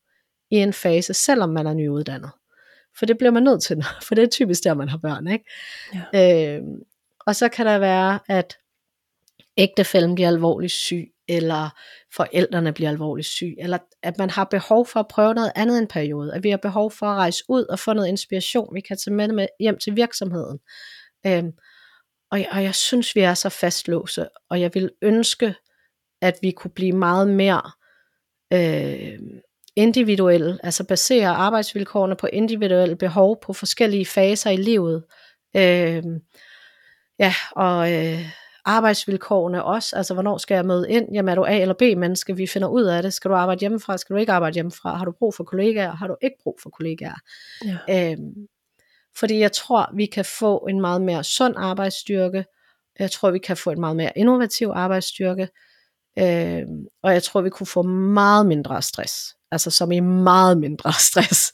i 0.51 0.55
en 0.55 0.73
fase, 0.73 1.13
selvom 1.13 1.49
man 1.49 1.67
er 1.67 1.73
nyuddannet. 1.73 2.31
For 2.99 3.05
det 3.05 3.17
bliver 3.17 3.31
man 3.31 3.43
nødt 3.43 3.63
til, 3.63 3.85
for 4.07 4.15
det 4.15 4.23
er 4.23 4.27
typisk 4.27 4.63
der, 4.63 4.73
man 4.73 4.89
har 4.89 4.97
børn. 4.97 5.27
Ikke? 5.27 5.45
Ja. 6.13 6.57
Øh, 6.57 6.63
og 7.25 7.35
så 7.35 7.49
kan 7.49 7.65
der 7.65 7.79
være, 7.79 8.19
at 8.27 8.57
ægtefælden 9.57 10.15
bliver 10.15 10.27
alvorligt 10.27 10.71
syg, 10.71 11.11
eller 11.27 11.69
forældrene 12.15 12.73
bliver 12.73 12.89
alvorligt 12.89 13.27
syg, 13.27 13.55
eller 13.59 13.77
at 14.03 14.17
man 14.17 14.29
har 14.29 14.43
behov 14.43 14.85
for 14.85 14.99
at 14.99 15.07
prøve 15.07 15.33
noget 15.33 15.51
andet 15.55 15.79
en 15.79 15.87
periode, 15.87 16.33
at 16.33 16.43
vi 16.43 16.49
har 16.49 16.57
behov 16.57 16.91
for 16.91 17.05
at 17.05 17.15
rejse 17.15 17.43
ud 17.49 17.63
og 17.63 17.79
få 17.79 17.93
noget 17.93 18.07
inspiration, 18.07 18.75
vi 18.75 18.81
kan 18.81 18.97
tage 18.97 19.13
med, 19.13 19.27
med 19.27 19.47
hjem 19.59 19.77
til 19.77 19.95
virksomheden. 19.95 20.59
Øhm, 21.25 21.51
og, 22.31 22.39
og 22.51 22.63
jeg 22.63 22.75
synes, 22.75 23.15
vi 23.15 23.21
er 23.21 23.33
så 23.33 23.49
fastlåse, 23.49 24.27
og 24.49 24.61
jeg 24.61 24.71
vil 24.73 24.91
ønske, 25.01 25.55
at 26.21 26.35
vi 26.41 26.51
kunne 26.51 26.71
blive 26.71 26.91
meget 26.91 27.27
mere 27.27 27.71
øh, 28.53 29.19
individuelle, 29.77 30.59
altså 30.63 30.83
basere 30.83 31.27
arbejdsvilkårene 31.27 32.15
på 32.15 32.27
individuelle 32.33 32.95
behov 32.95 33.39
på 33.41 33.53
forskellige 33.53 34.05
faser 34.05 34.49
i 34.49 34.57
livet. 34.57 35.03
Øh, 35.55 36.03
ja, 37.19 37.33
og 37.51 37.93
øh, 37.93 38.25
arbejdsvilkårene 38.65 39.63
også, 39.63 39.95
altså 39.95 40.13
hvornår 40.13 40.37
skal 40.37 40.55
jeg 40.55 40.65
møde 40.65 40.89
ind, 40.89 41.07
jamen 41.13 41.29
er 41.29 41.35
du 41.35 41.45
A 41.45 41.57
eller 41.57 41.73
B 41.73 41.81
menneske, 41.81 42.35
vi 42.35 42.47
finder 42.47 42.67
ud 42.67 42.83
af 42.83 43.03
det, 43.03 43.13
skal 43.13 43.31
du 43.31 43.35
arbejde 43.35 43.59
hjemmefra, 43.59 43.97
skal 43.97 44.13
du 44.13 44.19
ikke 44.19 44.31
arbejde 44.31 44.53
hjemmefra, 44.53 44.95
har 44.95 45.05
du 45.05 45.11
brug 45.11 45.33
for 45.35 45.43
kollegaer, 45.43 45.91
har 45.91 46.07
du 46.07 46.15
ikke 46.21 46.37
brug 46.43 46.59
for 46.63 46.69
kollegaer. 46.69 47.19
Ja. 47.65 48.11
Øh, 48.11 48.17
fordi 49.19 49.39
jeg 49.39 49.51
tror, 49.51 49.89
vi 49.95 50.05
kan 50.05 50.25
få 50.25 50.57
en 50.69 50.81
meget 50.81 51.01
mere 51.01 51.23
sund 51.23 51.53
arbejdsstyrke, 51.57 52.45
jeg 52.99 53.11
tror, 53.11 53.31
vi 53.31 53.39
kan 53.39 53.57
få 53.57 53.71
en 53.71 53.79
meget 53.79 53.95
mere 53.95 54.11
innovativ 54.15 54.71
arbejdsstyrke, 54.73 55.49
øh, 56.19 56.63
og 57.03 57.13
jeg 57.13 57.23
tror, 57.23 57.41
vi 57.41 57.49
kunne 57.49 57.67
få 57.67 57.81
meget 57.81 58.45
mindre 58.45 58.81
stress 58.81 59.36
altså 59.51 59.69
som 59.69 59.91
i 59.91 59.99
meget 59.99 60.57
mindre 60.57 60.93
stress, 61.09 61.53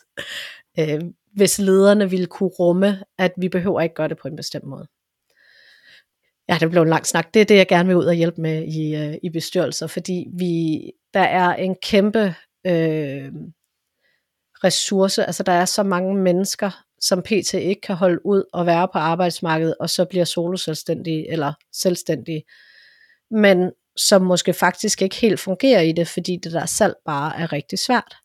øh, 0.79 1.01
hvis 1.35 1.59
lederne 1.59 2.09
ville 2.09 2.25
kunne 2.25 2.49
rumme, 2.49 3.03
at 3.17 3.33
vi 3.37 3.49
behøver 3.49 3.81
ikke 3.81 3.95
gøre 3.95 4.07
det 4.07 4.17
på 4.17 4.27
en 4.27 4.35
bestemt 4.35 4.65
måde. 4.65 4.87
Ja, 6.49 6.57
det 6.59 6.69
blev 6.69 6.81
en 6.81 6.89
lang 6.89 7.05
snak. 7.05 7.33
Det 7.33 7.41
er 7.41 7.45
det, 7.45 7.55
jeg 7.55 7.67
gerne 7.67 7.87
vil 7.87 7.97
ud 7.97 8.05
og 8.05 8.13
hjælpe 8.13 8.41
med 8.41 8.63
i, 8.63 8.95
øh, 8.95 9.15
i 9.23 9.29
bestyrelser, 9.29 9.87
fordi 9.87 10.27
vi, 10.33 10.81
der 11.13 11.19
er 11.19 11.55
en 11.55 11.75
kæmpe 11.75 12.35
øh, 12.67 13.31
ressource, 14.63 15.25
altså 15.25 15.43
der 15.43 15.51
er 15.51 15.65
så 15.65 15.83
mange 15.83 16.15
mennesker, 16.15 16.83
som 16.99 17.21
PT 17.21 17.53
ikke 17.53 17.81
kan 17.81 17.95
holde 17.95 18.25
ud 18.25 18.43
og 18.53 18.65
være 18.65 18.87
på 18.87 18.97
arbejdsmarkedet, 18.97 19.75
og 19.79 19.89
så 19.89 20.05
bliver 20.05 20.25
soloselvstændige 20.25 21.31
eller 21.31 21.53
selvstændige. 21.73 22.43
Men 23.31 23.71
som 23.97 24.21
måske 24.21 24.53
faktisk 24.53 25.01
ikke 25.01 25.15
helt 25.15 25.39
fungerer 25.39 25.81
i 25.81 25.91
det, 25.91 26.07
fordi 26.07 26.37
det 26.43 26.51
der 26.51 26.65
salg 26.65 26.95
bare 27.05 27.37
er 27.37 27.53
rigtig 27.53 27.79
svært. 27.79 28.15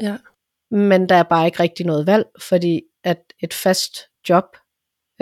Ja. 0.00 0.16
Men 0.70 1.08
der 1.08 1.14
er 1.14 1.22
bare 1.22 1.46
ikke 1.46 1.60
rigtig 1.60 1.86
noget 1.86 2.06
valg, 2.06 2.26
fordi 2.40 2.82
at 3.04 3.18
et 3.42 3.54
fast 3.54 3.98
job 4.28 4.44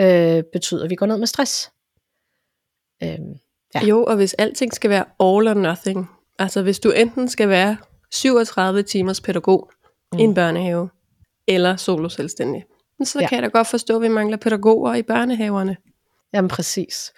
øh, 0.01 0.43
betyder, 0.53 0.83
at 0.83 0.89
vi 0.89 0.95
går 0.95 1.05
ned 1.05 1.17
med 1.17 1.27
stress. 1.27 1.71
Øhm, 3.03 3.39
ja. 3.75 3.85
Jo, 3.85 4.03
og 4.03 4.15
hvis 4.15 4.33
alting 4.33 4.73
skal 4.73 4.89
være 4.89 5.05
all 5.19 5.47
or 5.47 5.53
nothing, 5.53 6.09
altså 6.39 6.61
hvis 6.61 6.79
du 6.79 6.91
enten 6.91 7.29
skal 7.29 7.49
være 7.49 7.77
37 8.11 8.83
timers 8.83 9.21
pædagog 9.21 9.71
mm. 10.13 10.19
i 10.19 10.21
en 10.21 10.33
børnehave, 10.33 10.89
eller 11.47 11.75
solo 11.75 12.09
selvstændig, 12.09 12.65
så 13.03 13.19
ja. 13.19 13.27
kan 13.27 13.35
jeg 13.35 13.43
da 13.43 13.47
godt 13.47 13.67
forstå, 13.67 13.95
at 13.95 14.01
vi 14.01 14.07
mangler 14.07 14.37
pædagoger 14.37 14.95
i 14.95 15.03
børnehaverne. 15.03 15.77
Jamen 16.33 16.49
præcis. 16.49 17.13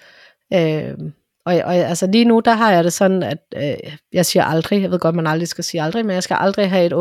Øhm, 0.54 1.14
og, 1.48 1.56
og 1.56 1.76
altså 1.76 2.08
lige 2.08 2.26
nu, 2.26 2.40
der 2.40 2.54
har 2.54 2.72
jeg 2.72 2.84
det 2.84 2.94
sådan, 2.94 3.24
at 3.24 3.38
øh, 3.56 3.94
jeg 4.14 4.26
siger 4.26 4.44
aldrig, 4.44 4.82
jeg 4.82 4.92
ved 4.92 5.00
godt, 5.00 5.16
man 5.16 5.28
aldrig 5.28 5.48
skal 5.48 5.64
sige 5.64 5.82
aldrig, 5.82 6.06
men 6.06 6.14
jeg 6.14 6.24
skal 6.24 6.38
aldrig 6.40 6.70
have 6.70 6.86
et 6.86 6.94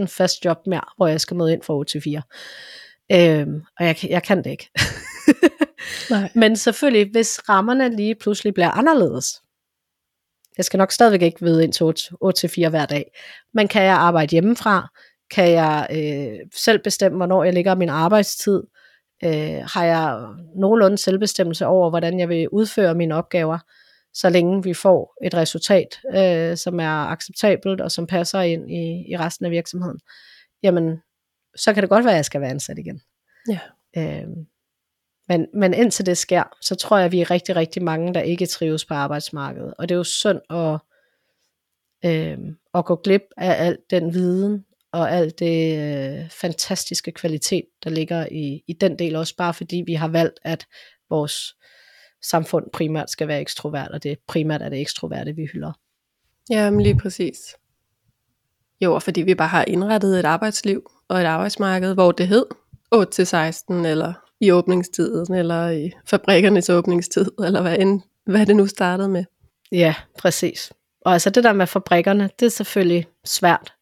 8-16 0.00 0.06
fast 0.06 0.44
job 0.44 0.58
mere, 0.66 0.80
hvor 0.96 1.06
jeg 1.06 1.20
skal 1.20 1.36
møde 1.36 1.52
ind 1.52 1.62
fra 1.62 1.74
8-4. 1.74 2.22
Øhm, 3.12 3.62
og 3.78 3.86
jeg, 3.86 3.96
jeg 4.10 4.22
kan 4.22 4.38
det 4.38 4.50
ikke. 4.50 4.70
Nej. 6.10 6.30
Men 6.40 6.56
selvfølgelig, 6.56 7.10
hvis 7.10 7.40
rammerne 7.48 7.96
lige 7.96 8.14
pludselig 8.14 8.54
bliver 8.54 8.70
anderledes, 8.70 9.26
jeg 10.56 10.64
skal 10.64 10.78
nok 10.78 10.92
stadigvæk 10.92 11.22
ikke 11.22 11.44
vide 11.44 11.64
ind 11.64 11.72
til 11.72 11.84
8-4 12.64 12.68
hver 12.68 12.86
dag, 12.86 13.04
men 13.54 13.68
kan 13.68 13.82
jeg 13.82 13.94
arbejde 13.94 14.30
hjemmefra? 14.30 14.88
Kan 15.30 15.50
jeg 15.50 15.86
øh, 15.90 16.46
selv 16.56 16.78
bestemme, 16.84 17.16
hvornår 17.16 17.44
jeg 17.44 17.52
ligger 17.52 17.74
min 17.74 17.88
arbejdstid? 17.88 18.60
øh, 18.60 18.83
har 19.66 19.84
jeg 19.84 20.28
nogenlunde 20.56 20.98
selvbestemmelse 20.98 21.66
over, 21.66 21.90
hvordan 21.90 22.20
jeg 22.20 22.28
vil 22.28 22.48
udføre 22.48 22.94
mine 22.94 23.14
opgaver, 23.14 23.58
så 24.14 24.30
længe 24.30 24.62
vi 24.62 24.74
får 24.74 25.16
et 25.24 25.34
resultat, 25.34 26.00
øh, 26.14 26.56
som 26.56 26.80
er 26.80 27.06
acceptabelt 27.06 27.80
og 27.80 27.90
som 27.90 28.06
passer 28.06 28.40
ind 28.40 28.70
i, 28.70 29.12
i 29.12 29.16
resten 29.16 29.46
af 29.46 29.50
virksomheden, 29.50 30.00
jamen, 30.62 31.02
så 31.56 31.74
kan 31.74 31.82
det 31.82 31.90
godt 31.90 32.04
være, 32.04 32.12
at 32.12 32.16
jeg 32.16 32.24
skal 32.24 32.40
være 32.40 32.50
ansat 32.50 32.78
igen. 32.78 33.00
Ja. 33.48 33.58
Øh, 33.96 34.28
men, 35.28 35.46
men 35.54 35.74
indtil 35.74 36.06
det 36.06 36.18
sker, 36.18 36.42
så 36.60 36.74
tror 36.74 36.96
jeg, 36.96 37.06
at 37.06 37.12
vi 37.12 37.20
er 37.20 37.30
rigtig, 37.30 37.56
rigtig 37.56 37.82
mange, 37.82 38.14
der 38.14 38.20
ikke 38.20 38.46
trives 38.46 38.84
på 38.84 38.94
arbejdsmarkedet. 38.94 39.74
Og 39.78 39.88
det 39.88 39.94
er 39.94 39.98
jo 39.98 40.04
synd 40.04 40.40
at, 40.50 40.78
øh, 42.10 42.38
at 42.74 42.84
gå 42.84 42.96
glip 42.96 43.22
af 43.36 43.66
al 43.66 43.78
den 43.90 44.14
viden 44.14 44.64
og 44.94 45.12
alt 45.12 45.38
det 45.38 45.78
øh, 45.78 46.30
fantastiske 46.30 47.12
kvalitet, 47.12 47.64
der 47.84 47.90
ligger 47.90 48.26
i, 48.30 48.62
i 48.66 48.72
den 48.72 48.98
del 48.98 49.16
også, 49.16 49.36
bare 49.36 49.54
fordi 49.54 49.82
vi 49.86 49.94
har 49.94 50.08
valgt, 50.08 50.40
at 50.42 50.66
vores 51.10 51.54
samfund 52.22 52.64
primært 52.72 53.10
skal 53.10 53.28
være 53.28 53.40
ekstrovert, 53.40 53.90
og 53.90 54.02
det 54.02 54.18
primært 54.28 54.62
er 54.62 54.68
det 54.68 54.80
ekstroverte, 54.80 55.32
vi 55.32 55.48
hylder. 55.52 55.72
Ja, 56.50 56.70
men 56.70 56.80
lige 56.80 56.98
præcis. 56.98 57.36
Jo, 58.80 58.98
fordi 58.98 59.22
vi 59.22 59.34
bare 59.34 59.48
har 59.48 59.64
indrettet 59.64 60.18
et 60.18 60.24
arbejdsliv 60.24 60.90
og 61.08 61.20
et 61.20 61.24
arbejdsmarked, 61.24 61.94
hvor 61.94 62.12
det 62.12 62.28
hed 62.28 62.46
8-16, 62.94 63.86
eller 63.86 64.12
i 64.40 64.50
åbningstiden, 64.50 65.34
eller 65.34 65.70
i 65.70 65.92
fabrikkernes 66.06 66.70
åbningstid, 66.70 67.30
eller 67.44 67.62
hvad, 67.62 67.78
end, 67.78 68.00
hvad 68.26 68.46
det 68.46 68.56
nu 68.56 68.66
startede 68.66 69.08
med. 69.08 69.24
Ja, 69.72 69.94
præcis. 70.18 70.72
Og 71.00 71.12
altså 71.12 71.30
det 71.30 71.44
der 71.44 71.52
med 71.52 71.66
fabrikkerne, 71.66 72.30
det 72.40 72.46
er 72.46 72.50
selvfølgelig 72.50 73.06
svært. 73.24 73.72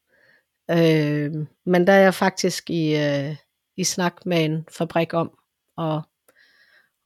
Øh, 0.71 1.31
men 1.65 1.87
der 1.87 1.93
er 1.93 1.99
jeg 1.99 2.13
faktisk 2.13 2.69
i, 2.69 2.95
øh, 2.95 3.35
i 3.77 3.83
snak 3.83 4.25
med 4.25 4.45
en 4.45 4.65
fabrik 4.71 5.13
om 5.13 5.31
at, 5.77 6.01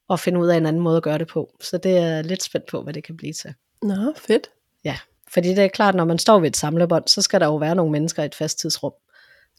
at 0.10 0.20
finde 0.20 0.40
ud 0.40 0.48
af 0.48 0.58
en 0.58 0.66
anden 0.66 0.82
måde 0.82 0.98
at 0.98 1.04
gøre 1.04 1.18
det 1.18 1.28
på. 1.28 1.56
Så 1.62 1.78
det 1.78 1.98
er 1.98 2.22
lidt 2.22 2.44
spændt 2.44 2.68
på, 2.68 2.82
hvad 2.82 2.94
det 2.94 3.04
kan 3.04 3.18
blive 3.18 3.34
til. 3.34 3.54
Nå, 3.82 4.14
fedt. 4.16 4.50
Ja, 4.84 4.98
fordi 5.34 5.50
det 5.50 5.60
er 5.60 5.68
klart, 5.68 5.96
når 5.96 6.06
man 6.06 6.20
står 6.20 6.40
ved 6.40 6.48
et 6.48 6.58
samlebånd, 6.58 7.08
så 7.08 7.22
skal 7.22 7.40
der 7.40 7.46
jo 7.46 7.56
være 7.56 7.76
nogle 7.76 7.92
mennesker 7.92 8.24
i 8.24 8.26
et 8.26 8.36
fast 8.36 8.60
tidsrum. 8.60 8.94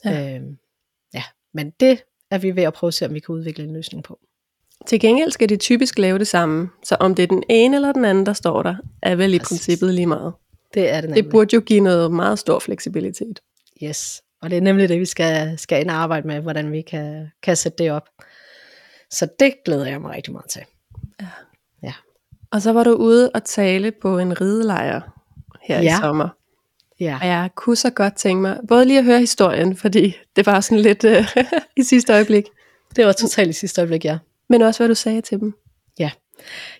Ja. 0.04 0.36
Øh, 0.36 0.42
ja, 1.14 1.22
men 1.54 1.70
det 1.70 2.02
er 2.30 2.38
vi 2.38 2.56
ved 2.56 2.62
at 2.62 2.72
prøve 2.72 2.88
at 2.88 2.94
se, 2.94 3.06
om 3.06 3.14
vi 3.14 3.20
kan 3.20 3.34
udvikle 3.34 3.64
en 3.64 3.72
løsning 3.72 4.04
på. 4.04 4.18
Til 4.86 5.00
gengæld 5.00 5.30
skal 5.30 5.48
de 5.48 5.56
typisk 5.56 5.98
lave 5.98 6.18
det 6.18 6.26
samme, 6.26 6.70
så 6.84 6.96
om 7.00 7.14
det 7.14 7.22
er 7.22 7.26
den 7.26 7.42
ene 7.48 7.76
eller 7.76 7.92
den 7.92 8.04
anden, 8.04 8.26
der 8.26 8.32
står 8.32 8.62
der, 8.62 8.76
er 9.02 9.16
vel 9.16 9.34
i 9.34 9.38
Præcis. 9.38 9.48
princippet 9.48 9.94
lige 9.94 10.06
meget. 10.06 10.32
Det 10.74 10.90
er 10.90 11.00
det 11.00 11.10
nemlig. 11.10 11.24
Det 11.24 11.30
burde 11.30 11.54
jo 11.54 11.60
give 11.60 11.80
noget 11.80 12.12
meget 12.12 12.38
stor 12.38 12.58
fleksibilitet. 12.58 13.40
Yes, 13.82 14.22
og 14.42 14.50
det 14.50 14.56
er 14.56 14.62
nemlig 14.62 14.88
det, 14.88 15.00
vi 15.00 15.04
skal, 15.04 15.58
skal 15.58 15.80
ind 15.80 15.90
og 15.90 15.96
arbejde 15.96 16.26
med, 16.26 16.40
hvordan 16.40 16.72
vi 16.72 16.82
kan, 16.82 17.26
kan 17.42 17.56
sætte 17.56 17.84
det 17.84 17.92
op. 17.92 18.08
Så 19.10 19.28
det 19.40 19.54
glæder 19.64 19.86
jeg 19.86 20.00
mig 20.00 20.10
rigtig 20.10 20.32
meget 20.32 20.50
til. 20.50 20.62
Ja. 21.20 21.26
ja. 21.82 21.92
Og 22.50 22.62
så 22.62 22.72
var 22.72 22.84
du 22.84 22.92
ude 22.92 23.30
og 23.30 23.44
tale 23.44 23.90
på 23.90 24.18
en 24.18 24.40
ridelejr 24.40 25.00
her 25.62 25.82
ja. 25.82 25.96
i 25.96 26.00
sommer. 26.00 26.28
Ja. 27.00 27.18
Og 27.20 27.26
jeg 27.26 27.50
kunne 27.54 27.76
så 27.76 27.90
godt 27.90 28.16
tænke 28.16 28.42
mig, 28.42 28.60
både 28.68 28.84
lige 28.84 28.98
at 28.98 29.04
høre 29.04 29.20
historien, 29.20 29.76
fordi 29.76 30.16
det 30.36 30.46
var 30.46 30.60
sådan 30.60 30.82
lidt 30.82 31.04
uh, 31.04 31.42
i 31.80 31.82
sidste 31.82 32.12
øjeblik. 32.12 32.44
Det 32.96 33.06
var 33.06 33.12
totalt 33.12 33.50
i 33.50 33.52
sidste 33.52 33.80
øjeblik, 33.80 34.04
ja. 34.04 34.18
Men 34.48 34.62
også 34.62 34.80
hvad 34.80 34.88
du 34.88 34.94
sagde 34.94 35.20
til 35.20 35.40
dem. 35.40 35.54
Ja. 35.98 36.10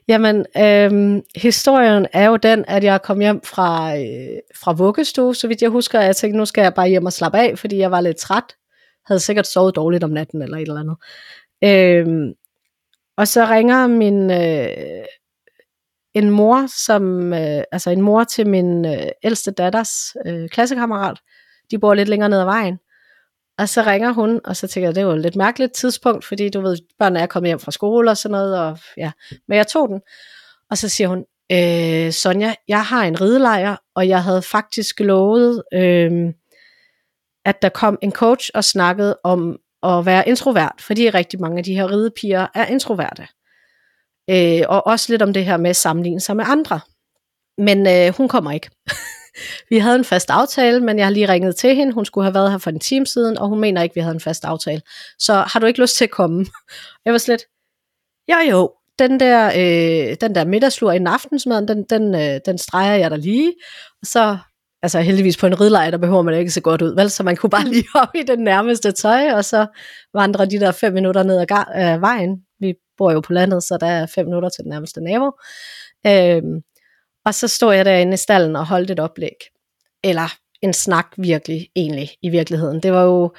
Jamen, 0.09 0.46
øhm, 0.56 1.22
historien 1.36 2.06
er 2.12 2.28
jo 2.28 2.36
den, 2.36 2.64
at 2.68 2.84
jeg 2.84 3.02
kom 3.02 3.20
hjem 3.20 3.40
fra, 3.44 3.96
øh, 3.96 4.38
fra 4.56 4.72
vuggestue, 4.72 5.34
så 5.34 5.48
vidt 5.48 5.62
jeg 5.62 5.70
husker, 5.70 6.00
jeg 6.00 6.16
tænkte, 6.16 6.38
nu 6.38 6.44
skal 6.44 6.62
jeg 6.62 6.74
bare 6.74 6.88
hjem 6.88 7.06
og 7.06 7.12
slappe 7.12 7.38
af, 7.38 7.59
fordi 7.59 7.78
jeg 7.78 7.90
var 7.90 8.00
lidt 8.00 8.16
træt. 8.16 8.56
Havde 9.06 9.20
sikkert 9.20 9.46
sovet 9.46 9.76
dårligt 9.76 10.04
om 10.04 10.11
natten 10.11 10.42
eller 10.42 10.56
et 10.56 10.62
eller 10.62 10.80
andet. 10.80 10.96
Øhm, 11.64 12.32
og 13.16 13.28
så 13.28 13.46
ringer 13.46 13.86
min, 13.86 14.30
øh, 14.30 15.04
en 16.14 16.30
mor, 16.30 16.66
som, 16.86 17.32
øh, 17.32 17.62
altså 17.72 17.90
en 17.90 18.00
mor 18.00 18.24
til 18.24 18.46
min 18.48 18.84
øh, 18.84 19.09
ældste 19.22 19.50
datters 19.50 20.16
øh, 20.26 20.48
klassekammerat. 20.48 21.18
De 21.70 21.78
bor 21.78 21.94
lidt 21.94 22.09
længere 22.09 22.28
ned 22.28 22.38
ad 22.38 22.44
vejen. 22.44 22.78
Og 23.59 23.68
så 23.68 23.82
ringer 23.82 24.12
hun, 24.12 24.40
og 24.44 24.56
så 24.56 24.66
tænker 24.66 24.88
jeg, 24.88 24.94
det 24.94 25.06
var 25.06 25.14
et 25.14 25.20
lidt 25.20 25.36
mærkeligt 25.36 25.72
tidspunkt, 25.72 26.24
fordi 26.24 26.48
du 26.48 26.61
ved, 26.61 26.76
børnene 26.98 27.20
er 27.20 27.26
kommet 27.26 27.48
hjem 27.48 27.59
fra 27.59 27.72
skole 27.72 28.11
og 28.11 28.16
sådan 28.16 28.32
noget, 28.32 28.59
og 28.59 28.78
ja, 28.96 29.11
men 29.48 29.56
jeg 29.56 29.66
tog 29.66 29.88
den. 29.88 30.00
Og 30.70 30.78
så 30.78 30.88
siger 30.88 31.09
hun, 31.09 31.24
øh, 31.52 32.12
Sonja, 32.12 32.54
jeg 32.68 32.84
har 32.84 33.04
en 33.04 33.20
ridelejr, 33.20 33.76
og 33.94 34.09
jeg 34.09 34.22
havde 34.22 34.42
faktisk 34.42 35.00
lovet, 35.00 35.62
øh, 35.74 36.32
at 37.44 37.62
der 37.62 37.68
kom 37.68 37.98
en 38.02 38.12
coach 38.12 38.50
og 38.54 38.64
snakkede 38.64 39.18
om 39.24 39.59
at 39.82 40.06
være 40.06 40.28
introvert, 40.28 40.74
fordi 40.80 41.11
rigtig 41.11 41.40
mange 41.40 41.59
af 41.59 41.64
de 41.64 41.74
her 41.74 41.90
ridepiger 41.90 42.46
er 42.54 42.66
introverte. 42.66 43.26
Øh, 44.30 44.62
og 44.68 44.86
også 44.86 45.12
lidt 45.12 45.22
om 45.22 45.32
det 45.32 45.44
her 45.44 45.56
med 45.56 45.70
at 45.70 45.76
sammenligne 45.76 46.20
sig 46.20 46.36
med 46.36 46.44
andre. 46.48 46.80
Men 47.59 47.86
øh, 47.86 48.14
hun 48.16 48.28
kommer 48.28 48.52
ikke. 48.52 48.70
vi 49.70 49.78
havde 49.78 49.97
en 49.97 50.05
fast 50.05 50.30
aftale, 50.30 50.80
men 50.80 50.99
jeg 50.99 51.07
har 51.07 51.11
lige 51.11 51.28
ringet 51.28 51.57
til 51.57 51.74
hende. 51.76 51.93
Hun 51.93 52.05
skulle 52.05 52.24
have 52.24 52.34
været 52.34 52.51
her 52.51 52.59
for 52.59 52.70
en 52.70 52.80
time 52.80 53.07
siden, 53.07 53.39
og 53.39 53.49
hun 53.49 53.61
mener 53.61 53.82
ikke, 53.82 53.95
vi 53.95 54.01
havde 54.01 54.14
en 54.14 54.20
fast 54.20 54.45
aftale. 54.45 54.82
Så 55.18 55.34
har 55.34 55.61
du 55.61 55.66
ikke 55.66 55.80
lyst 55.80 55.97
til 55.97 56.05
at 56.05 56.11
komme? 56.11 56.47
Jeg 57.05 57.12
var 57.12 57.18
slet, 57.18 57.41
jo 58.28 58.51
jo, 58.51 58.70
den 58.99 59.20
der, 59.20 59.47
øh, 59.47 60.16
den 60.20 60.34
der 60.34 60.45
middagslur 60.45 60.93
i 60.93 61.05
aftensmaden, 61.07 61.68
den, 61.68 61.84
den, 61.91 62.14
øh, 62.14 62.41
den 62.47 62.59
streger 62.59 62.95
jeg 62.95 63.11
der 63.11 63.16
lige. 63.16 63.55
Og 64.03 64.07
så, 64.07 64.39
altså 64.82 65.01
heldigvis 65.01 65.36
på 65.36 65.47
en 65.47 65.61
ridleje, 65.61 65.91
der 65.91 65.99
behøver 65.99 66.22
man 66.22 66.34
ikke 66.34 66.51
så 66.51 66.61
godt 66.61 66.82
ud, 66.82 66.95
vel? 66.95 67.11
Så 67.11 67.22
man 67.22 67.36
kunne 67.36 67.51
bare 67.51 67.68
lige 67.74 67.84
hoppe 67.95 68.18
i 68.18 68.22
den 68.22 68.39
nærmeste 68.39 68.93
tøj, 68.93 69.32
og 69.32 69.45
så 69.45 69.66
vandre 70.14 70.47
de 70.47 70.61
der 70.61 70.72
fem 70.72 70.93
minutter 70.93 71.22
ned 71.22 71.39
ad 71.39 71.95
øh, 71.95 72.01
vejen. 72.01 72.36
Vi 72.61 72.74
bor 72.99 73.12
jo 73.12 73.20
på 73.20 73.32
landet, 73.32 73.62
så 73.62 73.78
der 73.80 73.86
er 73.86 74.07
fem 74.07 74.26
minutter 74.26 74.49
til 74.49 74.62
den 74.64 74.70
nærmeste 74.70 75.01
nabo. 75.01 75.30
Øh, 76.07 76.43
og 77.28 77.34
så 77.34 77.48
stod 77.48 77.74
jeg 77.74 77.84
derinde 77.84 78.14
i 78.14 78.16
stallen 78.16 78.56
og 78.56 78.66
holdt 78.66 78.90
et 78.90 79.00
oplæg. 79.00 79.36
Eller 80.04 80.34
en 80.62 80.72
snak 80.72 81.06
virkelig, 81.16 81.68
egentlig, 81.76 82.10
i 82.22 82.28
virkeligheden. 82.28 82.82
Det 82.82 82.92
var 82.92 83.02
jo... 83.02 83.32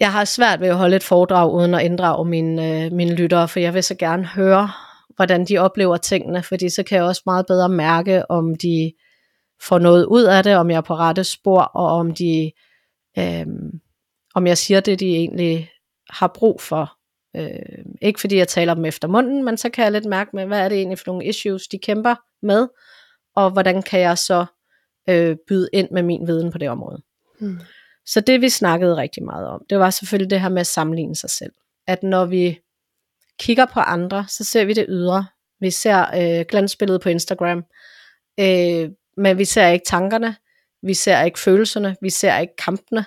Jeg 0.00 0.12
har 0.12 0.24
svært 0.24 0.60
ved 0.60 0.68
at 0.68 0.76
holde 0.76 0.96
et 0.96 1.02
foredrag, 1.02 1.52
uden 1.52 1.74
at 1.74 1.82
inddrage 1.82 2.28
mine, 2.28 2.84
øh, 2.84 2.92
mine 2.92 3.14
lyttere, 3.14 3.48
for 3.48 3.60
jeg 3.60 3.74
vil 3.74 3.82
så 3.82 3.94
gerne 3.94 4.26
høre, 4.26 4.70
hvordan 5.16 5.44
de 5.44 5.58
oplever 5.58 5.96
tingene, 5.96 6.42
fordi 6.42 6.68
så 6.68 6.82
kan 6.82 6.96
jeg 6.96 7.04
også 7.04 7.22
meget 7.26 7.46
bedre 7.46 7.68
mærke, 7.68 8.30
om 8.30 8.54
de 8.54 8.92
får 9.62 9.78
noget 9.78 10.04
ud 10.04 10.24
af 10.24 10.42
det, 10.42 10.56
om 10.56 10.70
jeg 10.70 10.76
er 10.76 10.80
på 10.80 10.94
rette 10.94 11.24
spor, 11.24 11.60
og 11.62 11.86
om 11.86 12.14
de, 12.14 12.52
øh, 13.18 13.46
om 14.34 14.46
jeg 14.46 14.58
siger 14.58 14.80
det, 14.80 15.00
de 15.00 15.16
egentlig 15.16 15.70
har 16.10 16.28
brug 16.34 16.60
for. 16.60 16.99
Øh, 17.36 17.84
ikke 18.02 18.20
fordi 18.20 18.36
jeg 18.36 18.48
taler 18.48 18.74
dem 18.74 18.84
efter 18.84 19.08
munden, 19.08 19.44
men 19.44 19.56
så 19.56 19.70
kan 19.70 19.84
jeg 19.84 19.92
lidt 19.92 20.04
mærke 20.04 20.30
med, 20.34 20.46
hvad 20.46 20.60
er 20.60 20.68
det 20.68 20.78
egentlig 20.78 20.98
for 20.98 21.06
nogle 21.06 21.26
issues, 21.26 21.68
de 21.68 21.78
kæmper 21.78 22.14
med, 22.42 22.68
og 23.36 23.50
hvordan 23.50 23.82
kan 23.82 24.00
jeg 24.00 24.18
så 24.18 24.46
øh, 25.08 25.36
byde 25.48 25.68
ind 25.72 25.88
med 25.90 26.02
min 26.02 26.26
viden 26.26 26.52
på 26.52 26.58
det 26.58 26.70
område. 26.70 27.02
Hmm. 27.40 27.60
Så 28.06 28.20
det 28.20 28.40
vi 28.40 28.48
snakkede 28.48 28.96
rigtig 28.96 29.24
meget 29.24 29.46
om, 29.46 29.64
det 29.70 29.78
var 29.78 29.90
selvfølgelig 29.90 30.30
det 30.30 30.40
her 30.40 30.48
med 30.48 30.60
at 30.60 30.66
sammenligne 30.66 31.16
sig 31.16 31.30
selv. 31.30 31.52
At 31.86 32.02
når 32.02 32.24
vi 32.24 32.60
kigger 33.38 33.66
på 33.66 33.80
andre, 33.80 34.24
så 34.28 34.44
ser 34.44 34.64
vi 34.64 34.72
det 34.72 34.86
ydre. 34.88 35.26
Vi 35.60 35.70
ser 35.70 36.00
øh, 36.00 36.44
glansbilledet 36.48 37.02
på 37.02 37.08
Instagram, 37.08 37.64
øh, 38.40 38.90
men 39.16 39.38
vi 39.38 39.44
ser 39.44 39.68
ikke 39.68 39.84
tankerne, 39.86 40.36
vi 40.82 40.94
ser 40.94 41.22
ikke 41.22 41.38
følelserne, 41.38 41.96
vi 42.02 42.10
ser 42.10 42.38
ikke 42.38 42.56
kampene. 42.56 43.04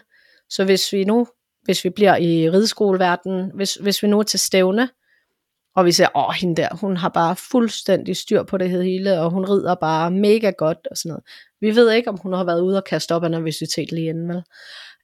Så 0.50 0.66
hvis 0.66 0.94
vi 0.94 1.04
nu 1.04 1.28
hvis 1.64 1.84
vi 1.84 1.90
bliver 1.90 2.16
i 2.16 2.50
rideskoleverdenen, 2.50 3.52
hvis, 3.54 3.76
hvis 3.76 4.04
vi 4.04 4.08
nu 4.08 4.20
er 4.20 4.24
til 4.24 4.40
stævne, 4.40 4.90
og 5.76 5.86
vi 5.86 5.92
ser, 5.92 6.08
åh, 6.16 6.34
hende 6.42 6.62
der, 6.62 6.68
hun 6.72 6.98
har 6.98 7.10
bare 7.10 7.36
fuldstændig 7.36 8.18
styr 8.18 8.44
på 8.44 8.58
det 8.58 8.70
hele, 8.70 9.20
og 9.22 9.32
hun 9.32 9.50
rider 9.50 9.76
bare 9.76 10.12
mega 10.12 10.52
godt, 10.58 10.88
og 10.92 10.98
sådan 10.98 11.10
noget. 11.10 11.24
Vi 11.62 11.76
ved 11.76 11.92
ikke, 11.92 12.10
om 12.10 12.18
hun 12.18 12.34
har 12.34 12.44
været 12.44 12.62
ude 12.62 12.78
og 12.78 12.84
kaste 12.84 13.16
op 13.16 13.24
af 13.24 13.32
nervøsitet 13.32 13.92
lige 13.92 14.10
inden, 14.10 14.30
vel? 14.30 14.44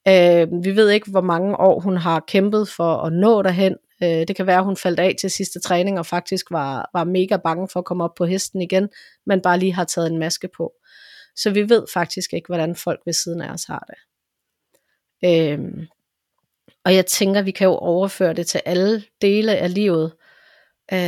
Øh, 0.07 0.63
vi 0.63 0.75
ved 0.75 0.89
ikke, 0.89 1.11
hvor 1.11 1.21
mange 1.21 1.59
år 1.59 1.79
hun 1.79 1.97
har 1.97 2.19
kæmpet 2.27 2.69
for 2.69 2.95
at 2.95 3.13
nå 3.13 3.41
derhen. 3.41 3.75
Øh, 4.03 4.09
det 4.09 4.35
kan 4.35 4.47
være, 4.47 4.57
at 4.57 4.65
hun 4.65 4.77
faldt 4.77 4.99
af 4.99 5.15
til 5.19 5.31
sidste 5.31 5.59
træning, 5.59 5.99
og 5.99 6.05
faktisk 6.05 6.51
var, 6.51 6.89
var 6.93 7.03
mega 7.03 7.37
bange 7.37 7.67
for 7.67 7.79
at 7.79 7.85
komme 7.85 8.03
op 8.03 8.15
på 8.17 8.25
hesten 8.25 8.61
igen, 8.61 8.89
men 9.25 9.41
bare 9.41 9.59
lige 9.59 9.73
har 9.73 9.83
taget 9.83 10.11
en 10.11 10.19
maske 10.19 10.49
på. 10.57 10.73
Så 11.35 11.49
vi 11.49 11.69
ved 11.69 11.85
faktisk 11.93 12.33
ikke, 12.33 12.47
hvordan 12.47 12.75
folk 12.75 12.99
ved 13.05 13.13
siden 13.13 13.41
af 13.41 13.53
os 13.53 13.63
har 13.63 13.87
det. 13.87 13.97
Øh, 15.25 15.59
og 16.85 16.95
jeg 16.95 17.05
tænker, 17.05 17.41
vi 17.41 17.51
kan 17.51 17.67
jo 17.67 17.75
overføre 17.75 18.33
det 18.33 18.47
til 18.47 18.61
alle 18.65 19.03
dele 19.21 19.57
af 19.57 19.73
livet. 19.73 20.13
Øh, 20.93 20.99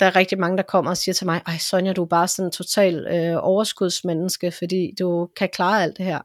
der 0.00 0.06
er 0.06 0.16
rigtig 0.16 0.38
mange, 0.38 0.56
der 0.56 0.62
kommer 0.62 0.90
og 0.90 0.96
siger 0.96 1.12
til 1.14 1.26
mig, 1.26 1.42
ej 1.46 1.58
Sonja, 1.58 1.92
du 1.92 2.02
er 2.02 2.08
bare 2.08 2.28
sådan 2.28 2.46
en 2.46 2.52
total 2.52 3.06
øh, 3.06 3.36
overskudsmenneske, 3.40 4.50
fordi 4.50 4.94
du 4.98 5.28
kan 5.36 5.48
klare 5.52 5.82
alt 5.82 5.96
det 5.98 6.04
her. 6.04 6.20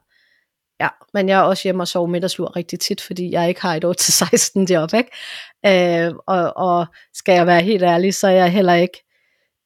Ja, 0.80 0.88
men 1.14 1.28
jeg 1.28 1.38
er 1.38 1.42
også 1.42 1.62
hjemme 1.64 1.82
og 1.82 1.88
sover 1.88 2.06
middagslur 2.06 2.56
rigtig 2.56 2.80
tit, 2.80 3.00
fordi 3.00 3.32
jeg 3.32 3.48
ikke 3.48 3.62
har 3.62 3.74
et 3.74 3.84
8-16 3.84 4.74
job, 4.74 4.90
ikke? 4.94 6.06
Øh, 6.06 6.14
og, 6.26 6.56
og 6.56 6.86
skal 7.14 7.32
jeg 7.32 7.46
være 7.46 7.62
helt 7.62 7.82
ærlig, 7.82 8.14
så 8.14 8.26
er 8.26 8.32
jeg 8.32 8.52
heller 8.52 8.74
ikke 8.74 9.04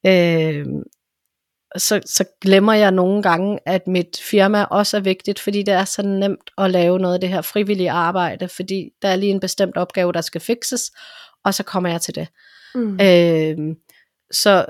øh, 0.06 0.66
så, 1.76 2.00
så 2.06 2.24
glemmer 2.40 2.72
jeg 2.72 2.90
nogle 2.90 3.22
gange, 3.22 3.58
at 3.66 3.86
mit 3.86 4.20
firma 4.22 4.64
også 4.64 4.96
er 4.96 5.00
vigtigt, 5.00 5.38
fordi 5.38 5.62
det 5.62 5.74
er 5.74 5.84
så 5.84 6.02
nemt 6.02 6.50
at 6.58 6.70
lave 6.70 6.98
noget 6.98 7.14
af 7.14 7.20
det 7.20 7.28
her 7.28 7.42
frivillige 7.42 7.90
arbejde, 7.90 8.48
fordi 8.48 8.90
der 9.02 9.08
er 9.08 9.16
lige 9.16 9.30
en 9.30 9.40
bestemt 9.40 9.76
opgave, 9.76 10.12
der 10.12 10.20
skal 10.20 10.40
fikses, 10.40 10.90
og 11.44 11.54
så 11.54 11.62
kommer 11.62 11.90
jeg 11.90 12.00
til 12.00 12.14
det. 12.14 12.28
Mm. 12.74 13.00
Øh, 13.00 13.76
så, 14.30 14.66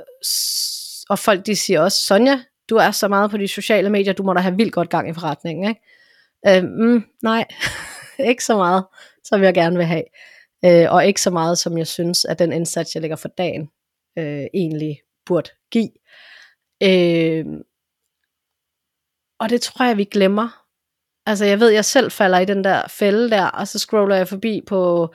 og 1.08 1.18
folk 1.18 1.46
de 1.46 1.56
siger 1.56 1.80
også, 1.80 2.02
Sonja, 2.02 2.40
du 2.70 2.76
er 2.76 2.90
så 2.90 3.08
meget 3.08 3.30
på 3.30 3.36
de 3.36 3.48
sociale 3.48 3.90
medier, 3.90 4.12
du 4.12 4.22
må 4.22 4.32
da 4.32 4.40
have 4.40 4.56
vildt 4.56 4.72
godt 4.72 4.90
gang 4.90 5.10
i 5.10 5.14
forretningen, 5.14 5.68
ikke? 5.68 5.80
Øh, 6.46 6.64
mm, 6.64 7.04
nej, 7.22 7.44
ikke 8.30 8.44
så 8.44 8.56
meget, 8.56 8.84
som 9.24 9.42
jeg 9.42 9.54
gerne 9.54 9.76
vil 9.76 9.86
have. 9.86 10.04
Øh, 10.64 10.92
og 10.92 11.06
ikke 11.06 11.20
så 11.20 11.30
meget, 11.30 11.58
som 11.58 11.78
jeg 11.78 11.86
synes, 11.86 12.24
at 12.24 12.38
den 12.38 12.52
indsats, 12.52 12.94
jeg 12.94 13.00
lægger 13.00 13.16
for 13.16 13.28
dagen, 13.28 13.68
øh, 14.18 14.46
egentlig 14.54 15.00
burde 15.26 15.50
give. 15.70 15.90
Øh, 16.82 17.44
og 19.40 19.50
det 19.50 19.60
tror 19.60 19.84
jeg, 19.84 19.96
vi 19.96 20.04
glemmer. 20.04 20.64
Altså 21.26 21.44
jeg 21.44 21.60
ved, 21.60 21.68
jeg 21.68 21.84
selv 21.84 22.10
falder 22.10 22.38
i 22.38 22.44
den 22.44 22.64
der 22.64 22.88
fælde 22.88 23.30
der, 23.30 23.46
og 23.46 23.68
så 23.68 23.78
scroller 23.78 24.16
jeg 24.16 24.28
forbi 24.28 24.62
på 24.66 25.12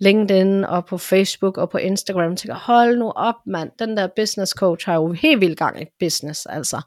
LinkedIn 0.00 0.64
og 0.64 0.86
på 0.86 0.98
Facebook 0.98 1.58
og 1.58 1.70
på 1.70 1.78
Instagram 1.78 2.32
og 2.32 2.38
tænker, 2.38 2.54
hold 2.54 2.98
nu 2.98 3.10
op 3.10 3.34
mand, 3.46 3.70
den 3.78 3.96
der 3.96 4.08
business 4.16 4.52
coach 4.52 4.86
har 4.86 4.94
jo 4.94 5.12
helt 5.12 5.40
vildt 5.40 5.58
gang 5.58 5.82
i 5.82 5.84
business, 6.00 6.46
altså. 6.46 6.80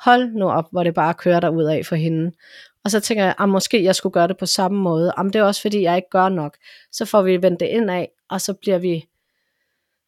Hold 0.00 0.32
nu 0.32 0.50
op, 0.50 0.64
hvor 0.72 0.82
det 0.84 0.94
bare 0.94 1.14
kører 1.14 1.40
der 1.40 1.48
ud 1.48 1.64
af 1.64 1.86
for 1.86 1.96
hende. 1.96 2.32
Og 2.84 2.90
så 2.90 3.00
tænker 3.00 3.24
jeg, 3.24 3.30
at 3.30 3.42
ah, 3.42 3.48
måske 3.48 3.84
jeg 3.84 3.94
skulle 3.94 4.12
gøre 4.12 4.28
det 4.28 4.36
på 4.36 4.46
samme 4.46 4.78
måde. 4.78 5.12
Jamen, 5.18 5.32
det 5.32 5.38
er 5.38 5.42
også 5.42 5.62
fordi, 5.62 5.82
jeg 5.82 5.96
ikke 5.96 6.10
gør 6.10 6.28
nok. 6.28 6.56
Så 6.92 7.04
får 7.04 7.22
vi 7.22 7.42
vendt 7.42 7.60
det 7.60 7.66
ind 7.66 7.90
af, 7.90 8.08
og 8.30 8.40
så 8.40 8.54
bliver 8.54 8.78
vi, 8.78 9.08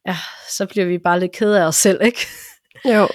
ja, 0.07 0.17
så 0.51 0.67
bliver 0.67 0.87
vi 0.87 0.99
bare 0.99 1.21
lidt 1.21 1.33
kede 1.33 1.61
af 1.61 1.67
os 1.67 1.77
selv, 1.77 2.03
ikke? 2.03 2.21
Jo 2.85 3.09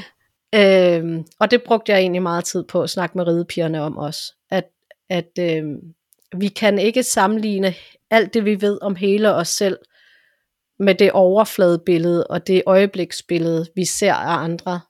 øhm, 0.55 1.25
og 1.39 1.51
det 1.51 1.63
brugte 1.63 1.91
jeg 1.91 1.99
egentlig 1.99 2.21
meget 2.21 2.45
tid 2.45 2.63
på 2.63 2.83
at 2.83 2.89
snakke 2.89 3.17
med 3.17 3.27
ridepigerne 3.27 3.81
om 3.81 3.97
også. 3.97 4.33
At, 4.49 4.69
at 5.09 5.31
øhm, 5.39 5.79
vi 6.37 6.47
kan 6.47 6.79
ikke 6.79 7.03
sammenligne 7.03 7.73
alt 8.09 8.33
det, 8.33 8.45
vi 8.45 8.61
ved 8.61 8.79
om 8.81 8.95
hele 8.95 9.33
os 9.33 9.47
selv, 9.47 9.77
med 10.79 10.95
det 10.95 11.11
overfladebillede 11.11 12.27
og 12.27 12.47
det 12.47 12.63
øjebliksbillede, 12.65 13.67
vi 13.75 13.85
ser 13.85 14.13
af 14.13 14.43
andre. 14.43 14.81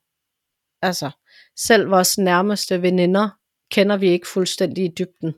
Altså, 0.81 1.11
selv 1.57 1.89
vores 1.89 2.17
nærmeste 2.17 2.81
veninder 2.81 3.29
kender 3.71 3.97
vi 3.97 4.09
ikke 4.09 4.27
fuldstændig 4.27 4.85
i 4.85 4.93
dybden. 4.97 5.33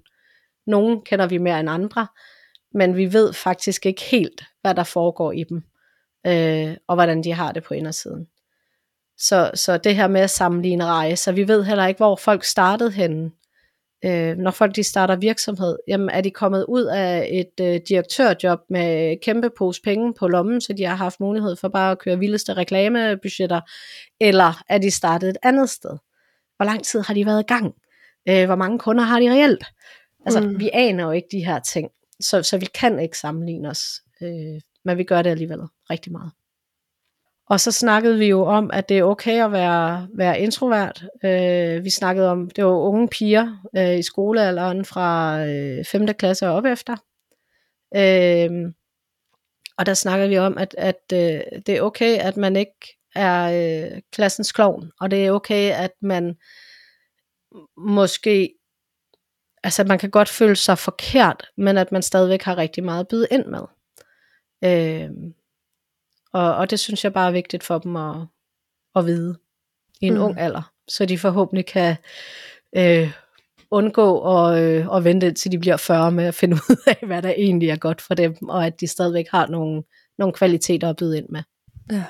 Nogle 0.67 1.01
kender 1.01 1.27
vi 1.27 1.37
mere 1.37 1.59
end 1.59 1.69
andre, 1.69 2.07
men 2.73 2.97
vi 2.97 3.13
ved 3.13 3.33
faktisk 3.33 3.85
ikke 3.85 4.01
helt, 4.01 4.43
hvad 4.61 4.75
der 4.75 4.83
foregår 4.83 5.31
i 5.31 5.43
dem, 5.43 5.63
øh, 6.27 6.77
og 6.87 6.95
hvordan 6.95 7.23
de 7.23 7.33
har 7.33 7.51
det 7.51 7.63
på 7.63 7.73
indersiden. 7.73 8.27
Så, 9.17 9.51
så 9.53 9.77
det 9.77 9.95
her 9.95 10.07
med 10.07 10.21
at 10.21 10.29
sammenligne 10.29 10.85
rejser, 10.85 11.31
vi 11.31 11.47
ved 11.47 11.63
heller 11.63 11.87
ikke, 11.87 11.97
hvor 11.97 12.15
folk 12.15 12.43
startede 12.43 12.91
henne. 12.91 13.31
Øh, 14.05 14.37
når 14.37 14.51
folk 14.51 14.75
de 14.75 14.83
starter 14.83 15.15
virksomhed, 15.15 15.77
jamen 15.87 16.09
er 16.09 16.21
de 16.21 16.31
kommet 16.31 16.65
ud 16.67 16.83
af 16.83 17.27
et 17.31 17.65
øh, 17.65 17.81
direktørjob 17.89 18.59
med 18.69 19.17
kæmpe 19.21 19.49
pose 19.57 19.81
penge 19.81 20.13
på 20.13 20.27
lommen, 20.27 20.61
så 20.61 20.73
de 20.73 20.83
har 20.83 20.95
haft 20.95 21.19
mulighed 21.19 21.55
for 21.55 21.67
bare 21.67 21.91
at 21.91 21.99
køre 21.99 22.19
vildeste 22.19 22.53
reklamebudgetter, 22.53 23.61
eller 24.19 24.63
er 24.69 24.77
de 24.77 24.91
startet 24.91 25.29
et 25.29 25.37
andet 25.43 25.69
sted? 25.69 25.97
Hvor 26.55 26.65
lang 26.65 26.83
tid 26.83 26.99
har 27.01 27.13
de 27.13 27.25
været 27.25 27.43
i 27.43 27.47
gang? 27.47 27.73
Øh, 28.29 28.45
hvor 28.45 28.55
mange 28.55 28.79
kunder 28.79 29.03
har 29.03 29.19
de 29.19 29.31
reelt? 29.31 29.65
Altså, 30.25 30.41
mm. 30.41 30.59
vi 30.59 30.69
aner 30.73 31.03
jo 31.03 31.11
ikke 31.11 31.27
de 31.31 31.45
her 31.45 31.59
ting, 31.59 31.89
så, 32.19 32.43
så 32.43 32.57
vi 32.57 32.65
kan 32.65 32.99
ikke 32.99 33.17
sammenligne 33.17 33.69
os, 33.69 33.83
øh, 34.21 34.61
men 34.85 34.97
vi 34.97 35.03
gør 35.03 35.21
det 35.21 35.29
alligevel 35.29 35.59
rigtig 35.89 36.11
meget. 36.11 36.31
Og 37.49 37.59
så 37.59 37.71
snakkede 37.71 38.17
vi 38.19 38.25
jo 38.25 38.45
om, 38.45 38.69
at 38.73 38.89
det 38.89 38.97
er 38.97 39.03
okay 39.03 39.45
at 39.45 39.51
være, 39.51 40.07
være 40.13 40.39
introvert. 40.39 41.05
Øh, 41.23 41.83
vi 41.83 41.89
snakkede 41.89 42.31
om, 42.31 42.49
det 42.49 42.65
var 42.65 42.71
unge 42.71 43.07
piger 43.07 43.69
øh, 43.77 43.97
i 43.97 44.01
skolealderen 44.01 44.85
fra 44.85 45.39
øh, 45.45 45.85
5. 45.85 46.07
klasse 46.07 46.47
og 46.47 46.55
op 46.55 46.65
efter. 46.65 46.95
Øh, 47.95 48.73
og 49.77 49.85
der 49.85 49.93
snakkede 49.93 50.29
vi 50.29 50.37
om, 50.37 50.57
at, 50.57 50.75
at 50.77 51.01
øh, 51.13 51.41
det 51.65 51.69
er 51.69 51.81
okay, 51.81 52.17
at 52.19 52.37
man 52.37 52.55
ikke 52.55 52.97
er 53.15 53.43
øh, 53.93 54.01
klassens 54.11 54.51
klovn, 54.51 54.91
og 54.99 55.11
det 55.11 55.25
er 55.25 55.31
okay, 55.31 55.71
at 55.71 55.91
man 56.01 56.37
måske, 57.77 58.53
altså 59.63 59.83
man 59.83 59.99
kan 59.99 60.09
godt 60.09 60.29
føle 60.29 60.55
sig 60.55 60.77
forkert, 60.77 61.47
men 61.57 61.77
at 61.77 61.91
man 61.91 62.01
stadigvæk 62.01 62.43
har 62.43 62.57
rigtig 62.57 62.83
meget 62.83 62.99
at 62.99 63.07
byde 63.07 63.27
ind 63.31 63.45
med. 63.45 63.63
Øh, 64.63 65.09
og, 66.33 66.55
og 66.55 66.69
det 66.69 66.79
synes 66.79 67.03
jeg 67.03 67.13
bare 67.13 67.27
er 67.27 67.31
vigtigt 67.31 67.63
for 67.63 67.77
dem 67.77 67.95
at, 67.95 68.15
at 68.95 69.05
vide 69.05 69.37
i 70.01 70.07
en 70.07 70.13
mm. 70.13 70.21
ung 70.21 70.39
alder, 70.39 70.71
så 70.87 71.05
de 71.05 71.17
forhåbentlig 71.17 71.65
kan 71.65 71.95
øh, 72.75 73.11
undgå 73.71 74.37
at, 74.37 74.63
øh, 74.63 74.95
at 74.95 75.03
vente 75.03 75.31
til 75.31 75.51
de 75.51 75.59
bliver 75.59 75.77
40 75.77 76.11
med 76.11 76.25
at 76.25 76.35
finde 76.35 76.55
ud 76.69 76.77
af, 76.87 77.07
hvad 77.07 77.21
der 77.21 77.29
egentlig 77.29 77.69
er 77.69 77.75
godt 77.75 78.01
for 78.01 78.13
dem, 78.13 78.49
og 78.49 78.65
at 78.65 78.79
de 78.79 78.87
stadigvæk 78.87 79.27
har 79.31 79.47
nogle, 79.47 79.83
nogle 80.17 80.33
kvaliteter 80.33 80.89
at 80.89 80.95
byde 80.95 81.17
ind 81.17 81.29
med. 81.29 81.41
Ja. 81.91 82.03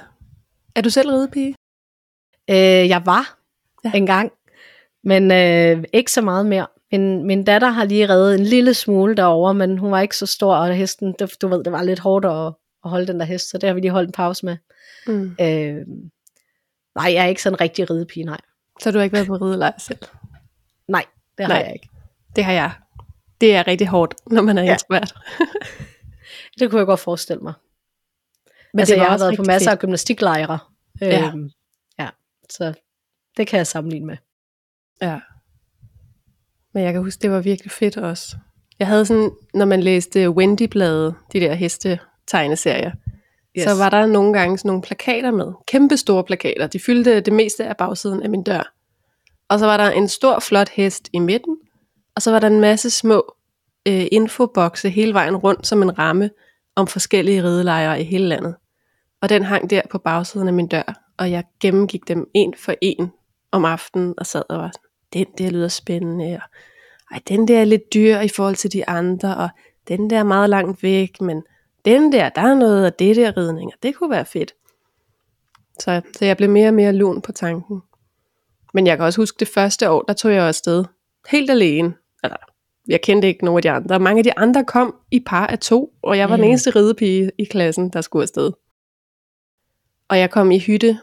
Er 0.76 0.82
du 0.82 0.90
selv 0.90 1.10
ridepige? 1.10 1.56
Øh, 2.50 2.90
jeg 2.90 3.02
var 3.06 3.38
ja. 3.84 3.92
engang, 3.96 4.32
men 5.04 5.32
øh, 5.32 5.84
ikke 5.94 6.12
så 6.12 6.22
meget 6.22 6.46
mere. 6.46 6.68
Min, 6.92 7.24
min 7.24 7.44
datter 7.44 7.70
har 7.70 7.86
lige 7.86 8.10
reddet 8.10 8.40
en 8.40 8.46
lille 8.46 8.74
smule 8.74 9.16
derover, 9.16 9.54
men 9.54 9.78
hun 9.78 9.92
var 9.92 10.00
ikke 10.00 10.18
så 10.18 10.26
stor, 10.26 10.56
og 10.56 10.76
hesten, 10.76 11.16
det, 11.20 11.42
du 11.42 11.48
ved, 11.48 11.64
det 11.64 11.72
var 11.72 11.84
lidt 11.84 12.00
hårdt 12.00 12.26
at, 12.26 12.54
at 12.88 12.92
holde 12.92 13.08
den 13.08 13.20
der 13.20 13.26
hest, 13.26 13.50
så 13.50 13.58
det 13.58 13.68
har 13.68 13.74
vi 13.74 13.80
lige 13.80 13.92
holdt 13.92 14.08
en 14.08 14.14
pause 14.14 14.46
med. 14.46 14.58
Mm. 15.08 15.36
Øh, 15.42 15.88
nej, 16.96 17.14
jeg 17.14 17.24
er 17.24 17.26
ikke 17.26 17.42
sådan 17.42 17.56
en 17.56 17.62
rigtig 17.62 17.90
ridepige, 17.90 18.24
nej. 18.24 18.42
Så 18.82 18.92
du 18.92 18.98
har 18.98 19.04
ikke 19.04 19.14
været 19.14 19.28
på 19.28 19.36
ridelejr 19.36 19.80
selv? 19.80 20.00
Nej, 20.88 21.06
det 21.38 21.46
har 21.46 21.54
nej, 21.54 21.64
jeg 21.64 21.74
ikke. 21.74 21.90
Det 22.36 22.44
har 22.44 22.52
jeg. 22.52 22.72
Det 23.42 23.56
er 23.56 23.68
rigtig 23.68 23.88
hårdt, 23.88 24.16
når 24.32 24.42
man 24.42 24.58
er 24.58 24.64
ja. 24.64 24.74
introvert. 24.74 25.16
det 26.60 26.70
kunne 26.70 26.80
jeg 26.80 26.86
godt 26.86 27.00
forestille 27.00 27.42
mig. 27.42 27.54
Men 28.74 28.80
altså, 28.80 28.96
det 28.96 29.02
jeg 29.02 29.10
har 29.10 29.18
været 29.18 29.38
på 29.38 29.44
masser 29.44 29.72
fedt. 29.72 29.78
af 29.78 29.80
gymnastiklejre. 29.80 30.60
Ja. 31.02 31.28
Øhm, 31.28 31.50
ja, 32.00 32.10
så 32.50 32.74
det 33.38 33.48
kan 33.48 33.58
jeg 33.58 33.68
sammenligne 33.68 34.08
med. 34.08 34.18
Ja. 35.02 35.20
Men 36.74 36.84
jeg 36.84 36.94
kan 36.94 37.02
huske, 37.02 37.22
det 37.22 37.32
var 37.32 37.40
virkelig 37.40 37.72
fedt 37.72 37.98
også. 37.98 38.38
Jeg 38.80 38.88
havde 38.88 39.06
sådan, 39.06 39.32
når 39.54 39.66
man 39.66 39.84
læste 39.84 40.30
Wendy-bladet, 40.30 41.16
de 41.34 41.40
der 41.40 41.54
heste 41.54 42.00
tegneserier, 42.28 42.92
yes. 43.58 43.64
så 43.64 43.76
var 43.78 43.90
der 43.90 44.06
nogle 44.06 44.34
gange 44.34 44.58
sådan 44.58 44.70
nogle 44.70 44.82
plakater 44.82 45.32
med. 45.32 45.54
Kæmpe 45.68 45.98
store 45.98 46.24
plakater. 46.24 46.68
De 46.68 46.80
fyldte 46.80 47.20
det 47.20 47.34
meste 47.34 47.66
af 47.66 47.78
bagsiden 47.78 48.24
af 48.24 48.30
min 48.30 48.44
dør. 48.44 48.74
Og 49.50 49.60
så 49.60 49.66
var 49.66 49.78
der 49.78 49.90
en 49.90 50.08
stor, 50.08 50.40
flot 50.40 50.70
hest 50.70 51.10
i 51.14 51.20
midten. 51.20 51.58
Og 52.16 52.22
så 52.22 52.32
var 52.32 52.40
der 52.40 52.48
en 52.48 52.62
masse 52.62 52.90
små 52.90 53.36
øh, 53.88 54.06
infobokse 54.12 54.90
hele 54.90 55.14
vejen 55.14 55.36
rundt 55.36 55.68
som 55.68 55.82
en 55.82 56.00
ramme 56.00 56.30
om 56.76 56.88
forskellige 56.88 57.44
ridelejre 57.44 58.02
i 58.02 58.04
hele 58.04 58.28
landet. 58.28 58.56
Og 59.22 59.30
den 59.30 59.44
hang 59.44 59.70
der 59.70 59.82
på 59.90 59.98
bagsiden 59.98 60.48
af 60.48 60.54
min 60.54 60.68
dør, 60.68 61.12
og 61.18 61.32
jeg 61.32 61.44
gennemgik 61.60 62.08
dem 62.08 62.30
en 62.34 62.54
for 62.58 62.74
en 62.82 63.12
om 63.52 63.66
aftenen 63.66 64.14
og 64.18 64.26
sad 64.26 64.44
og 64.50 64.58
var 64.58 64.72
sådan, 64.74 64.90
den 65.14 65.26
der 65.38 65.52
lyder 65.52 65.68
spændende, 65.68 66.26
og 66.26 66.50
ej, 67.12 67.22
den 67.28 67.48
der 67.48 67.60
er 67.60 67.66
lidt 67.66 67.94
dyr 67.94 68.20
i 68.20 68.28
forhold 68.28 68.56
til 68.56 68.74
de 68.74 68.90
andre, 68.90 69.38
og 69.38 69.50
den 69.88 70.10
der 70.10 70.20
er 70.20 70.24
meget 70.24 70.50
langt 70.50 70.84
væk, 70.84 71.22
men 71.22 71.44
den 71.88 72.12
der, 72.12 72.30
der 72.30 72.42
er 72.42 72.56
noget 72.56 72.86
af 72.86 72.94
det 72.94 73.16
der 73.16 73.38
ridning, 73.38 73.72
og 73.74 73.84
det 73.84 73.96
kunne 73.96 74.10
være 74.10 74.26
fedt. 74.26 74.54
Så, 75.80 76.02
så 76.18 76.26
jeg 76.26 76.38
blev 76.38 76.50
mere 76.50 76.68
og 76.68 76.74
mere 76.74 76.94
lun 76.94 77.22
på 77.22 77.32
tanken. 77.32 77.82
Men 78.74 78.88
jeg 78.88 78.98
kan 78.98 79.06
også 79.06 79.22
huske 79.22 79.40
det 79.40 79.48
første 79.48 79.90
år, 79.90 80.02
der 80.02 80.14
tog 80.14 80.34
jeg 80.34 80.48
afsted 80.48 80.86
helt 81.30 81.50
alene. 81.52 81.94
Altså, 82.24 82.38
jeg 82.88 83.02
kendte 83.02 83.28
ikke 83.28 83.46
nogen 83.46 83.58
af 83.58 83.62
de 83.62 83.72
andre. 83.72 84.00
Mange 84.00 84.20
af 84.20 84.24
de 84.24 84.38
andre 84.38 84.66
kom 84.66 84.96
i 85.12 85.20
par 85.20 85.48
af 85.48 85.60
to, 85.60 85.94
og 86.04 86.18
jeg 86.18 86.30
var 86.30 86.36
mm. 86.36 86.42
den 86.42 86.50
eneste 86.50 86.70
ridepige 86.70 87.32
i 87.38 87.44
klassen, 87.44 87.90
der 87.90 88.02
skulle 88.02 88.24
afsted. 88.24 88.52
Og 90.10 90.20
jeg 90.20 90.32
kom 90.32 90.52
i 90.52 90.60
hytte 90.60 91.00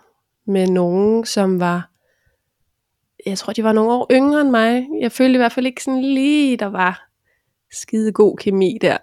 med 0.46 0.66
nogen, 0.66 1.24
som 1.24 1.60
var, 1.60 1.90
jeg 3.26 3.38
tror, 3.38 3.52
de 3.52 3.64
var 3.64 3.72
nogle 3.72 3.92
år 3.92 4.06
yngre 4.10 4.40
end 4.40 4.50
mig. 4.50 4.86
Jeg 5.00 5.12
følte 5.12 5.34
i 5.34 5.36
hvert 5.36 5.52
fald 5.52 5.66
ikke 5.66 5.84
sådan 5.84 6.02
lige, 6.02 6.56
der 6.56 6.66
var 6.66 7.08
skide 7.72 8.12
god 8.12 8.36
kemi 8.36 8.78
der. 8.80 8.98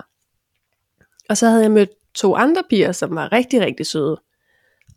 Og 1.31 1.37
så 1.37 1.49
havde 1.49 1.61
jeg 1.61 1.71
mødt 1.71 1.89
to 2.15 2.35
andre 2.35 2.63
piger, 2.69 2.91
som 2.91 3.15
var 3.15 3.31
rigtig, 3.31 3.61
rigtig 3.61 3.85
søde. 3.85 4.21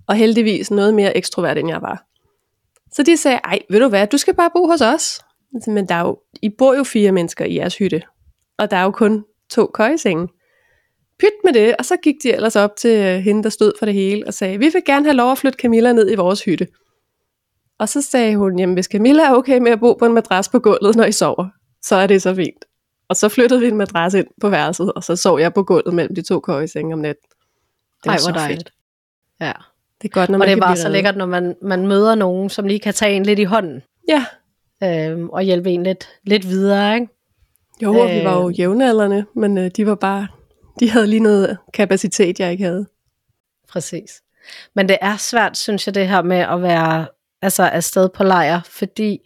Og 0.06 0.14
heldigvis 0.14 0.70
noget 0.70 0.94
mere 0.94 1.16
ekstrovert, 1.16 1.58
end 1.58 1.68
jeg 1.68 1.82
var. 1.82 2.04
Så 2.92 3.02
de 3.02 3.16
sagde, 3.16 3.40
ej, 3.44 3.58
ved 3.70 3.80
du 3.80 3.88
hvad, 3.88 4.06
du 4.06 4.16
skal 4.16 4.34
bare 4.34 4.50
bo 4.54 4.66
hos 4.66 4.80
os. 4.80 5.20
Men 5.66 5.88
der 5.88 5.94
er 5.94 6.00
jo, 6.00 6.18
I 6.42 6.48
bor 6.58 6.74
jo 6.74 6.84
fire 6.84 7.12
mennesker 7.12 7.44
i 7.44 7.56
jeres 7.56 7.78
hytte. 7.78 8.02
Og 8.58 8.70
der 8.70 8.76
er 8.76 8.82
jo 8.82 8.90
kun 8.90 9.24
to 9.50 9.66
køjesenge 9.74 10.28
pyt 11.18 11.32
med 11.44 11.52
det, 11.52 11.76
og 11.76 11.84
så 11.84 11.96
gik 11.96 12.14
de 12.22 12.32
ellers 12.32 12.56
op 12.56 12.76
til 12.76 12.98
øh, 12.98 13.18
hende, 13.18 13.42
der 13.42 13.50
stod 13.50 13.72
for 13.78 13.86
det 13.86 13.94
hele, 13.94 14.26
og 14.26 14.34
sagde, 14.34 14.58
vi 14.58 14.68
vil 14.68 14.82
gerne 14.86 15.04
have 15.04 15.16
lov 15.16 15.32
at 15.32 15.38
flytte 15.38 15.58
Camilla 15.62 15.92
ned 15.92 16.10
i 16.10 16.14
vores 16.14 16.44
hytte. 16.44 16.66
Og 17.78 17.88
så 17.88 18.02
sagde 18.02 18.36
hun, 18.36 18.58
jamen 18.58 18.74
hvis 18.74 18.86
Camilla 18.86 19.22
er 19.22 19.34
okay 19.34 19.58
med 19.58 19.72
at 19.72 19.80
bo 19.80 19.94
på 19.94 20.06
en 20.06 20.12
madras 20.12 20.48
på 20.48 20.58
gulvet, 20.58 20.96
når 20.96 21.04
I 21.04 21.12
sover, 21.12 21.48
så 21.82 21.96
er 21.96 22.06
det 22.06 22.22
så 22.22 22.34
fint. 22.34 22.64
Og 23.14 23.18
så 23.18 23.28
flyttede 23.28 23.60
vi 23.60 23.66
en 23.66 23.76
madras 23.76 24.14
ind 24.14 24.26
på 24.40 24.48
værelset, 24.48 24.92
og 24.92 25.04
så 25.04 25.16
sov 25.16 25.40
jeg 25.40 25.54
på 25.54 25.62
gulvet 25.62 25.94
mellem 25.94 26.14
de 26.14 26.22
to 26.22 26.40
køjesenge 26.40 26.92
om 26.92 26.98
natten. 26.98 27.28
Det 28.02 28.06
var 28.06 28.12
Ej, 28.12 28.18
hvor 28.24 28.32
dejligt. 28.38 28.58
Fedt. 28.58 28.72
Ja. 29.40 29.52
Det 30.02 30.08
er 30.08 30.12
godt, 30.12 30.30
når 30.30 30.38
man 30.38 30.48
og 30.48 30.54
det 30.54 30.60
var 30.60 30.74
så 30.74 30.88
lækkert, 30.88 31.16
når 31.16 31.26
man, 31.26 31.56
man 31.62 31.86
møder 31.86 32.14
nogen, 32.14 32.50
som 32.50 32.66
lige 32.66 32.80
kan 32.80 32.94
tage 32.94 33.16
en 33.16 33.22
lidt 33.22 33.38
i 33.38 33.44
hånden. 33.44 33.82
Ja. 34.08 34.24
Øhm, 34.82 35.28
og 35.28 35.42
hjælpe 35.42 35.70
en 35.70 35.82
lidt, 35.82 36.08
lidt 36.24 36.48
videre, 36.48 36.94
ikke? 36.94 37.08
Jo, 37.82 38.04
øh, 38.04 38.10
vi 38.10 38.24
var 38.24 38.36
jo 38.36 38.48
øh. 38.48 38.60
jævnaldrende, 38.60 39.24
men 39.34 39.58
øh, 39.58 39.70
de 39.76 39.86
var 39.86 39.94
bare 39.94 40.26
de 40.80 40.90
havde 40.90 41.06
lige 41.06 41.20
noget 41.20 41.58
kapacitet, 41.74 42.40
jeg 42.40 42.52
ikke 42.52 42.64
havde. 42.64 42.86
Præcis. 43.68 44.22
Men 44.74 44.88
det 44.88 44.98
er 45.00 45.16
svært, 45.16 45.56
synes 45.56 45.86
jeg, 45.86 45.94
det 45.94 46.08
her 46.08 46.22
med 46.22 46.36
at 46.36 46.62
være 46.62 47.06
altså 47.42 47.62
afsted 47.62 48.08
på 48.08 48.24
lejr, 48.24 48.60
fordi 48.66 49.18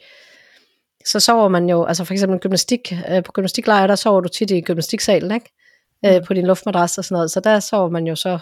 så 1.10 1.20
sover 1.20 1.48
man 1.48 1.68
jo, 1.68 1.84
altså 1.84 2.04
for 2.04 2.12
eksempel 2.12 2.38
gymnastik, 2.38 2.92
øh, 3.10 3.22
på 3.22 3.32
gymnastiklejr, 3.32 3.86
der 3.86 3.94
sover 3.94 4.20
du 4.20 4.28
tit 4.28 4.50
i 4.50 4.60
gymnastiksalen, 4.60 5.30
ikke? 5.30 5.52
Øh, 6.06 6.16
mm. 6.16 6.24
på 6.26 6.34
din 6.34 6.46
luftmadras 6.46 6.98
og 6.98 7.04
sådan 7.04 7.14
noget, 7.14 7.30
så 7.30 7.40
der 7.40 7.60
sover 7.60 7.88
man 7.88 8.06
jo 8.06 8.16
så 8.16 8.38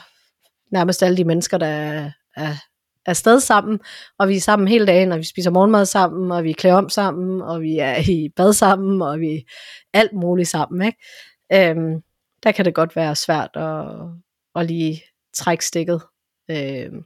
nærmest 0.72 1.02
alle 1.02 1.16
de 1.16 1.24
mennesker, 1.24 1.58
der 1.58 1.66
er, 1.66 2.10
er, 2.36 2.54
afsted 3.06 3.40
sammen, 3.40 3.80
og 4.18 4.28
vi 4.28 4.36
er 4.36 4.40
sammen 4.40 4.68
hele 4.68 4.86
dagen, 4.86 5.12
og 5.12 5.18
vi 5.18 5.24
spiser 5.24 5.50
morgenmad 5.50 5.86
sammen, 5.86 6.32
og 6.32 6.44
vi 6.44 6.52
klæder 6.52 6.76
om 6.76 6.88
sammen, 6.88 7.42
og 7.42 7.60
vi 7.60 7.78
er 7.78 7.96
i 8.10 8.28
bad 8.36 8.52
sammen, 8.52 9.02
og 9.02 9.20
vi 9.20 9.34
er 9.34 9.40
alt 9.92 10.12
muligt 10.12 10.48
sammen. 10.48 10.86
Ikke? 10.86 10.98
Øhm, 11.52 12.02
der 12.42 12.52
kan 12.52 12.64
det 12.64 12.74
godt 12.74 12.96
være 12.96 13.16
svært 13.16 13.50
at, 13.54 13.84
at 14.56 14.66
lige 14.66 15.02
trække 15.34 15.66
stikket. 15.66 16.02
Øhm, 16.50 17.04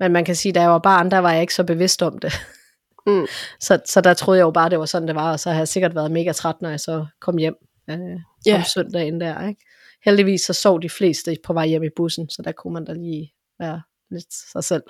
men 0.00 0.12
man 0.12 0.24
kan 0.24 0.34
sige, 0.34 0.52
da 0.52 0.60
jeg 0.60 0.70
var 0.70 0.78
barn, 0.78 1.10
der 1.10 1.18
var 1.18 1.32
jeg 1.32 1.40
ikke 1.40 1.54
så 1.54 1.64
bevidst 1.64 2.02
om 2.02 2.18
det. 2.18 2.32
Mm. 3.06 3.26
så, 3.60 3.80
så 3.86 4.00
der 4.00 4.14
troede 4.14 4.38
jeg 4.38 4.44
jo 4.44 4.50
bare, 4.50 4.70
det 4.70 4.78
var 4.78 4.84
sådan, 4.84 5.08
det 5.08 5.16
var, 5.16 5.32
og 5.32 5.40
så 5.40 5.50
har 5.50 5.58
jeg 5.58 5.68
sikkert 5.68 5.94
været 5.94 6.10
mega 6.10 6.32
træt, 6.32 6.54
når 6.60 6.68
jeg 6.68 6.80
så 6.80 7.06
kom 7.20 7.36
hjem 7.36 7.54
øh, 7.90 7.96
yeah. 7.96 8.58
om 8.58 8.62
søndagen 8.74 9.20
der. 9.20 9.48
Ikke? 9.48 9.64
Heldigvis 10.04 10.40
så 10.40 10.52
sov 10.52 10.82
de 10.82 10.90
fleste 10.90 11.36
på 11.44 11.52
vej 11.52 11.66
hjem 11.66 11.82
i 11.82 11.88
bussen, 11.96 12.30
så 12.30 12.42
der 12.42 12.52
kunne 12.52 12.74
man 12.74 12.84
da 12.84 12.92
lige 12.92 13.32
være 13.58 13.82
lidt 14.10 14.34
sig 14.52 14.64
selv. 14.64 14.82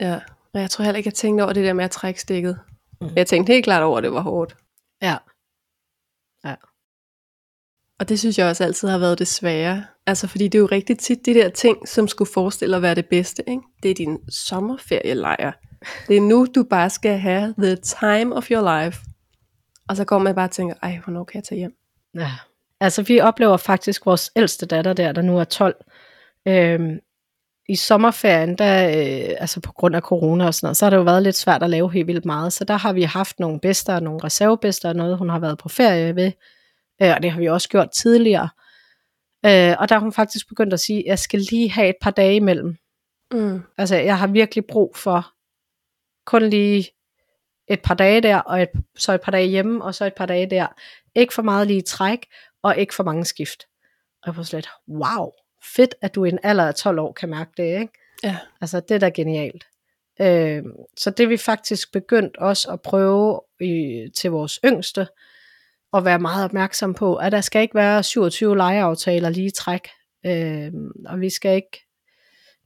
Ja, 0.00 0.20
og 0.54 0.60
jeg 0.60 0.70
tror 0.70 0.84
heller 0.84 0.96
ikke, 0.96 1.08
jeg 1.08 1.14
tænkte 1.14 1.42
over 1.42 1.52
det 1.52 1.64
der 1.64 1.72
med 1.72 1.84
at 1.84 1.90
trække 1.90 2.20
stikket. 2.20 2.58
Mm. 3.00 3.08
Jeg 3.16 3.26
tænkte 3.26 3.52
helt 3.52 3.64
klart 3.64 3.82
over, 3.82 3.98
at 3.98 4.04
det 4.04 4.12
var 4.12 4.20
hårdt. 4.20 4.56
Ja. 5.02 5.16
Ja. 6.44 6.54
Og 7.98 8.08
det 8.08 8.18
synes 8.18 8.38
jeg 8.38 8.48
også 8.48 8.64
altid 8.64 8.88
har 8.88 8.98
været 8.98 9.18
det 9.18 9.28
svære. 9.28 9.84
Altså 10.06 10.26
fordi 10.26 10.44
det 10.44 10.58
er 10.58 10.60
jo 10.60 10.66
rigtig 10.66 10.98
tit 10.98 11.26
de 11.26 11.34
der 11.34 11.48
ting, 11.48 11.88
som 11.88 12.08
skulle 12.08 12.30
forestille 12.32 12.76
at 12.76 12.82
være 12.82 12.94
det 12.94 13.06
bedste. 13.06 13.42
Ikke? 13.48 13.62
Det 13.82 13.90
er 13.90 13.94
din 13.94 14.30
sommerferielejr. 14.30 15.52
Det 16.08 16.16
er 16.16 16.20
nu, 16.20 16.46
du 16.54 16.64
bare 16.70 16.90
skal 16.90 17.18
have 17.18 17.54
the 17.58 17.76
time 17.76 18.36
of 18.36 18.50
your 18.50 18.82
life. 18.82 19.00
Og 19.88 19.96
så 19.96 20.04
går 20.04 20.18
man 20.18 20.34
bare 20.34 20.46
og 20.46 20.50
tænker, 20.50 20.74
ej, 20.82 21.00
hvornår 21.04 21.24
kan 21.24 21.36
jeg 21.36 21.44
tage 21.44 21.58
hjem? 21.58 21.74
Ja. 22.14 22.30
Altså 22.80 23.02
vi 23.02 23.20
oplever 23.20 23.56
faktisk 23.56 24.06
vores 24.06 24.30
ældste 24.36 24.66
datter 24.66 24.92
der, 24.92 25.12
der 25.12 25.22
nu 25.22 25.38
er 25.38 25.44
12. 25.44 25.76
Øhm, 26.48 26.98
I 27.68 27.76
sommerferien, 27.76 28.58
der, 28.58 28.88
øh, 28.88 29.36
altså 29.38 29.60
på 29.60 29.72
grund 29.72 29.96
af 29.96 30.02
corona 30.02 30.46
og 30.46 30.54
sådan 30.54 30.66
noget, 30.66 30.76
så 30.76 30.84
har 30.84 30.90
det 30.90 30.96
jo 30.96 31.02
været 31.02 31.22
lidt 31.22 31.36
svært 31.36 31.62
at 31.62 31.70
lave 31.70 31.92
helt 31.92 32.06
vildt 32.06 32.24
meget. 32.24 32.52
Så 32.52 32.64
der 32.64 32.76
har 32.76 32.92
vi 32.92 33.02
haft 33.02 33.40
nogle 33.40 33.60
bedster, 33.60 34.00
nogle 34.00 34.20
reservebedster, 34.24 34.92
noget 34.92 35.18
hun 35.18 35.28
har 35.28 35.38
været 35.38 35.58
på 35.58 35.68
ferie 35.68 36.16
ved. 36.16 36.32
Øh, 37.02 37.10
og 37.16 37.22
det 37.22 37.30
har 37.30 37.40
vi 37.40 37.48
også 37.48 37.68
gjort 37.68 37.90
tidligere. 37.90 38.48
Øh, 39.46 39.76
og 39.78 39.88
der 39.88 39.94
har 39.94 40.00
hun 40.00 40.12
faktisk 40.12 40.48
begyndt 40.48 40.72
at 40.72 40.80
sige, 40.80 40.98
at 40.98 41.06
jeg 41.06 41.18
skal 41.18 41.40
lige 41.40 41.70
have 41.70 41.88
et 41.88 41.96
par 42.02 42.10
dage 42.10 42.36
imellem. 42.36 42.76
Mm. 43.32 43.62
Altså 43.78 43.96
jeg 43.96 44.18
har 44.18 44.26
virkelig 44.26 44.64
brug 44.68 44.96
for 44.96 45.35
kun 46.26 46.42
lige 46.42 46.90
et 47.68 47.82
par 47.82 47.94
dage 47.94 48.20
der, 48.20 48.38
og 48.38 48.62
et, 48.62 48.68
så 48.96 49.12
et 49.12 49.20
par 49.20 49.32
dage 49.32 49.46
hjemme, 49.46 49.84
og 49.84 49.94
så 49.94 50.04
et 50.04 50.14
par 50.14 50.26
dage 50.26 50.50
der. 50.50 50.66
Ikke 51.14 51.34
for 51.34 51.42
meget 51.42 51.66
lige 51.66 51.82
træk, 51.82 52.26
og 52.62 52.76
ikke 52.76 52.94
for 52.94 53.04
mange 53.04 53.24
skift. 53.24 53.66
Og 54.22 54.26
jeg 54.26 54.36
var 54.36 54.42
slet, 54.42 54.68
wow, 54.88 55.30
fedt, 55.76 55.94
at 56.00 56.14
du 56.14 56.24
i 56.24 56.28
en 56.28 56.38
alder 56.42 56.64
af 56.64 56.74
12 56.74 56.98
år 56.98 57.12
kan 57.12 57.28
mærke 57.28 57.50
det, 57.56 57.80
ikke? 57.80 57.92
Ja. 58.24 58.38
Altså, 58.60 58.80
det 58.80 58.94
er 58.94 58.98
da 58.98 59.08
genialt. 59.08 59.66
Øh, 60.20 60.62
så 60.96 61.10
det 61.10 61.24
er 61.24 61.28
vi 61.28 61.36
faktisk 61.36 61.92
begyndt 61.92 62.36
også 62.36 62.70
at 62.70 62.82
prøve 62.82 63.40
i, 63.60 64.08
til 64.16 64.30
vores 64.30 64.60
yngste, 64.64 65.06
at 65.92 66.04
være 66.04 66.18
meget 66.18 66.44
opmærksom 66.44 66.94
på, 66.94 67.16
at 67.16 67.32
der 67.32 67.40
skal 67.40 67.62
ikke 67.62 67.74
være 67.74 68.02
27 68.02 68.56
legeaftaler 68.56 69.28
lige 69.28 69.50
træk. 69.50 69.88
Øh, 70.26 70.72
og 71.06 71.20
vi 71.20 71.30
skal 71.30 71.56
ikke 71.56 71.85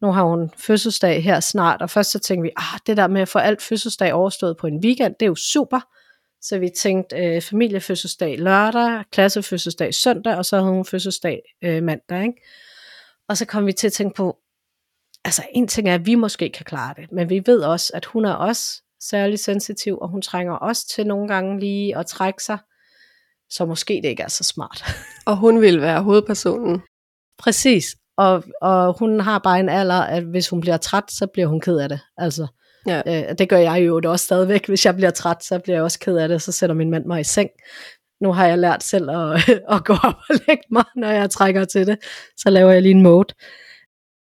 nu 0.03 0.13
har 0.13 0.25
hun 0.25 0.51
fødselsdag 0.57 1.25
her 1.25 1.41
snart, 1.41 1.83
og 1.83 1.91
først 1.91 2.11
så 2.11 2.19
tænkte 2.19 2.43
vi, 2.43 2.51
ah, 2.57 2.81
det 2.87 2.97
der 2.97 3.09
med 3.09 3.21
at 3.21 3.29
få 3.29 3.39
alt 3.39 3.63
fødselsdag 3.63 4.13
overstået 4.13 4.57
på 4.57 4.67
en 4.67 4.81
weekend, 4.85 5.15
det 5.21 5.27
er 5.27 5.31
jo 5.31 5.35
super. 5.35 5.81
Så 6.43 6.59
vi 6.59 6.69
tænkte 6.69 7.17
øh, 7.17 7.43
familiefødselsdag 7.43 8.39
lørdag, 8.39 9.05
klassefødselsdag 9.13 9.95
søndag, 9.95 10.37
og 10.37 10.45
så 10.45 10.57
havde 10.57 10.71
hun 10.71 10.85
fødselsdag 10.85 11.43
øh, 11.63 11.83
mandag. 11.83 12.23
Ikke? 12.23 12.43
Og 13.29 13.37
så 13.37 13.45
kom 13.45 13.67
vi 13.67 13.73
til 13.73 13.87
at 13.87 13.93
tænke 13.93 14.15
på, 14.15 14.37
altså 15.25 15.43
en 15.53 15.69
ting 15.69 15.89
er, 15.89 15.95
at 15.95 16.07
vi 16.07 16.15
måske 16.15 16.51
kan 16.51 16.65
klare 16.65 16.95
det, 16.97 17.13
men 17.13 17.31
vi 17.31 17.43
ved 17.47 17.61
også, 17.63 17.93
at 17.95 18.05
hun 18.05 18.25
er 18.25 18.33
også 18.33 18.83
særlig 19.01 19.39
sensitiv, 19.39 19.99
og 19.99 20.09
hun 20.09 20.23
trænger 20.23 20.53
også 20.53 20.89
til 20.89 21.07
nogle 21.07 21.29
gange 21.29 21.61
lige 21.61 21.97
at 21.97 22.07
trække 22.07 22.43
sig, 22.43 22.59
så 23.51 23.65
måske 23.65 24.01
det 24.03 24.09
ikke 24.09 24.23
er 24.23 24.29
så 24.29 24.45
smart. 24.45 24.85
Og 25.27 25.37
hun 25.37 25.61
vil 25.61 25.81
være 25.81 26.03
hovedpersonen. 26.03 26.83
Præcis, 27.39 27.97
og, 28.21 28.45
og 28.61 28.99
hun 28.99 29.21
har 29.21 29.39
bare 29.39 29.61
en 29.61 29.69
alder, 29.69 30.01
at 30.01 30.23
hvis 30.23 30.49
hun 30.49 30.61
bliver 30.61 30.77
træt, 30.77 31.05
så 31.09 31.27
bliver 31.27 31.49
hun 31.49 31.61
ked 31.61 31.79
af 31.79 31.89
det. 31.89 32.01
Altså, 32.17 32.47
ja. 32.87 33.03
øh, 33.07 33.39
det 33.39 33.49
gør 33.49 33.59
jeg 33.59 33.87
jo 33.87 34.01
også 34.05 34.25
stadigvæk. 34.25 34.67
Hvis 34.67 34.87
jeg 34.87 34.97
bliver 34.97 35.11
træt, 35.11 35.45
så 35.45 35.59
bliver 35.59 35.77
jeg 35.77 35.83
også 35.83 35.99
ked 35.99 36.17
af 36.17 36.29
det, 36.29 36.43
så 36.43 36.53
sætter 36.53 36.75
min 36.75 36.91
mand 36.91 37.05
mig 37.05 37.21
i 37.21 37.25
seng. 37.25 37.51
Nu 38.21 38.33
har 38.33 38.47
jeg 38.47 38.59
lært 38.59 38.83
selv 38.83 39.11
at, 39.11 39.49
at 39.75 39.85
gå 39.85 39.93
op 39.93 40.15
og 40.31 40.37
lægge 40.47 40.65
mig, 40.71 40.85
når 40.97 41.09
jeg 41.09 41.31
trækker 41.31 41.65
til 41.65 41.87
det. 41.87 41.99
Så 42.37 42.51
laver 42.51 42.71
jeg 42.71 42.83
lige 42.83 42.95
en 42.95 43.03
mode. 43.03 43.35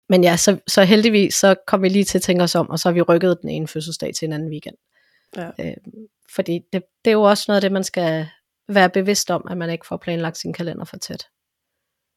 Men 0.09 0.24
ja, 0.24 0.37
så, 0.37 0.59
så 0.66 0.84
heldigvis, 0.84 1.34
så 1.34 1.55
kom 1.66 1.82
vi 1.82 1.89
lige 1.89 2.05
til 2.05 2.18
at 2.18 2.22
tænke 2.22 2.43
os 2.45 2.55
om, 2.55 2.70
og 2.70 2.78
så 2.78 2.89
har 2.89 2.95
vi 2.95 3.03
rykket 3.03 3.39
den 3.43 3.51
ene 3.51 3.68
fødselsdag 3.68 4.14
til 4.14 4.26
en 4.26 4.32
anden 4.32 4.51
weekend. 4.51 4.76
Ja. 5.37 5.51
Øh, 5.61 5.76
fordi 6.34 6.61
det, 6.72 6.82
det 7.05 7.11
er 7.11 7.14
jo 7.14 7.22
også 7.22 7.45
noget 7.49 7.57
af 7.57 7.61
det, 7.61 7.72
man 7.72 7.84
skal 7.84 8.26
være 8.68 8.91
bevidst 8.91 9.30
om, 9.30 9.47
at 9.51 9.57
man 9.57 9.70
ikke 9.70 9.87
får 9.87 9.97
planlagt 9.97 10.39
sin 10.39 10.53
kalender 10.53 10.84
for 10.84 10.97
tæt. 10.97 11.26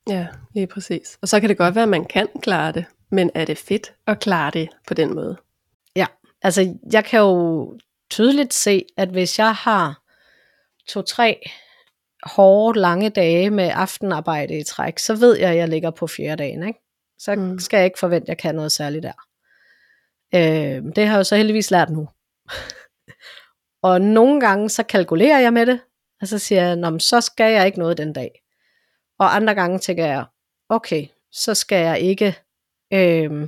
Ja, 0.10 0.28
lige 0.54 0.68
præcis. 0.68 1.18
Og 1.22 1.28
så 1.28 1.40
kan 1.40 1.50
det 1.50 1.58
godt 1.58 1.76
være, 1.76 1.84
at 1.84 1.90
man 1.90 2.06
kan 2.06 2.28
klare 2.42 2.72
det, 2.72 2.86
men 3.12 3.32
er 3.36 3.46
det 3.46 3.58
fedt 3.58 3.94
at 4.08 4.20
klare 4.20 4.52
det 4.52 4.70
på 4.88 4.94
den 4.94 5.16
måde? 5.16 5.38
Ja, 5.96 6.06
altså 6.42 6.76
jeg 6.92 7.06
kan 7.06 7.20
jo 7.20 7.78
tydeligt 8.10 8.54
se, 8.54 8.86
at 8.98 9.10
hvis 9.10 9.40
jeg 9.40 9.54
har 9.56 10.02
to-tre 10.88 11.50
hårde, 12.24 12.80
lange 12.80 13.10
dage 13.10 13.50
med 13.50 13.72
aftenarbejde 13.74 14.58
i 14.58 14.64
træk, 14.64 15.00
så 15.00 15.16
ved 15.16 15.38
jeg, 15.38 15.50
at 15.50 15.58
jeg 15.58 15.70
ligger 15.70 15.92
på 15.92 16.08
fjerde 16.08 16.44
dagen. 16.44 16.68
Ikke? 16.68 16.80
Så 17.20 17.36
mm. 17.36 17.60
skal 17.60 17.78
jeg 17.78 17.86
ikke 17.86 18.00
forvente, 18.00 18.26
at 18.26 18.30
jeg 18.30 18.38
kan 18.38 18.56
noget 18.56 18.72
særligt 18.72 19.04
der. 19.04 19.14
Øh, 20.36 20.84
det 20.96 21.08
har 21.08 21.14
jeg 21.14 21.18
jo 21.18 21.24
så 21.24 21.36
heldigvis 21.36 21.72
lært 21.72 21.90
nu. 21.90 22.10
og 23.90 24.02
nogle 24.02 24.42
gange, 24.42 24.70
så 24.70 24.84
kalkulerer 24.84 25.40
jeg 25.40 25.54
med 25.54 25.66
det, 25.66 25.80
og 26.22 26.28
så 26.28 26.40
siger 26.40 26.64
jeg, 26.64 27.02
så 27.02 27.22
skal 27.22 27.54
jeg 27.54 27.66
ikke 27.66 27.80
noget 27.80 27.98
den 27.98 28.14
dag. 28.14 28.42
Og 29.20 29.36
andre 29.36 29.56
gange 29.56 29.80
tænker 29.80 30.06
jeg, 30.06 30.26
okay, 30.70 31.08
så 31.32 31.54
skal 31.54 31.86
jeg 31.86 32.00
ikke 32.00 32.38
øh, 32.94 33.48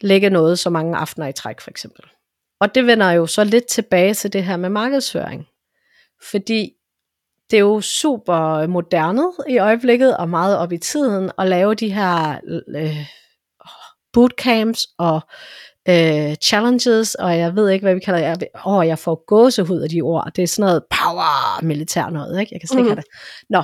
lægge 0.00 0.30
noget 0.30 0.58
så 0.58 0.70
mange 0.70 0.96
aftener 0.96 1.26
i 1.26 1.32
træk 1.32 1.60
for 1.60 1.70
eksempel. 1.70 2.04
Og 2.60 2.74
det 2.74 2.86
vender 2.86 3.10
jo 3.10 3.26
så 3.26 3.44
lidt 3.44 3.66
tilbage 3.66 4.14
til 4.14 4.32
det 4.32 4.44
her 4.44 4.56
med 4.56 4.68
markedsføring. 4.68 5.48
Fordi 6.30 6.72
det 7.50 7.56
er 7.56 7.60
jo 7.60 7.80
super 7.80 8.66
moderne 8.66 9.32
i 9.48 9.58
øjeblikket 9.58 10.16
og 10.16 10.28
meget 10.28 10.58
op 10.58 10.72
i 10.72 10.78
tiden 10.78 11.30
at 11.38 11.48
lave 11.48 11.74
de 11.74 11.92
her 11.92 12.40
øh, 12.68 13.06
bootcamps 14.12 14.86
og 14.98 15.20
øh, 15.88 16.34
challenges, 16.34 17.14
og 17.14 17.38
jeg 17.38 17.56
ved 17.56 17.70
ikke, 17.70 17.84
hvad 17.84 17.94
vi 17.94 18.00
kalder 18.00 18.34
det. 18.34 18.48
Åh, 18.66 18.76
oh, 18.76 18.86
jeg 18.86 18.98
får 18.98 19.24
gåsehud 19.26 19.80
af 19.80 19.88
de 19.88 20.00
ord. 20.00 20.32
Det 20.36 20.42
er 20.42 20.46
sådan 20.46 20.68
noget 20.68 20.84
power 20.90 21.64
militær 21.64 22.10
noget, 22.10 22.40
ikke? 22.40 22.54
Jeg 22.54 22.60
kan 22.60 22.68
slet 22.68 22.78
ikke 22.78 22.90
mm. 22.90 22.96
have 22.96 23.02
det. 23.02 23.50
Nå, 23.50 23.62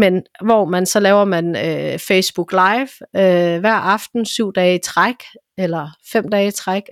men 0.00 0.22
hvor 0.44 0.64
man 0.64 0.86
så 0.86 1.00
laver 1.00 1.24
man 1.24 1.56
øh, 1.56 1.98
Facebook 1.98 2.52
Live 2.52 2.88
øh, 3.16 3.60
hver 3.60 3.74
aften, 3.74 4.26
syv 4.26 4.52
dage 4.52 4.74
i 4.74 4.78
træk, 4.78 5.14
eller 5.58 5.88
fem 6.12 6.28
dage 6.28 6.48
i 6.48 6.50
træk, 6.50 6.82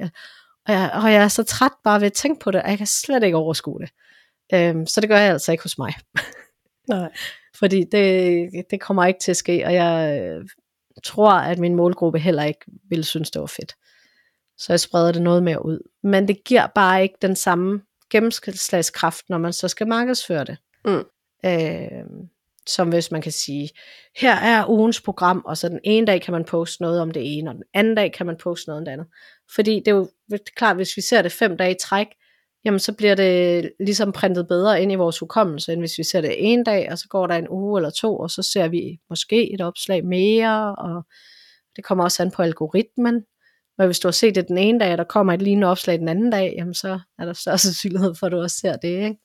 og 0.66 0.72
jeg, 0.72 0.90
og 0.94 1.12
jeg 1.12 1.22
er 1.22 1.28
så 1.28 1.42
træt 1.42 1.72
bare 1.84 2.00
ved 2.00 2.06
at 2.06 2.12
tænke 2.12 2.40
på 2.40 2.50
det, 2.50 2.59
at 2.59 2.70
jeg 2.70 2.78
kan 2.78 2.86
slet 2.86 3.22
ikke 3.22 3.36
overskue 3.36 3.80
det. 3.80 3.90
Øhm, 4.54 4.86
så 4.86 5.00
det 5.00 5.09
gør 5.09 5.18
jeg 5.18 5.32
altså 5.32 5.52
ikke 5.52 5.64
hos 5.64 5.78
mig. 5.78 5.94
Nej. 6.88 7.12
Fordi 7.59 7.84
det, 7.92 8.48
det 8.70 8.80
kommer 8.80 9.04
ikke 9.04 9.20
til 9.20 9.30
at 9.30 9.36
ske, 9.36 9.62
og 9.66 9.74
jeg 9.74 10.20
øh, 10.22 10.48
tror, 11.04 11.32
at 11.32 11.59
min 11.59 11.74
målgruppe 11.74 12.18
heller 12.18 12.44
ikke 12.44 12.61
ville 12.88 13.04
synes, 13.04 13.30
det 13.30 13.40
var 13.40 13.46
fedt. 13.46 13.74
Så 14.59 14.72
jeg 14.72 14.80
spreder 14.80 15.12
det 15.12 15.22
noget 15.22 15.42
mere 15.42 15.64
ud. 15.64 15.78
Men 16.02 16.28
det 16.28 16.44
giver 16.44 16.66
bare 16.66 17.02
ikke 17.02 17.16
den 17.22 17.36
samme 17.36 17.82
gennemslagskraft, 18.11 19.28
når 19.28 19.38
man 19.38 19.52
så 19.52 19.68
skal 19.68 19.88
markedsføre 19.88 20.44
det. 20.44 20.56
Mm. 20.84 21.04
Øh, 21.44 22.28
som 22.68 22.88
hvis 22.88 23.10
man 23.10 23.22
kan 23.22 23.32
sige, 23.32 23.70
her 24.16 24.34
er 24.34 24.70
ugens 24.70 25.00
program, 25.00 25.42
og 25.46 25.56
så 25.56 25.68
den 25.68 25.80
ene 25.84 26.06
dag 26.06 26.22
kan 26.22 26.32
man 26.32 26.44
poste 26.44 26.82
noget 26.82 27.00
om 27.00 27.10
det 27.10 27.38
ene, 27.38 27.50
og 27.50 27.54
den 27.54 27.64
anden 27.74 27.94
dag 27.94 28.12
kan 28.12 28.26
man 28.26 28.36
poste 28.36 28.68
noget 28.68 28.80
om 28.80 28.84
det 28.84 28.92
andet. 28.92 29.06
Fordi 29.54 29.74
det 29.74 29.88
er 29.88 29.94
jo 29.94 30.08
klart, 30.56 30.76
hvis 30.76 30.96
vi 30.96 31.02
ser 31.02 31.22
det 31.22 31.32
fem 31.32 31.56
dage 31.56 31.70
i 31.70 31.78
træk, 31.80 32.06
jamen 32.64 32.80
så 32.80 32.92
bliver 32.92 33.14
det 33.14 33.70
ligesom 33.80 34.12
printet 34.12 34.48
bedre 34.48 34.82
ind 34.82 34.92
i 34.92 34.94
vores 34.94 35.18
hukommelse, 35.18 35.72
end 35.72 35.80
hvis 35.80 35.98
vi 35.98 36.04
ser 36.04 36.20
det 36.20 36.34
en 36.38 36.64
dag, 36.64 36.88
og 36.92 36.98
så 36.98 37.08
går 37.08 37.26
der 37.26 37.34
en 37.34 37.48
uge 37.48 37.78
eller 37.78 37.90
to, 37.90 38.18
og 38.18 38.30
så 38.30 38.42
ser 38.42 38.68
vi 38.68 38.98
måske 39.10 39.54
et 39.54 39.60
opslag 39.60 40.04
mere, 40.04 40.76
og 40.76 41.02
det 41.76 41.84
kommer 41.84 42.04
også 42.04 42.22
an 42.22 42.30
på 42.30 42.42
algoritmen. 42.42 43.24
Men 43.78 43.86
hvis 43.86 43.98
du 44.00 44.08
har 44.08 44.12
set 44.12 44.34
det 44.34 44.48
den 44.48 44.58
ene 44.58 44.80
dag, 44.80 44.92
og 44.92 44.98
der 44.98 45.04
kommer 45.04 45.32
et 45.32 45.42
lignende 45.42 45.66
opslag 45.66 45.98
den 45.98 46.08
anden 46.08 46.30
dag, 46.30 46.54
jamen 46.58 46.74
så 46.74 47.00
er 47.18 47.24
der 47.24 47.32
større 47.32 47.58
sandsynlighed 47.68 48.14
for, 48.14 48.26
at 48.26 48.32
du 48.32 48.40
også 48.40 48.56
ser 48.56 48.76
det. 48.76 48.88
Ikke? 48.88 49.16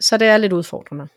Så 0.00 0.16
det 0.16 0.28
er 0.28 0.36
lidt 0.36 0.52
udfordrende. 0.52 1.08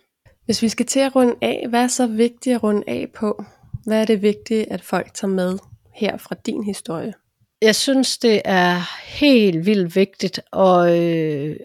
Hvis 0.50 0.62
vi 0.62 0.70
skal 0.70 0.86
til 0.86 1.00
at 1.00 1.16
runde 1.16 1.36
af, 1.42 1.66
hvad 1.70 1.84
er 1.84 1.88
så 1.88 2.08
vigtigt 2.08 2.56
at 2.56 2.64
runde 2.64 2.84
af 2.88 3.08
på? 3.16 3.44
Hvad 3.86 4.02
er 4.02 4.06
det 4.06 4.22
vigtigt, 4.22 4.68
at 4.72 4.82
folk 4.82 5.14
tager 5.14 5.32
med 5.32 5.58
her 5.94 6.18
fra 6.18 6.36
din 6.46 6.64
historie? 6.64 7.14
Jeg 7.62 7.76
synes, 7.76 8.18
det 8.18 8.42
er 8.46 8.82
helt 9.06 9.66
vildt 9.66 9.96
vigtigt 9.96 10.40
at, 10.54 11.02
øh, 11.02 11.56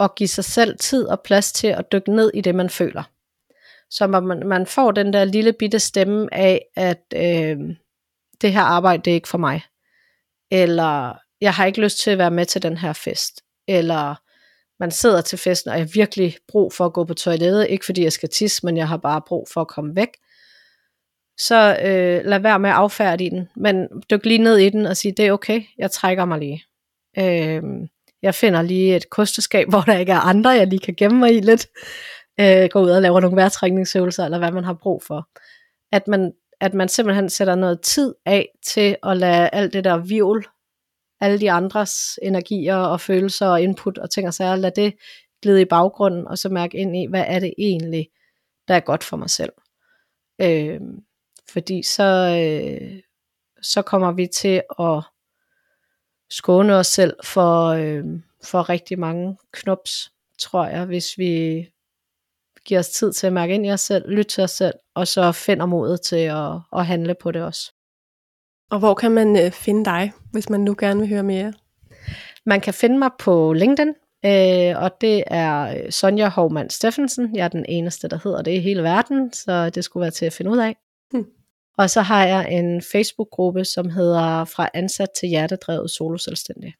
at 0.00 0.14
give 0.14 0.28
sig 0.28 0.44
selv 0.44 0.78
tid 0.78 1.06
og 1.06 1.20
plads 1.20 1.52
til 1.52 1.66
at 1.66 1.92
dykke 1.92 2.14
ned 2.14 2.30
i 2.34 2.40
det, 2.40 2.54
man 2.54 2.70
føler. 2.70 3.02
Så 3.90 4.06
man, 4.06 4.46
man 4.46 4.66
får 4.66 4.90
den 4.90 5.12
der 5.12 5.24
lille 5.24 5.52
bitte 5.52 5.78
stemme 5.78 6.34
af, 6.34 6.64
at 6.76 7.04
øh, 7.14 7.58
det 8.40 8.52
her 8.52 8.62
arbejde, 8.62 9.02
det 9.02 9.10
er 9.10 9.14
ikke 9.14 9.28
for 9.28 9.38
mig. 9.38 9.62
eller 10.50 11.14
jeg 11.40 11.54
har 11.54 11.66
ikke 11.66 11.80
lyst 11.80 11.98
til 11.98 12.10
at 12.10 12.18
være 12.18 12.30
med 12.30 12.46
til 12.46 12.62
den 12.62 12.76
her 12.76 12.92
fest, 12.92 13.40
eller 13.68 14.14
man 14.82 14.90
sidder 14.90 15.20
til 15.20 15.38
festen, 15.38 15.70
og 15.70 15.76
jeg 15.76 15.84
har 15.84 15.90
virkelig 15.94 16.36
brug 16.48 16.72
for 16.72 16.84
at 16.84 16.92
gå 16.92 17.04
på 17.04 17.14
toilettet, 17.14 17.66
ikke 17.68 17.84
fordi 17.84 18.02
jeg 18.02 18.12
skal 18.12 18.28
tisse, 18.28 18.66
men 18.66 18.76
jeg 18.76 18.88
har 18.88 18.96
bare 18.96 19.20
brug 19.26 19.48
for 19.52 19.60
at 19.60 19.68
komme 19.68 19.96
væk, 19.96 20.08
så 21.38 21.76
øh, 21.84 22.24
lad 22.24 22.38
være 22.38 22.58
med 22.58 22.70
at 22.70 22.76
affærdige 22.76 23.30
den, 23.30 23.48
men 23.56 23.88
dyk 24.10 24.24
lige 24.24 24.38
ned 24.38 24.56
i 24.58 24.68
den 24.68 24.86
og 24.86 24.96
sige, 24.96 25.12
det 25.12 25.26
er 25.26 25.32
okay, 25.32 25.62
jeg 25.78 25.90
trækker 25.90 26.24
mig 26.24 26.38
lige. 26.38 26.64
Øh, 27.18 27.62
jeg 28.22 28.34
finder 28.34 28.62
lige 28.62 28.96
et 28.96 29.10
kosteskab, 29.10 29.68
hvor 29.72 29.80
der 29.80 29.98
ikke 29.98 30.12
er 30.12 30.20
andre, 30.20 30.50
jeg 30.50 30.66
lige 30.66 30.80
kan 30.80 30.94
gemme 30.94 31.18
mig 31.18 31.36
i 31.36 31.40
lidt. 31.40 31.66
Øh, 32.40 32.68
gå 32.70 32.80
ud 32.80 32.90
og 32.90 33.02
lave 33.02 33.20
nogle 33.20 33.36
vejrtrækningsøvelser, 33.36 34.24
eller 34.24 34.38
hvad 34.38 34.52
man 34.52 34.64
har 34.64 34.78
brug 34.82 35.02
for. 35.02 35.28
At 35.92 36.08
man, 36.08 36.32
at 36.60 36.74
man 36.74 36.88
simpelthen 36.88 37.30
sætter 37.30 37.54
noget 37.54 37.80
tid 37.80 38.14
af 38.26 38.48
til 38.66 38.96
at 39.02 39.16
lade 39.16 39.50
alt 39.52 39.72
det 39.72 39.84
der 39.84 39.96
viol 39.96 40.46
alle 41.22 41.40
de 41.40 41.50
andres 41.50 42.18
energier 42.22 42.76
og 42.76 43.00
følelser 43.00 43.46
og 43.46 43.62
input 43.62 43.98
og 43.98 44.10
ting 44.10 44.28
og 44.28 44.34
sager, 44.34 44.56
lad 44.56 44.70
det 44.70 44.94
glide 45.42 45.60
i 45.60 45.64
baggrunden, 45.64 46.26
og 46.26 46.38
så 46.38 46.48
mærke 46.48 46.78
ind 46.78 46.96
i, 46.96 47.06
hvad 47.06 47.24
er 47.26 47.38
det 47.38 47.54
egentlig, 47.58 48.08
der 48.68 48.74
er 48.74 48.80
godt 48.80 49.04
for 49.04 49.16
mig 49.16 49.30
selv. 49.30 49.52
Øh, 50.40 50.80
fordi 51.50 51.82
så, 51.82 52.02
øh, 52.42 53.00
så 53.62 53.82
kommer 53.82 54.12
vi 54.12 54.26
til 54.26 54.62
at 54.80 55.02
skåne 56.30 56.74
os 56.74 56.86
selv 56.86 57.16
for, 57.24 57.66
øh, 57.66 58.04
for 58.44 58.68
rigtig 58.68 58.98
mange 58.98 59.38
knops, 59.52 60.12
tror 60.38 60.66
jeg, 60.66 60.84
hvis 60.84 61.18
vi 61.18 61.66
giver 62.64 62.80
os 62.80 62.88
tid 62.88 63.12
til 63.12 63.26
at 63.26 63.32
mærke 63.32 63.54
ind 63.54 63.66
i 63.66 63.70
os 63.70 63.80
selv, 63.80 64.10
lytte 64.10 64.30
til 64.30 64.44
os 64.44 64.50
selv, 64.50 64.74
og 64.94 65.08
så 65.08 65.32
finder 65.32 65.66
modet 65.66 66.00
til 66.00 66.16
at, 66.16 66.60
at 66.76 66.86
handle 66.86 67.14
på 67.14 67.32
det 67.32 67.42
også. 67.42 67.72
Og 68.72 68.78
hvor 68.78 68.94
kan 68.94 69.12
man 69.12 69.44
øh, 69.44 69.50
finde 69.50 69.84
dig, 69.84 70.12
hvis 70.30 70.48
man 70.48 70.60
nu 70.60 70.74
gerne 70.78 71.00
vil 71.00 71.08
høre 71.08 71.22
mere? 71.22 71.52
Man 72.46 72.60
kan 72.60 72.74
finde 72.74 72.98
mig 72.98 73.10
på 73.18 73.52
LinkedIn, 73.52 73.94
øh, 74.24 74.82
og 74.82 74.90
det 75.00 75.24
er 75.26 75.76
øh, 75.76 75.90
Sonja 75.92 76.28
Hovmand 76.28 76.70
Steffensen. 76.70 77.36
Jeg 77.36 77.44
er 77.44 77.48
den 77.48 77.64
eneste, 77.68 78.08
der 78.08 78.18
hedder 78.24 78.42
det 78.42 78.50
i 78.50 78.60
hele 78.60 78.82
verden, 78.82 79.32
så 79.32 79.70
det 79.70 79.84
skulle 79.84 80.02
være 80.02 80.10
til 80.10 80.26
at 80.26 80.32
finde 80.32 80.50
ud 80.50 80.58
af. 80.58 80.76
Hmm. 81.10 81.26
Og 81.78 81.90
så 81.90 82.00
har 82.00 82.26
jeg 82.26 82.52
en 82.52 82.82
Facebook-gruppe, 82.82 83.64
som 83.64 83.90
hedder 83.90 84.44
Fra 84.44 84.68
ansat 84.74 85.08
til 85.20 85.28
hjertedrevet 85.28 85.90
solo 85.90 86.18
selvstændig, 86.18 86.74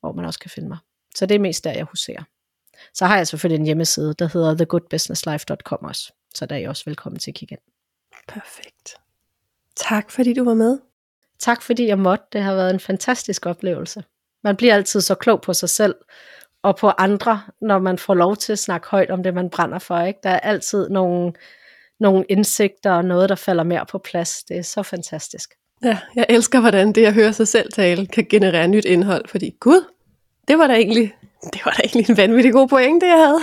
hvor 0.00 0.12
man 0.12 0.24
også 0.24 0.40
kan 0.40 0.50
finde 0.50 0.68
mig. 0.68 0.78
Så 1.14 1.26
det 1.26 1.34
er 1.34 1.38
mest 1.38 1.64
der, 1.64 1.72
jeg 1.72 1.84
huserer. 1.84 2.22
Så 2.94 3.06
har 3.06 3.16
jeg 3.16 3.26
selvfølgelig 3.26 3.58
en 3.58 3.66
hjemmeside, 3.66 4.14
der 4.14 4.28
hedder 4.32 4.54
thegoodbusinesslife.com 4.54 5.78
også. 5.82 6.12
Så 6.34 6.46
der 6.46 6.56
er 6.56 6.60
I 6.60 6.64
også 6.64 6.82
velkommen 6.86 7.18
til 7.18 7.30
at 7.30 7.34
kigge 7.34 7.52
ind. 7.52 7.60
Perfekt. 8.28 8.96
Tak 9.76 10.10
fordi 10.10 10.34
du 10.34 10.44
var 10.44 10.54
med. 10.54 10.78
Tak 11.44 11.62
fordi 11.62 11.86
jeg 11.86 11.98
måtte. 11.98 12.24
Det 12.32 12.42
har 12.42 12.54
været 12.54 12.74
en 12.74 12.80
fantastisk 12.80 13.46
oplevelse. 13.46 14.04
Man 14.44 14.56
bliver 14.56 14.74
altid 14.74 15.00
så 15.00 15.14
klog 15.14 15.40
på 15.40 15.52
sig 15.54 15.68
selv 15.68 15.94
og 16.62 16.76
på 16.76 16.88
andre, 16.88 17.42
når 17.60 17.78
man 17.78 17.98
får 17.98 18.14
lov 18.14 18.36
til 18.36 18.52
at 18.52 18.58
snakke 18.58 18.88
højt 18.88 19.10
om 19.10 19.22
det, 19.22 19.34
man 19.34 19.50
brænder 19.50 19.78
for. 19.78 20.00
Ikke? 20.00 20.20
Der 20.22 20.30
er 20.30 20.40
altid 20.40 20.88
nogle 20.88 21.32
nogle 22.00 22.24
indsigter 22.28 22.90
og 22.90 23.04
noget, 23.04 23.28
der 23.28 23.34
falder 23.34 23.62
mere 23.62 23.86
på 23.86 23.98
plads. 23.98 24.44
Det 24.44 24.58
er 24.58 24.62
så 24.62 24.82
fantastisk. 24.82 25.54
Ja, 25.82 25.98
jeg 26.14 26.26
elsker, 26.28 26.60
hvordan 26.60 26.92
det 26.92 27.06
at 27.06 27.14
høre 27.14 27.32
sig 27.32 27.48
selv 27.48 27.72
tale 27.72 28.06
kan 28.06 28.26
generere 28.30 28.68
nyt 28.68 28.84
indhold, 28.84 29.28
fordi 29.28 29.56
gud, 29.60 29.84
det 30.48 30.58
var 30.58 30.66
da 30.66 30.74
egentlig, 30.74 31.14
det 31.52 31.60
var 31.64 31.70
da 31.70 31.82
egentlig 31.82 32.10
en 32.10 32.16
vanvittig 32.16 32.52
god 32.52 32.68
point, 32.68 33.02
det 33.02 33.08
jeg 33.08 33.26
havde. 33.26 33.40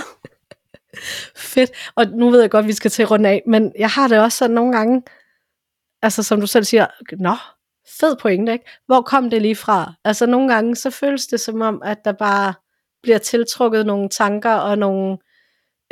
Fedt. 1.36 1.70
Og 1.94 2.06
nu 2.06 2.30
ved 2.30 2.40
jeg 2.40 2.50
godt, 2.50 2.64
at 2.64 2.68
vi 2.68 2.72
skal 2.72 2.90
til 2.90 3.04
runde 3.04 3.28
af, 3.28 3.42
men 3.46 3.72
jeg 3.78 3.88
har 3.90 4.08
det 4.08 4.20
også 4.20 4.38
sådan 4.38 4.54
nogle 4.54 4.76
gange, 4.76 5.02
altså 6.02 6.22
som 6.22 6.40
du 6.40 6.46
selv 6.46 6.64
siger, 6.64 6.86
nå, 7.18 7.36
fed 8.00 8.16
point, 8.16 8.48
ikke? 8.48 8.64
Hvor 8.86 9.02
kom 9.02 9.30
det 9.30 9.42
lige 9.42 9.56
fra? 9.56 9.92
Altså 10.04 10.26
nogle 10.26 10.54
gange, 10.54 10.76
så 10.76 10.90
føles 10.90 11.26
det 11.26 11.40
som 11.40 11.60
om, 11.60 11.82
at 11.84 12.04
der 12.04 12.12
bare 12.12 12.54
bliver 13.02 13.18
tiltrukket 13.18 13.86
nogle 13.86 14.08
tanker 14.08 14.52
og 14.52 14.78
nogle 14.78 15.18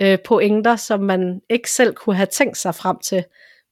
øh, 0.01 0.19
pointer, 0.25 0.77
som 0.77 1.01
man 1.01 1.41
ikke 1.51 1.71
selv 1.71 1.95
kunne 1.95 2.17
have 2.17 2.27
tænkt 2.27 2.57
sig 2.57 2.75
frem 2.75 2.99
til. 2.99 3.25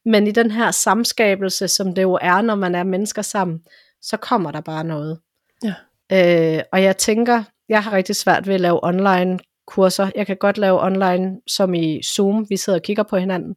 Men 0.05 0.27
i 0.27 0.31
den 0.31 0.51
her 0.51 0.71
samskabelse, 0.71 1.67
som 1.67 1.95
det 1.95 2.01
jo 2.01 2.19
er, 2.21 2.41
når 2.41 2.55
man 2.55 2.75
er 2.75 2.83
mennesker 2.83 3.21
sammen, 3.21 3.59
så 4.01 4.17
kommer 4.17 4.51
der 4.51 4.61
bare 4.61 4.83
noget. 4.83 5.19
Ja. 5.63 5.73
Øh, 6.11 6.63
og 6.71 6.83
jeg 6.83 6.97
tænker, 6.97 7.43
jeg 7.69 7.83
har 7.83 7.93
rigtig 7.93 8.15
svært 8.15 8.47
ved 8.47 8.53
at 8.53 8.61
lave 8.61 8.83
online 8.83 9.39
kurser. 9.67 10.11
Jeg 10.15 10.27
kan 10.27 10.37
godt 10.37 10.57
lave 10.57 10.83
online, 10.83 11.41
som 11.47 11.73
i 11.73 12.03
Zoom, 12.03 12.49
vi 12.49 12.57
sidder 12.57 12.79
og 12.79 12.83
kigger 12.83 13.03
på 13.03 13.17
hinanden, 13.17 13.55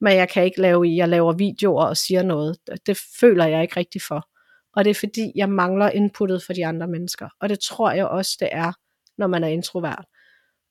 men 0.00 0.16
jeg 0.16 0.28
kan 0.28 0.44
ikke 0.44 0.60
lave 0.60 0.88
i, 0.88 0.96
jeg 0.96 1.08
laver 1.08 1.32
videoer 1.32 1.84
og 1.84 1.96
siger 1.96 2.22
noget. 2.22 2.58
Det 2.86 3.00
føler 3.20 3.46
jeg 3.46 3.62
ikke 3.62 3.76
rigtig 3.76 4.02
for. 4.02 4.28
Og 4.76 4.84
det 4.84 4.90
er 4.90 4.94
fordi, 4.94 5.32
jeg 5.34 5.48
mangler 5.48 5.90
inputtet 5.90 6.42
for 6.42 6.52
de 6.52 6.66
andre 6.66 6.88
mennesker. 6.88 7.28
Og 7.40 7.48
det 7.48 7.60
tror 7.60 7.90
jeg 7.90 8.06
også, 8.06 8.36
det 8.40 8.48
er, 8.52 8.72
når 9.18 9.26
man 9.26 9.44
er 9.44 9.48
introvert. 9.48 10.04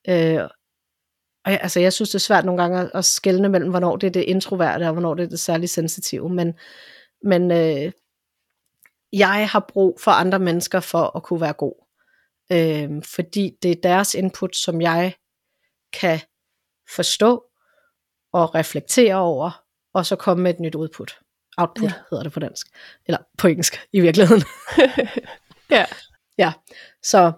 Øh, 0.08 0.42
og 1.44 1.52
jeg, 1.52 1.60
altså, 1.62 1.80
jeg 1.80 1.92
synes, 1.92 2.10
det 2.10 2.14
er 2.14 2.18
svært 2.18 2.44
nogle 2.44 2.62
gange 2.62 2.80
at, 2.80 2.90
at 2.94 3.04
skelne 3.04 3.48
mellem, 3.48 3.70
hvornår 3.70 3.96
det 3.96 4.06
er 4.06 4.10
det 4.10 4.22
introverte, 4.22 4.84
og 4.84 4.92
hvornår 4.92 5.14
det 5.14 5.24
er 5.24 5.28
det 5.28 5.40
særligt 5.40 5.72
sensitive. 5.72 6.30
Men, 6.30 6.54
men 7.22 7.50
øh, 7.50 7.92
jeg 9.12 9.48
har 9.48 9.64
brug 9.68 10.00
for 10.00 10.10
andre 10.10 10.38
mennesker 10.38 10.80
for 10.80 11.16
at 11.16 11.22
kunne 11.22 11.40
være 11.40 11.52
god. 11.52 11.86
Øh, 12.52 13.02
fordi 13.04 13.56
det 13.62 13.70
er 13.70 13.80
deres 13.82 14.14
input, 14.14 14.56
som 14.56 14.80
jeg 14.80 15.14
kan 15.92 16.20
forstå 16.96 17.47
og 18.32 18.54
reflektere 18.54 19.14
over, 19.14 19.62
og 19.94 20.06
så 20.06 20.16
komme 20.16 20.42
med 20.42 20.54
et 20.54 20.60
nyt 20.60 20.74
udput. 20.74 21.18
Output 21.56 21.84
ja. 21.84 21.92
hedder 22.10 22.22
det 22.22 22.32
på 22.32 22.40
dansk. 22.40 22.66
Eller 23.06 23.18
på 23.38 23.48
engelsk 23.48 23.80
i 23.92 24.00
virkeligheden. 24.00 24.42
ja. 25.70 25.84
Ja, 26.38 26.52
så... 27.02 27.32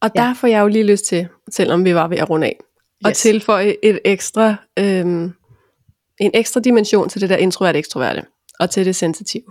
Og 0.00 0.14
der 0.14 0.26
ja. 0.26 0.32
får 0.32 0.46
jeg 0.46 0.60
jo 0.60 0.66
lige 0.66 0.84
lyst 0.84 1.04
til, 1.04 1.28
selvom 1.50 1.84
vi 1.84 1.94
var 1.94 2.08
ved 2.08 2.18
at 2.18 2.30
runde 2.30 2.46
af, 2.46 2.56
yes. 2.60 3.04
og 3.04 3.14
tilføje 3.14 3.76
et 3.82 4.00
ekstra, 4.04 4.56
øhm, 4.78 5.34
en 6.20 6.30
ekstra 6.34 6.60
dimension 6.60 7.08
til 7.08 7.20
det 7.20 7.28
der 7.28 7.36
introvert 7.36 7.76
ekstroverte, 7.76 8.24
og 8.60 8.70
til 8.70 8.86
det 8.86 8.96
sensitive. 8.96 9.44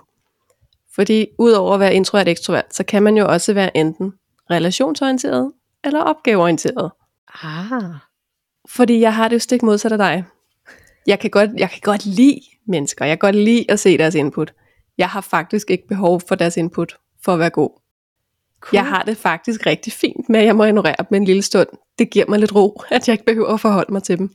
Fordi 0.96 1.28
udover 1.40 1.74
at 1.74 1.80
være 1.80 1.94
introvert 1.94 2.28
ekstrovert, 2.28 2.76
så 2.76 2.84
kan 2.84 3.04
man 3.04 3.18
jo 3.18 3.28
også 3.28 3.54
være 3.54 3.78
enten 3.78 4.14
relationsorienteret 4.52 5.52
eller 5.84 6.00
opgaveorienteret. 6.00 6.92
Ah. 7.44 7.96
Fordi 8.70 9.00
jeg 9.00 9.16
har 9.16 9.28
det 9.28 9.36
jo 9.36 9.40
stik 9.40 9.64
modsat 9.64 9.92
af 9.92 9.98
dig. 9.98 10.24
Jeg 11.08 11.20
kan, 11.20 11.30
godt, 11.30 11.50
jeg 11.58 11.70
kan 11.70 11.80
godt 11.84 12.06
lide 12.06 12.42
mennesker. 12.68 13.06
Jeg 13.06 13.20
kan 13.20 13.28
godt 13.28 13.36
lide 13.36 13.66
at 13.70 13.80
se 13.80 13.98
deres 13.98 14.16
input. 14.16 14.54
Jeg 14.98 15.10
har 15.10 15.22
faktisk 15.22 15.72
ikke 15.72 15.88
behov 15.88 16.22
for 16.28 16.36
deres 16.36 16.58
input 16.58 16.98
for 17.24 17.34
at 17.34 17.40
være 17.40 17.50
god. 17.50 17.70
Cool. 18.60 18.76
Jeg 18.76 18.86
har 18.86 19.04
det 19.04 19.18
faktisk 19.18 19.66
rigtig 19.66 19.94
fint 19.94 20.30
med, 20.30 20.40
at 20.40 20.46
jeg 20.46 20.56
må 20.56 20.64
ignorere 20.64 20.96
dem 21.10 21.16
en 21.16 21.26
lille 21.26 21.42
stund. 21.42 21.68
Det 22.00 22.10
giver 22.10 22.26
mig 22.30 22.40
lidt 22.40 22.56
ro, 22.56 22.82
at 22.92 23.08
jeg 23.08 23.14
ikke 23.14 23.26
behøver 23.26 23.54
at 23.54 23.60
forholde 23.60 23.94
mig 23.94 24.04
til 24.04 24.18
dem. 24.18 24.30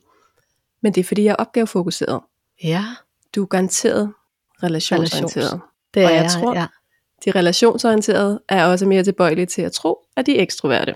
Men 0.82 0.92
det 0.94 1.00
er 1.00 1.04
fordi, 1.04 1.24
jeg 1.24 1.30
er 1.30 1.36
opgavefokuseret. 1.36 2.20
Ja. 2.64 2.84
Du 3.34 3.42
er 3.42 3.46
garanteret 3.46 4.12
relationsorienteret. 4.62 5.36
Relations. 5.36 5.62
Det 5.94 6.02
er 6.02 6.06
og 6.06 6.14
jeg, 6.14 6.22
jeg 6.22 6.30
tror, 6.30 6.54
ja. 6.54 6.66
de 7.24 7.30
relationsorienterede 7.30 8.42
er 8.48 8.64
også 8.64 8.86
mere 8.86 9.04
tilbøjelige 9.04 9.46
til 9.46 9.62
at 9.62 9.72
tro, 9.72 9.98
at 10.16 10.26
de 10.26 10.38
er 10.38 10.42
ekstroverte. 10.42 10.94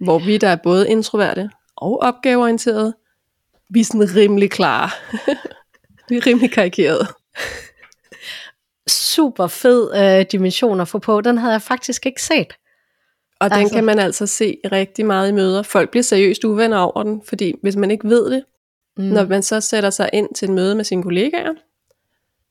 Hvor 0.00 0.18
vi, 0.18 0.38
der 0.38 0.48
er 0.48 0.56
både 0.56 0.88
introverte 0.88 1.50
og 1.76 2.02
opgaveorienterede, 2.02 2.94
vi 3.70 3.80
er 3.80 3.84
sådan 3.84 4.16
rimelig 4.16 4.50
klare. 4.50 4.90
vi 6.08 6.16
er 6.16 6.26
rimelig 6.26 6.52
karikerede 6.52 7.06
super 9.18 9.46
fed 9.46 9.94
øh, 9.94 10.26
dimension 10.32 10.80
at 10.80 10.88
få 10.88 10.98
på. 10.98 11.20
Den 11.20 11.38
havde 11.38 11.52
jeg 11.52 11.62
faktisk 11.62 12.06
ikke 12.06 12.22
set. 12.22 12.52
Og 13.40 13.44
altså. 13.44 13.58
den 13.58 13.70
kan 13.70 13.84
man 13.84 13.98
altså 13.98 14.26
se 14.26 14.56
rigtig 14.72 15.06
meget 15.06 15.28
i 15.28 15.32
møder. 15.32 15.62
Folk 15.62 15.90
bliver 15.90 16.02
seriøst 16.02 16.44
uvenner 16.44 16.78
over 16.78 17.02
den, 17.02 17.22
fordi 17.28 17.54
hvis 17.62 17.76
man 17.76 17.90
ikke 17.90 18.08
ved 18.08 18.30
det, 18.30 18.44
mm. 18.96 19.04
når 19.04 19.26
man 19.26 19.42
så 19.42 19.60
sætter 19.60 19.90
sig 19.90 20.10
ind 20.12 20.28
til 20.34 20.48
et 20.48 20.54
møde 20.54 20.74
med 20.74 20.84
sine 20.84 21.02
kollegaer, 21.02 21.54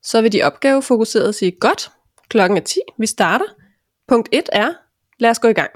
så 0.03 0.21
vil 0.21 0.31
de 0.31 0.43
opgavefokuseret 0.43 1.35
sige, 1.35 1.51
godt, 1.51 1.91
klokken 2.29 2.57
er 2.57 2.61
10, 2.61 2.79
vi 2.99 3.07
starter. 3.07 3.45
Punkt 4.07 4.29
1 4.31 4.49
er, 4.51 4.73
lad 5.19 5.29
os 5.29 5.39
gå 5.39 5.47
i 5.47 5.53
gang. 5.53 5.71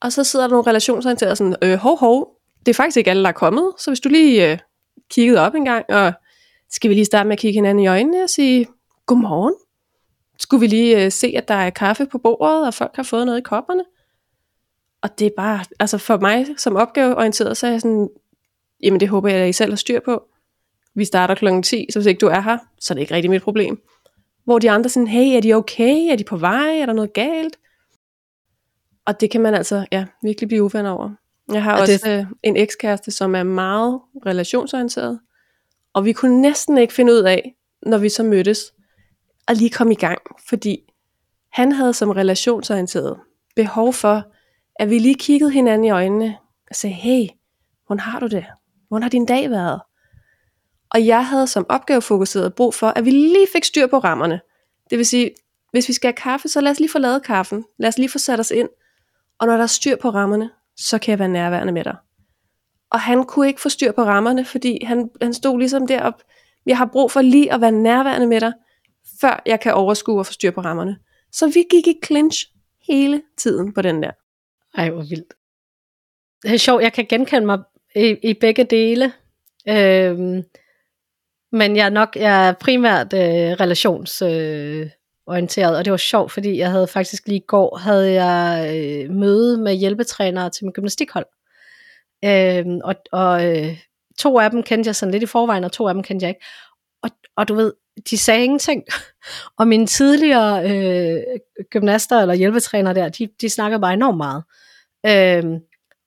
Og 0.00 0.12
så 0.12 0.24
sidder 0.24 0.46
der 0.46 0.50
nogle 0.50 0.66
relationsorienterede 0.66 1.36
sådan, 1.36 1.56
øh, 1.62 1.78
hov, 1.78 1.98
hov, 1.98 2.36
det 2.66 2.68
er 2.68 2.74
faktisk 2.74 2.96
ikke 2.96 3.10
alle, 3.10 3.22
der 3.22 3.28
er 3.28 3.32
kommet, 3.32 3.72
så 3.78 3.90
hvis 3.90 4.00
du 4.00 4.08
lige 4.08 4.52
øh, 4.52 4.58
kiggede 5.10 5.40
op 5.40 5.54
en 5.54 5.64
gang, 5.64 5.84
og 5.88 6.12
skal 6.70 6.90
vi 6.90 6.94
lige 6.94 7.04
starte 7.04 7.28
med 7.28 7.32
at 7.32 7.38
kigge 7.38 7.56
hinanden 7.56 7.84
i 7.84 7.86
øjnene 7.86 8.22
og 8.22 8.30
sige, 8.30 8.66
godmorgen, 9.06 9.54
skulle 10.38 10.60
vi 10.60 10.66
lige 10.66 11.04
øh, 11.04 11.12
se, 11.12 11.34
at 11.36 11.48
der 11.48 11.54
er 11.54 11.70
kaffe 11.70 12.06
på 12.06 12.18
bordet, 12.18 12.66
og 12.66 12.74
folk 12.74 12.96
har 12.96 13.02
fået 13.02 13.26
noget 13.26 13.38
i 13.38 13.42
kopperne. 13.42 13.84
Og 15.02 15.18
det 15.18 15.26
er 15.26 15.30
bare, 15.36 15.64
altså 15.80 15.98
for 15.98 16.18
mig 16.18 16.46
som 16.56 16.76
opgaveorienteret, 16.76 17.56
så 17.56 17.66
er 17.66 17.70
jeg 17.70 17.80
sådan, 17.80 18.08
jamen 18.82 19.00
det 19.00 19.08
håber 19.08 19.28
jeg, 19.28 19.38
at 19.38 19.48
I 19.48 19.52
selv 19.52 19.70
har 19.72 19.76
styr 19.76 20.00
på. 20.00 20.22
Vi 20.94 21.04
starter 21.04 21.34
klokken 21.34 21.62
10, 21.62 21.86
så 21.90 21.98
hvis 21.98 22.06
ikke 22.06 22.18
du 22.18 22.26
er 22.26 22.40
her, 22.40 22.58
så 22.80 22.92
er 22.92 22.94
det 22.94 23.00
ikke 23.00 23.14
rigtig 23.14 23.30
mit 23.30 23.42
problem. 23.42 23.82
Hvor 24.44 24.58
de 24.58 24.70
andre 24.70 24.90
sådan, 24.90 25.06
hey, 25.06 25.36
er 25.36 25.40
de 25.40 25.54
okay? 25.54 26.12
Er 26.12 26.16
de 26.16 26.24
på 26.24 26.36
vej? 26.36 26.78
Er 26.78 26.86
der 26.86 26.92
noget 26.92 27.12
galt? 27.12 27.58
Og 29.06 29.20
det 29.20 29.30
kan 29.30 29.40
man 29.40 29.54
altså 29.54 29.86
ja, 29.92 30.06
virkelig 30.22 30.48
blive 30.48 30.62
uvenner 30.62 30.90
over. 30.90 31.10
Jeg 31.52 31.62
har 31.62 31.74
og 31.74 31.80
også 31.80 32.00
det... 32.04 32.18
øh, 32.18 32.26
en 32.42 32.56
ekskæreste, 32.56 33.10
som 33.10 33.34
er 33.34 33.42
meget 33.42 34.00
relationsorienteret. 34.26 35.20
Og 35.94 36.04
vi 36.04 36.12
kunne 36.12 36.40
næsten 36.40 36.78
ikke 36.78 36.94
finde 36.94 37.12
ud 37.12 37.22
af, 37.22 37.54
når 37.86 37.98
vi 37.98 38.08
så 38.08 38.22
mødtes, 38.22 38.72
at 39.48 39.56
lige 39.56 39.70
komme 39.70 39.92
i 39.92 39.96
gang, 39.96 40.18
fordi 40.48 40.78
Han 41.52 41.72
havde 41.72 41.94
som 41.94 42.10
relationsorienteret 42.10 43.20
behov 43.56 43.92
for, 43.92 44.32
at 44.76 44.90
vi 44.90 44.98
lige 44.98 45.14
kiggede 45.14 45.50
hinanden 45.50 45.84
i 45.84 45.90
øjnene 45.90 46.36
og 46.70 46.76
sagde, 46.76 46.94
hey, 46.94 47.28
hvordan 47.86 48.00
har 48.00 48.20
du 48.20 48.26
det? 48.26 48.44
Hvordan 48.88 49.02
har 49.02 49.10
din 49.10 49.26
dag 49.26 49.50
været? 49.50 49.80
Og 50.90 51.06
jeg 51.06 51.26
havde 51.26 51.46
som 51.46 51.66
opgavefokuseret 51.68 52.54
brug 52.54 52.74
for, 52.74 52.86
at 52.86 53.04
vi 53.04 53.10
lige 53.10 53.46
fik 53.52 53.64
styr 53.64 53.86
på 53.86 53.98
rammerne. 53.98 54.40
Det 54.90 54.98
vil 54.98 55.06
sige, 55.06 55.30
hvis 55.70 55.88
vi 55.88 55.92
skal 55.92 56.08
have 56.08 56.16
kaffe, 56.16 56.48
så 56.48 56.60
lad 56.60 56.70
os 56.70 56.80
lige 56.80 56.90
få 56.90 56.98
lavet 56.98 57.22
kaffen. 57.22 57.64
Lad 57.78 57.88
os 57.88 57.98
lige 57.98 58.08
få 58.08 58.18
sat 58.18 58.40
os 58.40 58.50
ind. 58.50 58.68
Og 59.38 59.46
når 59.46 59.56
der 59.56 59.62
er 59.62 59.66
styr 59.66 59.96
på 59.96 60.10
rammerne, 60.10 60.50
så 60.88 60.98
kan 60.98 61.10
jeg 61.10 61.18
være 61.18 61.28
nærværende 61.28 61.72
med 61.72 61.84
dig. 61.84 61.96
Og 62.90 63.00
han 63.00 63.24
kunne 63.24 63.46
ikke 63.46 63.60
få 63.60 63.68
styr 63.68 63.92
på 63.92 64.02
rammerne, 64.02 64.44
fordi 64.44 64.84
han, 64.84 65.10
han 65.22 65.34
stod 65.34 65.58
ligesom 65.58 65.86
derop. 65.86 66.22
Jeg 66.66 66.78
har 66.78 66.88
brug 66.92 67.10
for 67.10 67.20
lige 67.20 67.52
at 67.52 67.60
være 67.60 67.72
nærværende 67.72 68.26
med 68.26 68.40
dig, 68.40 68.52
før 69.20 69.42
jeg 69.46 69.60
kan 69.60 69.74
overskue 69.74 70.18
og 70.18 70.26
få 70.26 70.32
styr 70.32 70.50
på 70.50 70.60
rammerne. 70.60 70.96
Så 71.32 71.46
vi 71.46 71.64
gik 71.70 71.86
i 71.86 71.94
clinch 72.04 72.46
hele 72.86 73.22
tiden 73.36 73.72
på 73.72 73.82
den 73.82 74.02
der. 74.02 74.10
Ej, 74.74 74.90
hvor 74.90 75.02
vildt. 75.02 75.34
Det 76.42 76.52
er 76.52 76.56
sjovt, 76.56 76.82
jeg 76.82 76.92
kan 76.92 77.06
genkende 77.06 77.46
mig 77.46 77.58
i, 77.96 78.16
i 78.22 78.34
begge 78.34 78.64
dele. 78.64 79.12
Øhm, 79.68 80.42
men 81.52 81.76
jeg 81.76 81.86
er 81.86 81.90
nok 81.90 82.16
jeg 82.16 82.48
er 82.48 82.52
primært 82.52 83.12
øh, 83.12 83.20
relationsorienteret, 83.60 84.84
øh, 84.84 84.90
og 85.26 85.84
det 85.84 85.90
var 85.90 85.96
sjovt, 85.96 86.32
fordi 86.32 86.58
jeg 86.58 86.70
havde 86.70 86.86
faktisk 86.86 87.26
lige 87.26 87.40
i 87.40 87.44
går 87.46 87.76
havde 87.76 88.12
jeg 88.12 88.70
øh, 88.76 89.10
møde 89.10 89.58
med 89.58 89.74
hjælpetrænere 89.74 90.50
til 90.50 90.64
min 90.64 90.72
gymnastikhold. 90.72 91.26
Øh, 92.24 92.66
og 92.84 92.94
og 93.12 93.46
øh, 93.46 93.78
to 94.18 94.38
af 94.38 94.50
dem 94.50 94.62
kendte 94.62 94.88
jeg 94.88 94.96
sådan 94.96 95.12
lidt 95.12 95.22
i 95.22 95.26
forvejen, 95.26 95.64
og 95.64 95.72
to 95.72 95.88
af 95.88 95.94
dem 95.94 96.02
kendte 96.02 96.24
jeg 96.24 96.30
ikke. 96.30 96.44
Og, 97.02 97.10
og 97.36 97.48
du 97.48 97.54
ved, 97.54 97.72
de 98.10 98.18
sagde 98.18 98.44
ingenting. 98.44 98.84
Og 99.58 99.68
mine 99.68 99.86
tidligere 99.86 100.70
øh, 100.70 101.22
gymnaster 101.70 102.20
eller 102.20 102.34
hjælpetrænere 102.34 102.94
der, 102.94 103.08
de, 103.08 103.28
de 103.40 103.48
snakkede 103.48 103.80
bare 103.80 103.92
enormt 103.92 104.16
meget. 104.16 104.44
Øh, 105.06 105.60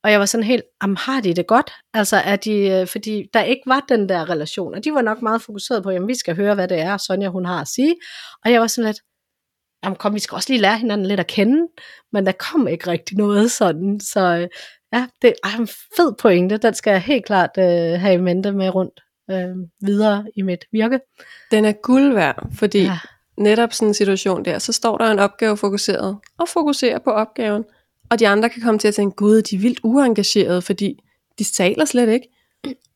og 0.06 0.12
jeg 0.12 0.20
var 0.20 0.26
sådan 0.26 0.44
helt, 0.44 0.64
jamen 0.84 0.98
har 0.98 1.22
de 1.22 1.34
det 1.34 1.48
godt? 1.48 1.72
Altså 1.94 2.18
er 2.18 2.36
de, 2.36 2.52
øh, 2.52 2.88
fordi 2.88 3.24
der 3.34 3.42
ikke 3.42 3.62
var 3.66 3.86
den 3.90 4.10
der 4.10 4.30
relation, 4.30 4.76
og 4.76 4.84
de 4.84 4.94
var 4.94 5.02
nok 5.02 5.22
meget 5.22 5.42
fokuseret 5.42 5.84
på, 5.84 5.92
jamen 5.92 6.08
vi 6.08 6.16
skal 6.16 6.36
høre, 6.36 6.56
hvad 6.56 6.68
det 6.68 6.80
er, 6.80 6.98
Sonja 6.98 7.30
hun 7.30 7.46
har 7.46 7.62
at 7.62 7.68
sige. 7.68 7.96
Og 8.46 8.52
jeg 8.52 8.62
var 8.62 8.68
sådan 8.68 8.86
lidt, 8.86 8.98
jamen 9.84 9.96
kom, 9.96 10.14
vi 10.14 10.20
skal 10.20 10.36
også 10.36 10.50
lige 10.50 10.62
lære 10.62 10.78
hinanden 10.78 11.08
lidt 11.08 11.20
at 11.20 11.28
kende, 11.28 11.68
men 12.14 12.26
der 12.26 12.32
kom 12.32 12.68
ikke 12.68 12.88
rigtig 12.88 13.18
noget 13.18 13.52
sådan, 13.52 14.00
så 14.00 14.20
øh, 14.20 14.48
ja, 14.94 15.08
det 15.22 15.34
er 15.44 15.60
en 15.60 15.68
fed 15.68 16.14
pointe, 16.22 16.58
den 16.58 16.74
skal 16.74 16.92
jeg 16.92 17.02
helt 17.02 17.26
klart 17.26 17.52
øh, 17.58 18.00
have 18.00 18.14
i 18.14 18.18
mente 18.18 18.52
med 18.52 18.70
rundt 18.76 19.00
øh, 19.32 19.56
videre 19.82 20.26
i 20.36 20.42
mit 20.42 20.66
virke. 20.72 21.00
Den 21.52 21.66
er 21.66 21.72
guld 21.72 22.14
værd, 22.14 22.48
fordi 22.54 22.84
ja. 22.84 23.00
netop 23.38 23.74
sådan 23.74 23.88
en 23.88 23.94
situation 23.94 24.46
der, 24.46 24.60
så 24.60 24.74
står 24.74 24.98
der 24.98 25.12
en 25.12 25.20
opgave 25.20 25.58
fokuseret, 25.58 26.18
og 26.40 26.50
fokuserer 26.50 27.00
på 27.00 27.12
opgaven, 27.12 27.64
og 28.10 28.20
de 28.20 28.28
andre 28.28 28.50
kan 28.50 28.62
komme 28.62 28.80
til 28.80 28.88
at 28.88 28.96
tænke, 28.96 29.16
gud, 29.16 29.42
de 29.42 29.56
er 29.56 29.60
vildt 29.60 29.80
uengagerede, 29.84 30.62
fordi 30.62 31.04
de 31.40 31.44
taler 31.44 31.86
slet 31.86 32.10
ikke. 32.10 32.28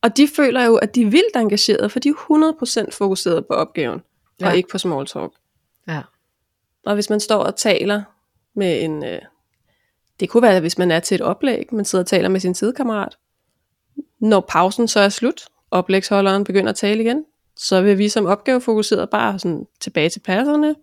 Og 0.02 0.16
de 0.16 0.28
føler 0.36 0.64
jo, 0.64 0.76
at 0.76 0.94
de 0.94 1.02
er 1.02 1.10
vildt 1.10 1.36
engagerede, 1.36 1.90
for 1.90 1.98
de 1.98 2.08
er 2.08 2.84
100% 2.86 2.90
fokuseret 2.92 3.46
på 3.46 3.54
opgaven, 3.54 4.00
ja. 4.40 4.48
og 4.48 4.56
ikke 4.56 4.68
på 4.68 4.78
small 4.78 5.06
talk. 5.06 5.32
Ja. 5.88 6.02
Og 6.86 6.94
hvis 6.94 7.10
man 7.10 7.20
står 7.20 7.38
og 7.38 7.56
taler 7.56 8.02
med 8.54 8.84
en, 8.84 9.04
øh, 9.04 9.20
det 10.20 10.28
kunne 10.28 10.42
være, 10.42 10.60
hvis 10.60 10.78
man 10.78 10.90
er 10.90 11.00
til 11.00 11.14
et 11.14 11.20
oplæg, 11.20 11.74
man 11.74 11.84
sidder 11.84 12.02
og 12.04 12.08
taler 12.08 12.28
med 12.28 12.40
sin 12.40 12.54
sidekammerat. 12.54 13.16
Når 14.20 14.40
pausen 14.48 14.88
så 14.88 15.00
er 15.00 15.08
slut, 15.08 15.42
oplægsholderen 15.70 16.44
begynder 16.44 16.70
at 16.70 16.76
tale 16.76 17.02
igen, 17.02 17.24
så 17.56 17.82
vil 17.82 17.98
vi 17.98 18.08
som 18.08 18.26
opgavefokuseret 18.26 19.10
bare 19.10 19.38
sådan 19.38 19.66
tilbage 19.80 20.08
til 20.08 20.20
pladserne, 20.20 20.74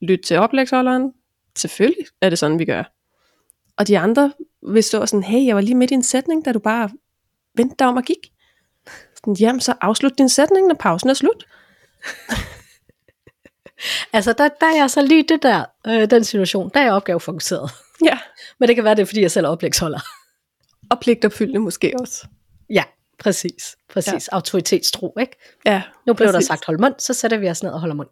lytte 0.00 0.24
til 0.24 0.38
oplægsholderen. 0.38 1.12
Selvfølgelig 1.56 2.06
er 2.20 2.28
det 2.28 2.38
sådan, 2.38 2.58
vi 2.58 2.64
gør. 2.64 2.82
Og 3.76 3.88
de 3.88 3.98
andre 3.98 4.32
vil 4.68 4.82
stå 4.82 5.06
sådan, 5.06 5.22
hey, 5.22 5.46
jeg 5.46 5.54
var 5.54 5.62
lige 5.62 5.74
midt 5.74 5.90
i 5.90 5.94
en 5.94 6.02
sætning, 6.02 6.44
da 6.44 6.52
du 6.52 6.58
bare 6.58 6.90
vendte 7.54 7.76
dig 7.78 7.86
om 7.86 7.96
og 7.96 8.02
gik. 8.02 8.32
Sådan, 9.16 9.34
Jamen, 9.34 9.60
så 9.60 9.74
afslut 9.80 10.18
din 10.18 10.28
sætning, 10.28 10.66
når 10.66 10.74
pausen 10.74 11.10
er 11.10 11.14
slut. 11.14 11.46
altså, 14.12 14.32
der, 14.32 14.48
der 14.60 14.66
er 14.66 14.76
jeg 14.76 14.90
så 14.90 15.02
lige 15.02 15.24
det 15.28 15.42
der, 15.42 15.64
øh, 15.86 16.10
den 16.10 16.24
situation, 16.24 16.70
der 16.74 16.80
er 16.80 16.84
jeg 16.84 16.92
opgavefokuseret. 16.92 17.70
Ja. 18.04 18.18
Men 18.58 18.68
det 18.68 18.76
kan 18.76 18.84
være, 18.84 18.94
det 18.94 19.02
er, 19.02 19.06
fordi 19.06 19.20
jeg 19.20 19.30
selv 19.30 19.46
er 19.46 19.50
oplægsholder. 19.50 20.00
Og 20.90 21.00
pligtopfyldende 21.00 21.60
måske 21.60 21.94
også. 22.00 22.26
Ja, 22.70 22.84
præcis. 23.18 23.76
Præcis. 23.88 24.28
Ja. 24.32 24.36
Autoritetstro, 24.36 25.14
ikke? 25.20 25.36
Ja, 25.64 25.82
Nu 26.06 26.14
blev 26.14 26.28
præcis. 26.28 26.48
der 26.48 26.54
sagt 26.54 26.66
hold 26.66 26.78
mund, 26.78 26.94
så 26.98 27.14
sætter 27.14 27.38
vi 27.38 27.48
os 27.48 27.62
ned 27.62 27.70
og 27.70 27.80
holder 27.80 27.94
mund. 27.94 28.08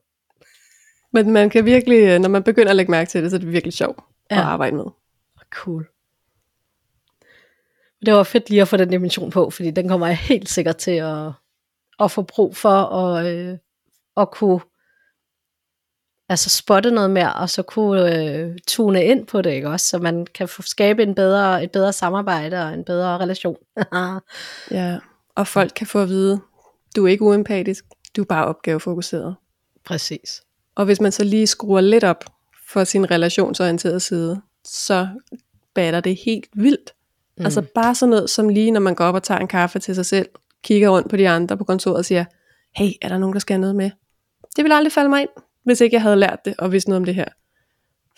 Men 1.12 1.30
man 1.30 1.50
kan 1.50 1.64
virkelig, 1.64 2.18
når 2.18 2.28
man 2.28 2.42
begynder 2.42 2.70
at 2.70 2.76
lægge 2.76 2.90
mærke 2.90 3.11
til 3.11 3.22
det, 3.22 3.30
så 3.30 3.36
er 3.36 3.38
det 3.38 3.52
virkelig 3.52 3.72
sjovt 3.72 3.98
ja. 4.30 4.36
at 4.36 4.42
arbejde 4.42 4.76
med. 4.76 4.84
Cool. 5.51 5.88
Det 8.07 8.14
var 8.14 8.22
fedt 8.22 8.51
lige 8.51 8.62
at 8.62 8.68
få 8.68 8.76
den 8.76 8.90
dimension 8.90 9.30
på, 9.30 9.51
fordi 9.51 9.70
den 9.70 9.88
kommer 9.88 10.07
jeg 10.07 10.18
helt 10.18 10.48
sikkert 10.48 10.76
til 10.76 10.90
at, 10.90 11.32
at 12.01 12.11
få 12.11 12.22
brug 12.22 12.57
for 12.57 12.70
at, 12.70 13.26
øh, 13.26 13.59
at 14.16 14.30
kunne 14.30 14.61
altså 16.28 16.51
spotte 16.51 16.90
noget 16.90 17.11
mere, 17.11 17.32
og 17.32 17.51
så 17.51 17.62
kunne 17.62 18.16
øh, 18.16 18.59
tune 18.68 19.05
ind 19.05 19.26
på 19.26 19.42
det, 19.42 19.51
ikke 19.51 19.68
også? 19.68 19.86
Så 19.86 19.98
man 19.98 20.26
kan 20.34 20.48
få, 20.48 20.62
skabe 20.62 21.03
en 21.03 21.14
bedre, 21.14 21.64
et 21.64 21.70
bedre 21.70 21.92
samarbejde 21.92 22.62
og 22.62 22.74
en 22.74 22.84
bedre 22.84 23.18
relation. 23.18 23.57
ja, 24.70 24.98
og 25.34 25.46
folk 25.46 25.72
kan 25.76 25.86
få 25.86 26.03
at 26.03 26.09
vide, 26.09 26.40
du 26.96 27.07
er 27.07 27.11
ikke 27.11 27.24
uempatisk, 27.24 27.84
du 28.16 28.20
er 28.20 28.26
bare 28.26 28.46
opgavefokuseret. 28.46 29.36
Præcis. 29.84 30.42
Og 30.74 30.84
hvis 30.84 31.01
man 31.01 31.12
så 31.12 31.24
lige 31.24 31.46
skruer 31.46 31.80
lidt 31.80 32.05
op 32.05 32.24
for 32.68 32.84
sin 32.84 33.11
relationsorienterede 33.11 34.01
side, 34.01 34.42
så 34.64 35.08
batter 35.74 36.00
det 36.00 36.16
helt 36.24 36.48
vildt. 36.54 36.94
Mm. 37.38 37.44
Altså 37.44 37.62
bare 37.74 37.94
sådan 37.94 38.11
noget 38.11 38.30
som 38.30 38.48
lige, 38.48 38.70
når 38.70 38.80
man 38.80 38.94
går 38.94 39.04
op 39.04 39.14
og 39.14 39.22
tager 39.22 39.40
en 39.40 39.48
kaffe 39.48 39.78
til 39.78 39.94
sig 39.94 40.06
selv, 40.06 40.28
kigger 40.62 40.88
rundt 40.88 41.11
på 41.11 41.16
de 41.16 41.28
andre 41.28 41.56
på 41.56 41.64
kontoret 41.64 41.96
og 41.96 42.04
siger, 42.04 42.24
hey, 42.76 42.90
er 43.02 43.08
der 43.08 43.18
nogen, 43.18 43.32
der 43.32 43.40
skal 43.40 43.54
have 43.54 43.61
noget 43.61 43.76
med? 43.76 43.90
Det 44.56 44.64
vil 44.64 44.72
aldrig 44.72 44.92
falde 44.92 45.08
mig 45.08 45.20
ind, 45.20 45.30
hvis 45.64 45.80
ikke 45.80 45.94
jeg 45.94 46.02
havde 46.02 46.16
lært 46.16 46.44
det 46.44 46.54
og 46.58 46.72
vidst 46.72 46.88
noget 46.88 46.96
om 46.96 47.04
det 47.04 47.14
her. 47.14 47.28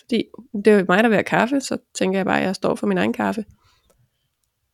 Fordi 0.01 0.25
det 0.65 0.73
er 0.73 0.85
mig, 0.89 1.03
der 1.03 1.09
vil 1.09 1.17
have 1.17 1.25
kaffe, 1.25 1.61
så 1.61 1.79
tænker 1.95 2.19
jeg 2.19 2.27
bare, 2.27 2.41
at 2.41 2.47
jeg 2.47 2.55
står 2.55 2.75
for 2.75 2.87
min 2.87 2.99
egen 2.99 3.13
kaffe. 3.13 3.45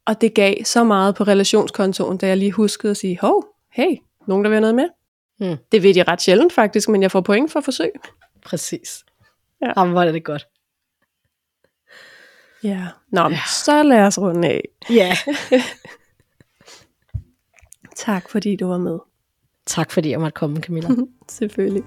Og 0.06 0.20
det 0.20 0.34
gav 0.34 0.54
så 0.64 0.84
meget 0.84 1.14
på 1.14 1.24
relationskontoen, 1.24 2.18
da 2.18 2.26
jeg 2.26 2.36
lige 2.36 2.52
huskede 2.52 2.90
at 2.90 2.96
sige, 2.96 3.18
hov, 3.20 3.46
hey, 3.72 3.96
nogen 4.26 4.44
der 4.44 4.50
vil 4.50 4.54
have 4.54 4.60
noget 4.60 4.74
med? 4.74 4.88
Mm. 5.40 5.56
Det 5.72 5.82
ved 5.82 5.96
jeg 5.96 6.08
ret 6.08 6.22
sjældent 6.22 6.52
faktisk, 6.52 6.88
men 6.88 7.02
jeg 7.02 7.10
får 7.10 7.20
point 7.20 7.52
for 7.52 7.60
forsøg. 7.60 7.90
Præcis. 8.44 9.04
Ja. 9.62 9.72
Jamen, 9.76 9.92
hvor 9.92 10.02
er 10.02 10.12
det 10.12 10.24
godt. 10.24 10.48
Ja, 12.62 12.86
Nå, 13.12 13.28
ja. 13.28 13.38
så 13.64 13.82
lad 13.82 14.06
os 14.06 14.18
runde 14.18 14.48
af. 14.48 14.64
Ja. 14.90 15.16
tak 18.06 18.30
fordi 18.30 18.56
du 18.56 18.66
var 18.66 18.78
med. 18.78 18.98
Tak 19.66 19.90
fordi 19.90 20.10
jeg 20.10 20.20
måtte 20.20 20.36
komme, 20.36 20.60
Camilla. 20.60 20.88
Selvfølgelig. 21.28 21.84